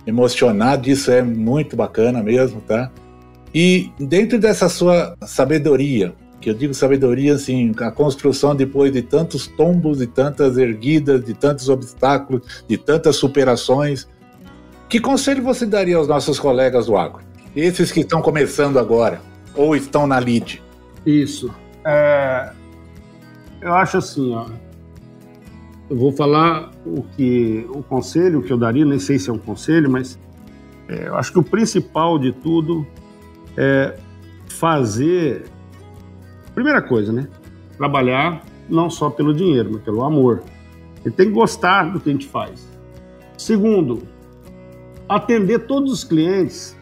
emocionado, 0.06 0.90
isso 0.90 1.12
é 1.12 1.22
muito 1.22 1.76
bacana 1.76 2.22
mesmo, 2.22 2.60
tá? 2.62 2.92
E 3.54 3.92
dentro 4.00 4.40
dessa 4.40 4.68
sua 4.68 5.16
sabedoria, 5.22 6.14
que 6.44 6.50
eu 6.50 6.54
digo 6.54 6.74
sabedoria, 6.74 7.36
assim, 7.36 7.72
a 7.80 7.89
construção 7.89 8.54
depois 8.54 8.91
de 8.91 9.02
tantos 9.02 9.48
tombos, 9.48 10.00
de 10.00 10.08
tantas 10.08 10.58
erguidas, 10.58 11.24
de 11.24 11.34
tantos 11.34 11.70
obstáculos, 11.70 12.64
de 12.68 12.78
tantas 12.78 13.16
superações, 13.16 14.10
que 14.89 15.00
conselho 15.00 15.41
você 15.41 15.66
daria 15.66 15.96
aos 15.96 16.08
nossos 16.08 16.38
colegas 16.38 16.88
do 16.88 16.98
agro? 16.98 17.22
Esses 17.56 17.94
que 17.94 18.02
estão 18.02 18.22
começando 18.22 18.78
agora, 18.78 19.22
ou 19.56 19.74
estão 19.74 20.06
na 20.06 20.20
lead? 20.20 20.62
Isso. 21.06 21.50
É, 21.86 22.52
eu 23.62 23.74
acho 23.74 23.98
assim, 23.98 24.34
ó. 24.34 24.46
Eu 25.89 25.96
vou 25.96 26.12
falar 26.12 26.72
o 26.86 27.04
que 27.16 27.66
o 27.70 27.82
conselho 27.84 28.41
que 28.41 28.52
eu 28.52 28.58
daria, 28.58 28.84
nem 28.84 29.00
sei 29.00 29.18
se 29.18 29.30
é 29.30 29.34
um 29.34 29.38
conselho, 29.38 29.89
mas 29.89 30.20
é, 30.89 31.08
eu 31.08 31.16
acho 31.16 31.32
que 31.32 31.39
o 31.39 31.44
principal 31.44 32.20
de 32.20 32.34
tudo 32.34 32.86
é 33.56 33.96
fazer. 34.50 35.46
Primeira 36.54 36.82
coisa, 36.82 37.12
né? 37.12 37.28
Trabalhar 37.78 38.43
não 38.70 38.89
só 38.89 39.10
pelo 39.10 39.34
dinheiro, 39.34 39.70
mas 39.74 39.82
pelo 39.82 40.04
amor. 40.04 40.43
Ele 41.04 41.14
tem 41.14 41.28
que 41.28 41.34
gostar 41.34 41.91
do 41.91 41.99
que 41.99 42.10
a 42.10 42.14
gente 42.14 42.28
faz. 42.28 42.68
Segundo, 43.38 44.04
atender 45.08 45.60
todos 45.60 45.91
os 45.91 46.04
clientes 46.04 46.78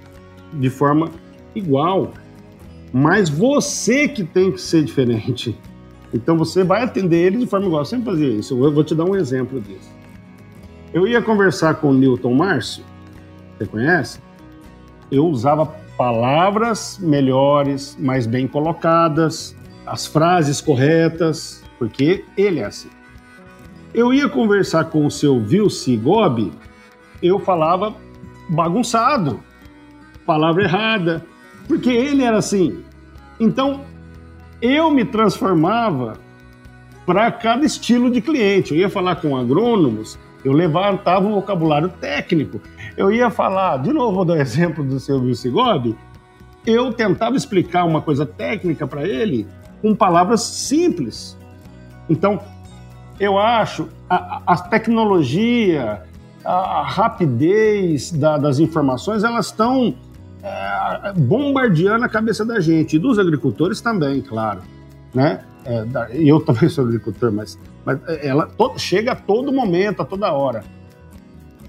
de 0.53 0.69
forma 0.69 1.09
igual. 1.55 2.13
Mas 2.93 3.29
você 3.29 4.07
que 4.07 4.23
tem 4.23 4.51
que 4.51 4.61
ser 4.61 4.83
diferente. 4.83 5.57
Então 6.13 6.37
você 6.37 6.63
vai 6.63 6.83
atender 6.83 7.25
ele 7.25 7.37
de 7.37 7.47
forma 7.47 7.65
igual. 7.65 7.81
Eu 7.81 7.85
sempre 7.85 8.11
fazia 8.11 8.29
isso. 8.29 8.63
Eu 8.63 8.71
vou 8.71 8.83
te 8.83 8.93
dar 8.93 9.05
um 9.05 9.15
exemplo 9.15 9.59
disso. 9.61 9.89
Eu 10.93 11.07
ia 11.07 11.21
conversar 11.21 11.75
com 11.75 11.91
o 11.91 11.93
Newton 11.93 12.33
Márcio, 12.33 12.83
você 13.57 13.65
conhece? 13.65 14.19
Eu 15.09 15.25
usava 15.25 15.65
palavras 15.97 16.99
melhores, 16.99 17.95
mais 17.97 18.27
bem 18.27 18.45
colocadas, 18.45 19.55
as 19.85 20.05
frases 20.05 20.61
corretas, 20.61 21.63
porque 21.77 22.23
ele 22.37 22.59
é 22.59 22.65
assim. 22.65 22.89
Eu 23.93 24.13
ia 24.13 24.29
conversar 24.29 24.85
com 24.85 25.05
o 25.05 25.11
seu 25.11 25.39
Vilci 25.39 25.97
Gobi, 25.97 26.51
eu 27.21 27.39
falava 27.39 27.93
bagunçado. 28.49 29.39
palavra 30.25 30.63
errada, 30.63 31.25
porque 31.67 31.89
ele 31.89 32.23
era 32.23 32.37
assim. 32.37 32.83
Então, 33.39 33.81
eu 34.61 34.91
me 34.91 35.03
transformava 35.03 36.13
para 37.05 37.31
cada 37.31 37.65
estilo 37.65 38.09
de 38.09 38.21
cliente. 38.21 38.73
Eu 38.73 38.79
ia 38.79 38.89
falar 38.89 39.15
com 39.15 39.35
agrônomos, 39.35 40.17
eu 40.45 40.53
levantava 40.53 41.27
um 41.27 41.33
vocabulário 41.33 41.89
técnico. 41.89 42.61
Eu 42.95 43.11
ia 43.11 43.29
falar, 43.29 43.77
de 43.77 43.91
novo, 43.91 44.17
vou 44.17 44.25
dar 44.25 44.39
exemplo 44.39 44.83
do 44.83 44.99
seu 44.99 45.19
Vilsigob, 45.19 45.97
eu 46.65 46.93
tentava 46.93 47.35
explicar 47.35 47.85
uma 47.85 48.01
coisa 48.01 48.25
técnica 48.25 48.85
para 48.85 49.07
ele 49.07 49.47
com 49.81 49.95
palavras 49.95 50.41
simples. 50.41 51.37
Então, 52.09 52.39
eu 53.19 53.37
acho 53.37 53.87
a, 54.09 54.41
a 54.45 54.57
tecnologia, 54.57 56.01
a, 56.43 56.53
a 56.53 56.83
rapidez 56.83 58.11
da, 58.11 58.37
das 58.37 58.59
informações, 58.59 59.23
elas 59.23 59.47
estão 59.47 59.93
é, 60.43 61.13
bombardeando 61.13 62.05
a 62.05 62.09
cabeça 62.09 62.43
da 62.43 62.59
gente, 62.59 62.95
e 62.95 62.99
dos 62.99 63.19
agricultores 63.19 63.79
também, 63.79 64.21
claro. 64.21 64.61
Né? 65.13 65.41
É, 65.65 65.85
eu 66.13 66.39
também 66.45 66.67
sou 66.69 66.85
agricultor, 66.85 67.31
mas, 67.31 67.59
mas 67.85 67.99
ela 68.21 68.47
to, 68.47 68.73
chega 68.77 69.11
a 69.11 69.15
todo 69.15 69.51
momento, 69.51 70.01
a 70.01 70.05
toda 70.05 70.31
hora. 70.31 70.63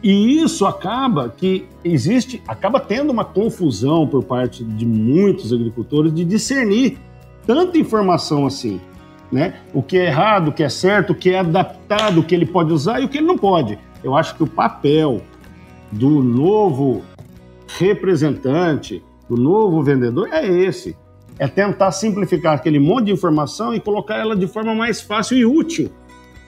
E 0.03 0.43
isso 0.43 0.67
acaba 0.67 1.29
que 1.29 1.69
existe, 1.85 2.43
acaba 2.49 2.81
tendo 2.81 3.11
uma 3.11 3.25
confusão 3.25 4.07
por 4.07 4.25
parte 4.25 4.65
de 4.65 4.85
muitos 4.85 5.53
agricultores 5.53 6.13
de 6.13 6.25
discernir 6.25 6.99
tanta 7.47 7.79
informação 7.79 8.47
assim, 8.47 8.81
né? 9.31 9.61
O 9.73 9.83
que 9.83 9.99
é 9.99 10.07
errado, 10.07 10.49
o 10.49 10.53
que 10.53 10.63
é 10.63 10.69
certo, 10.69 11.11
o 11.11 11.15
que 11.15 11.31
é 11.31 11.39
adaptado, 11.39 12.21
o 12.21 12.25
que 12.25 12.35
ele 12.35 12.47
pode 12.47 12.73
usar 12.73 13.01
e 13.01 13.05
o 13.05 13.09
que 13.09 13.19
ele 13.19 13.27
não 13.27 13.39
pode. 13.39 13.79
Eu 14.03 14.17
acho 14.17 14.35
que 14.37 14.43
o 14.43 14.47
papel 14.47 15.23
do 15.91 16.23
novo 16.23 17.03
representante, 17.79 19.03
do 19.29 19.37
novo 19.37 19.83
vendedor 19.83 20.29
é 20.33 20.47
esse. 20.47 20.97
É 21.39 21.49
tentar 21.49 21.91
simplificar 21.93 22.55
aquele 22.55 22.79
monte 22.79 23.07
de 23.07 23.13
informação 23.13 23.75
e 23.75 23.81
colocar 23.81 24.17
ela 24.17 24.37
de 24.37 24.47
forma 24.47 24.75
mais 24.75 25.01
fácil 25.01 25.39
e 25.39 25.45
útil 25.45 25.91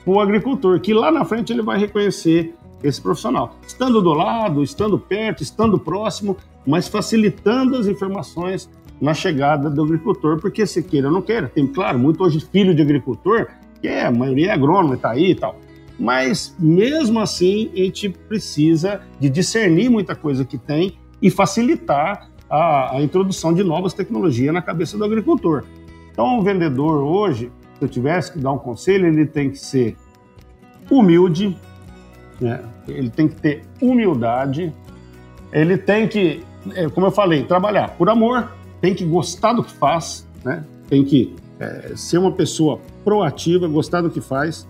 para 0.05 0.13
o 0.13 0.21
agricultor, 0.21 0.81
que 0.81 0.93
lá 0.93 1.11
na 1.11 1.25
frente 1.25 1.53
ele 1.53 1.63
vai 1.63 1.79
reconhecer 1.79 2.55
esse 2.83 3.01
profissional. 3.01 3.57
Estando 3.67 4.03
do 4.03 4.13
lado, 4.13 4.63
estando 4.63 4.99
perto, 4.99 5.43
estando 5.43 5.79
próximo, 5.79 6.37
mas 6.67 6.89
facilitando 6.89 7.77
as 7.77 7.87
informações 7.87 8.69
na 9.01 9.13
chegada 9.13 9.69
do 9.69 9.83
agricultor, 9.83 10.41
porque 10.41 10.67
se 10.67 10.83
queira 10.83 11.09
ou 11.09 11.13
não 11.13 11.23
queira. 11.23 11.49
Tem, 11.49 11.67
claro, 11.67 11.99
muito 11.99 12.23
hoje 12.23 12.41
filho 12.41 12.75
de 12.75 12.81
agricultor, 12.81 13.49
que 13.81 13.89
é, 13.89 14.07
a 14.07 14.11
maioria 14.11 14.49
é 14.49 14.53
agrônomo, 14.53 14.95
está 14.95 15.11
aí 15.11 15.33
e 15.33 15.35
tal. 15.35 15.59
Mas 15.99 16.55
mesmo 16.59 17.21
assim, 17.21 17.71
a 17.75 17.79
gente 17.79 18.09
precisa 18.09 19.01
de 19.21 19.29
discernir 19.29 19.89
muita 19.89 20.15
coisa 20.15 20.45
que 20.45 20.59
tem 20.59 20.97
e 21.21 21.31
facilitar 21.31 22.31
a, 22.49 22.97
a 22.97 23.03
introdução 23.03 23.53
de 23.53 23.63
novas 23.63 23.93
tecnologias 23.93 24.53
na 24.53 24.63
cabeça 24.63 24.97
do 24.97 25.05
agricultor. 25.05 25.65
Então, 26.11 26.39
o 26.39 26.43
vendedor 26.43 27.03
hoje, 27.03 27.51
se 27.79 27.85
eu 27.85 27.89
tivesse 27.89 28.33
que 28.33 28.39
dar 28.39 28.53
um 28.53 28.59
conselho, 28.59 29.07
ele 29.07 29.27
tem 29.27 29.51
que 29.51 29.59
ser 29.59 29.97
humilde, 30.91 31.57
né? 32.41 32.63
ele 32.87 33.11
tem 33.11 33.29
que 33.29 33.37
ter 33.37 33.63
humildade, 33.81 34.73
ele 35.53 35.77
tem 35.77 36.07
que, 36.07 36.43
como 36.95 37.07
eu 37.07 37.11
falei, 37.11 37.45
trabalhar 37.45 37.91
por 37.97 38.09
amor, 38.09 38.53
tem 38.81 38.95
que 38.95 39.05
gostar 39.05 39.53
do 39.53 39.63
que 39.63 39.73
faz, 39.73 40.27
né? 40.45 40.65
tem 40.89 41.05
que 41.05 41.35
é, 41.59 41.93
ser 41.97 42.19
uma 42.19 42.33
pessoa 42.33 42.81
proativa, 43.05 43.67
gostar 43.69 44.01
do 44.01 44.11
que 44.11 44.21
faz, 44.21 44.67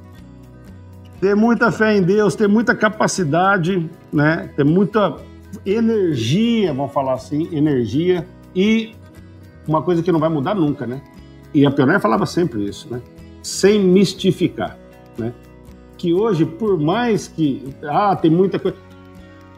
ter 1.21 1.35
muita 1.35 1.71
fé 1.73 1.97
em 1.97 2.03
Deus, 2.03 2.35
ter 2.35 2.49
muita 2.49 2.75
capacidade, 2.75 3.89
né? 4.13 4.51
ter 4.57 4.65
muita 4.65 5.17
energia, 5.65 6.73
vamos 6.73 6.93
falar 6.93 7.15
assim, 7.15 7.49
energia 7.55 8.27
e 8.55 8.95
uma 9.67 9.83
coisa 9.83 10.03
que 10.03 10.13
não 10.13 10.21
vai 10.21 10.29
mudar 10.29 10.55
nunca, 10.55 10.87
né? 10.87 11.01
E 11.55 11.65
a 11.65 11.71
Pioneer 11.71 12.01
falava 12.01 12.27
sempre 12.27 12.65
isso, 12.65 12.89
né? 12.91 13.01
Sem 13.43 13.79
mistificar, 13.79 14.77
né? 15.17 15.33
que 16.05 16.13
hoje, 16.13 16.45
por 16.45 16.79
mais 16.79 17.29
que 17.29 17.75
ah, 17.85 18.15
tem 18.15 18.31
muita 18.31 18.59
coisa, 18.59 18.77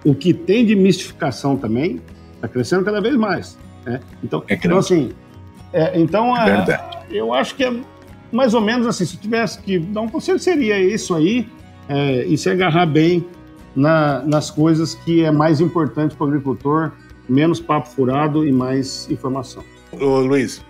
o 0.05 0.14
que 0.14 0.32
tem 0.32 0.64
de 0.64 0.76
mistificação 0.76 1.57
também 1.57 2.01
está 2.47 2.49
crescendo 2.49 2.85
cada 2.85 3.01
vez 3.01 3.17
mais. 3.17 3.59
Né? 3.85 4.01
Então, 4.23 4.43
é 4.49 4.55
então 4.55 4.79
assim, 4.79 5.13
é, 5.73 5.99
então 5.99 6.37
é, 6.37 6.81
eu 7.11 7.35
acho 7.35 7.55
que 7.55 7.65
é 7.65 7.73
mais 8.33 8.55
ou 8.55 8.61
menos 8.61 8.87
assim. 8.87 9.05
Se 9.05 9.17
tivesse 9.17 9.61
que 9.61 9.79
dar 9.79 10.01
um 10.01 10.09
conselho, 10.09 10.39
seria 10.39 10.79
isso 10.81 11.15
aí 11.15 11.49
é, 11.89 12.25
e 12.25 12.37
se 12.39 12.49
agarrar 12.49 12.87
bem 12.87 13.27
na, 13.75 14.23
nas 14.23 14.51
coisas 14.51 14.95
que 14.95 15.25
é 15.25 15.31
mais 15.31 15.61
importante 15.61 16.15
para 16.17 16.25
o 16.25 16.29
agricultor, 16.29 16.93
menos 17.29 17.61
papo 17.61 17.89
furado 17.89 18.47
e 18.47 18.53
mais 18.53 19.09
informação. 19.11 19.63
Ô, 19.93 20.21
Luiz, 20.21 20.65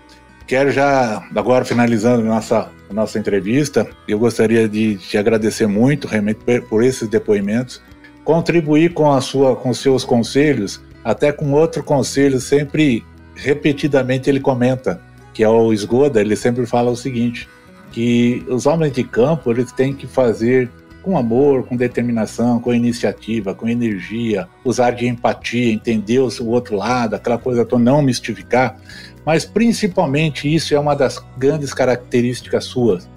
quero 0.45 0.71
já 0.71 1.23
agora 1.35 1.63
finalizando 1.63 2.23
nossa 2.23 2.69
a 2.89 2.93
nossa 2.93 3.19
entrevista. 3.19 3.87
Eu 4.07 4.17
gostaria 4.17 4.67
de 4.67 4.95
te 4.97 5.17
agradecer 5.17 5.67
muito 5.67 6.07
realmente 6.07 6.39
por 6.69 6.83
esses 6.83 7.07
depoimentos, 7.07 7.81
contribuir 8.23 8.93
com 8.93 9.11
a 9.11 9.21
sua, 9.21 9.55
com 9.55 9.73
seus 9.73 10.03
conselhos, 10.03 10.81
até 11.07 11.31
com 11.31 11.53
outro 11.53 11.81
conselho 11.81 12.37
sempre 12.41 13.01
repetidamente 13.33 14.29
ele 14.29 14.41
comenta, 14.41 14.99
que 15.33 15.41
é 15.41 15.47
o 15.47 15.71
Esgoda, 15.71 16.19
ele 16.19 16.35
sempre 16.35 16.65
fala 16.65 16.91
o 16.91 16.97
seguinte, 16.97 17.47
que 17.93 18.45
os 18.49 18.65
homens 18.65 18.91
de 18.91 19.05
campo 19.05 19.49
eles 19.49 19.71
têm 19.71 19.93
que 19.93 20.05
fazer 20.05 20.69
com 21.01 21.17
amor, 21.17 21.63
com 21.63 21.77
determinação, 21.77 22.59
com 22.59 22.73
iniciativa, 22.73 23.55
com 23.55 23.69
energia, 23.69 24.49
usar 24.65 24.91
de 24.91 25.07
empatia, 25.07 25.71
entender 25.71 26.19
o 26.19 26.45
outro 26.45 26.75
lado, 26.75 27.15
aquela 27.15 27.37
coisa 27.37 27.63
toda, 27.63 27.81
não 27.81 28.01
mistificar, 28.01 28.77
mas 29.25 29.45
principalmente 29.45 30.53
isso 30.53 30.75
é 30.75 30.79
uma 30.79 30.93
das 30.93 31.23
grandes 31.37 31.73
características 31.73 32.65
suas, 32.65 33.09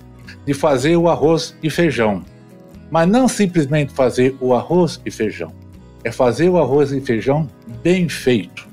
de 0.47 0.55
fazer 0.55 0.97
o 0.97 1.09
arroz 1.09 1.57
e 1.61 1.69
feijão. 1.69 2.23
Mas 2.89 3.09
não 3.09 3.27
simplesmente 3.27 3.93
fazer 3.93 4.37
o 4.41 4.55
arroz 4.55 5.01
e 5.05 5.11
feijão, 5.11 5.53
é 6.05 6.11
fazer 6.11 6.49
o 6.49 6.59
arroz 6.59 6.93
e 6.93 7.01
feijão 7.01 7.49
bem 7.83 8.09
feito. 8.09 8.69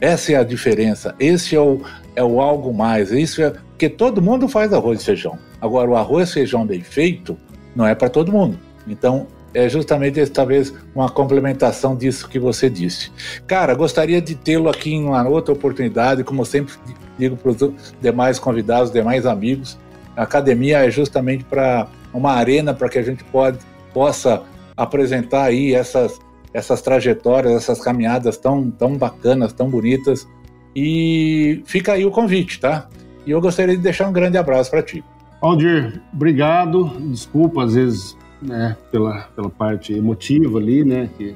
Essa 0.00 0.32
é 0.32 0.36
a 0.36 0.44
diferença, 0.44 1.14
esse 1.20 1.54
é 1.54 1.60
o, 1.60 1.80
é 2.16 2.24
o 2.24 2.40
algo 2.40 2.72
mais, 2.72 3.12
isso 3.12 3.42
é 3.42 3.50
porque 3.50 3.88
todo 3.88 4.20
mundo 4.20 4.48
faz 4.48 4.72
arroz 4.72 5.00
e 5.00 5.04
feijão. 5.04 5.38
Agora, 5.60 5.90
o 5.90 5.96
arroz 5.96 6.30
e 6.30 6.32
feijão 6.34 6.66
bem 6.66 6.82
feito 6.82 7.36
não 7.74 7.86
é 7.86 7.94
para 7.94 8.08
todo 8.08 8.32
mundo. 8.32 8.58
Então, 8.86 9.26
é 9.52 9.68
justamente 9.68 10.24
talvez 10.28 10.72
uma 10.94 11.08
complementação 11.08 11.96
disso 11.96 12.28
que 12.28 12.38
você 12.38 12.70
disse. 12.70 13.10
Cara, 13.46 13.74
gostaria 13.74 14.20
de 14.20 14.34
tê-lo 14.34 14.68
aqui 14.68 14.92
em 14.92 15.04
uma 15.04 15.26
outra 15.28 15.52
oportunidade, 15.52 16.22
como 16.22 16.44
sempre 16.44 16.74
digo 17.18 17.36
para 17.36 17.50
os 17.50 17.74
demais 18.00 18.38
convidados, 18.38 18.92
demais 18.92 19.26
amigos. 19.26 19.78
A 20.16 20.22
academia 20.22 20.86
é 20.86 20.90
justamente 20.90 21.44
para 21.44 21.88
uma 22.12 22.32
arena 22.32 22.74
para 22.74 22.88
que 22.88 22.98
a 22.98 23.02
gente 23.02 23.24
pode, 23.24 23.58
possa 23.92 24.42
apresentar 24.76 25.44
aí 25.44 25.74
essas, 25.74 26.18
essas 26.52 26.82
trajetórias, 26.82 27.52
essas 27.52 27.80
caminhadas 27.80 28.36
tão, 28.36 28.70
tão 28.70 28.96
bacanas, 28.96 29.52
tão 29.52 29.68
bonitas. 29.68 30.26
E 30.74 31.62
fica 31.66 31.92
aí 31.92 32.04
o 32.04 32.10
convite, 32.10 32.60
tá? 32.60 32.88
E 33.26 33.30
eu 33.30 33.40
gostaria 33.40 33.76
de 33.76 33.82
deixar 33.82 34.08
um 34.08 34.12
grande 34.12 34.38
abraço 34.38 34.70
para 34.70 34.82
ti. 34.82 35.04
Aldir, 35.40 36.00
obrigado. 36.12 36.90
Desculpa, 37.10 37.64
às 37.64 37.74
vezes 37.74 38.16
né, 38.40 38.76
pela, 38.90 39.28
pela 39.36 39.50
parte 39.50 39.92
emotiva 39.92 40.58
ali, 40.58 40.84
né, 40.84 41.10
que 41.16 41.34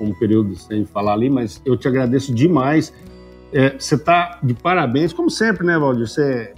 um 0.00 0.12
período 0.12 0.56
sem 0.56 0.84
falar 0.84 1.12
ali, 1.12 1.30
mas 1.30 1.62
eu 1.64 1.76
te 1.76 1.86
agradeço 1.86 2.34
demais. 2.34 2.92
É, 3.52 3.70
você 3.78 3.94
está 3.94 4.38
de 4.42 4.52
parabéns, 4.52 5.12
como 5.12 5.30
sempre, 5.30 5.64
né, 5.64 5.78
Valdir? 5.78 6.08
Você 6.08 6.22
é 6.22 6.54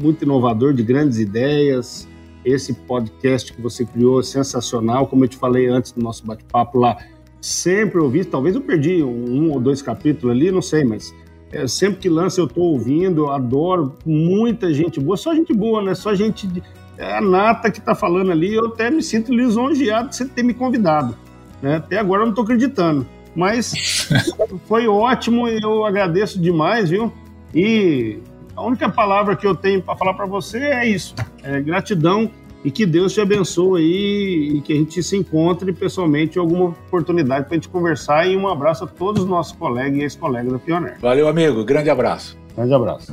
muito 0.00 0.22
inovador, 0.22 0.72
de 0.72 0.82
grandes 0.82 1.18
ideias. 1.18 2.08
Esse 2.44 2.72
podcast 2.72 3.52
que 3.52 3.60
você 3.60 3.84
criou 3.84 4.20
é 4.20 4.22
sensacional, 4.22 5.06
como 5.08 5.24
eu 5.24 5.28
te 5.28 5.36
falei 5.36 5.66
antes 5.66 5.92
do 5.92 6.02
nosso 6.02 6.24
bate-papo 6.24 6.78
lá. 6.78 6.96
Sempre 7.40 8.00
ouvi, 8.00 8.24
talvez 8.24 8.54
eu 8.54 8.60
perdi 8.60 9.02
um, 9.02 9.24
um 9.30 9.52
ou 9.52 9.60
dois 9.60 9.82
capítulos 9.82 10.34
ali, 10.34 10.50
não 10.50 10.62
sei, 10.62 10.84
mas 10.84 11.14
é, 11.52 11.66
sempre 11.66 12.00
que 12.00 12.08
lança 12.08 12.40
eu 12.40 12.46
estou 12.46 12.64
ouvindo, 12.64 13.22
eu 13.22 13.30
adoro, 13.30 13.94
muita 14.04 14.72
gente 14.74 14.98
boa, 14.98 15.16
só 15.16 15.34
gente 15.34 15.52
boa, 15.54 15.82
né? 15.82 15.94
Só 15.94 16.14
gente 16.14 16.46
de, 16.46 16.62
é 16.98 17.16
a 17.16 17.20
Nata 17.20 17.70
que 17.70 17.78
está 17.78 17.94
falando 17.94 18.32
ali, 18.32 18.54
eu 18.54 18.66
até 18.66 18.90
me 18.90 19.02
sinto 19.02 19.32
lisonjeado 19.32 20.08
de 20.08 20.16
você 20.16 20.24
ter 20.24 20.42
me 20.42 20.54
convidado. 20.54 21.16
Né? 21.62 21.76
Até 21.76 21.98
agora 21.98 22.22
eu 22.22 22.26
não 22.26 22.32
estou 22.32 22.44
acreditando. 22.44 23.06
Mas 23.34 24.08
foi 24.66 24.88
ótimo, 24.88 25.46
eu 25.46 25.84
agradeço 25.84 26.40
demais, 26.40 26.90
viu? 26.90 27.12
E 27.54 28.18
a 28.56 28.64
única 28.64 28.88
palavra 28.88 29.36
que 29.36 29.46
eu 29.46 29.54
tenho 29.54 29.82
para 29.82 29.96
falar 29.96 30.14
para 30.14 30.26
você 30.26 30.58
é 30.58 30.88
isso: 30.88 31.14
é 31.42 31.60
gratidão 31.60 32.30
e 32.66 32.70
que 32.72 32.84
Deus 32.84 33.14
te 33.14 33.20
abençoe 33.20 33.80
aí 33.80 34.56
e 34.56 34.60
que 34.60 34.72
a 34.72 34.76
gente 34.76 35.00
se 35.00 35.16
encontre 35.16 35.72
pessoalmente 35.72 36.36
em 36.36 36.40
alguma 36.40 36.70
oportunidade 36.70 37.46
para 37.46 37.54
a 37.54 37.58
gente 37.58 37.68
conversar. 37.68 38.26
E 38.26 38.36
um 38.36 38.48
abraço 38.48 38.82
a 38.82 38.88
todos 38.88 39.22
os 39.22 39.28
nossos 39.28 39.52
colegas 39.56 39.96
e 39.96 40.02
ex-colegas 40.02 40.52
da 40.52 40.58
Pioneer. 40.58 40.98
Valeu, 41.00 41.28
amigo. 41.28 41.64
Grande 41.64 41.90
abraço. 41.90 42.36
Grande 42.56 42.74
abraço. 42.74 43.12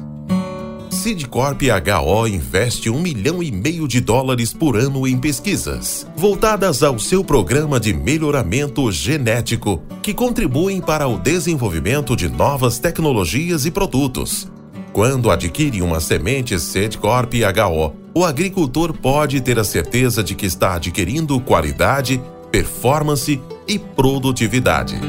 Sidcorp 0.89 1.61
HO 1.61 2.27
investe 2.27 2.89
um 2.89 2.99
milhão 2.99 3.43
e 3.43 3.51
meio 3.51 3.87
de 3.87 4.01
dólares 4.01 4.51
por 4.51 4.75
ano 4.75 5.07
em 5.07 5.19
pesquisas, 5.19 6.07
voltadas 6.15 6.81
ao 6.81 6.97
seu 6.97 7.23
programa 7.23 7.79
de 7.79 7.93
melhoramento 7.93 8.91
genético, 8.91 9.83
que 10.01 10.15
contribuem 10.15 10.81
para 10.81 11.07
o 11.07 11.19
desenvolvimento 11.19 12.15
de 12.15 12.27
novas 12.27 12.79
tecnologias 12.79 13.67
e 13.67 13.71
produtos. 13.71 14.51
Quando 14.91 15.29
adquire 15.29 15.83
uma 15.83 15.99
semente 15.99 16.59
Sidcorp 16.59 17.33
HO, 17.33 18.02
o 18.13 18.23
agricultor 18.23 18.93
pode 18.93 19.41
ter 19.41 19.57
a 19.57 19.63
certeza 19.63 20.23
de 20.23 20.35
que 20.35 20.45
está 20.45 20.75
adquirindo 20.75 21.39
qualidade, 21.39 22.21
performance 22.51 23.41
e 23.67 23.79
produtividade. 23.79 24.99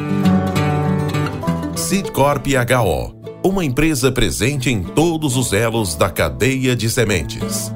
Sidcorp 1.76 2.46
HO 2.46 3.24
uma 3.44 3.62
empresa 3.62 4.10
presente 4.10 4.70
em 4.70 4.82
todos 4.82 5.36
os 5.36 5.52
elos 5.52 5.94
da 5.94 6.08
cadeia 6.08 6.74
de 6.74 6.88
sementes. 6.88 7.70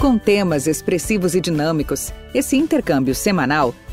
Com 0.00 0.18
temas 0.18 0.66
expressivos 0.66 1.36
e 1.36 1.40
dinâmicos, 1.40 2.12
esse 2.34 2.56
intercâmbio 2.56 3.14
semanal 3.14 3.72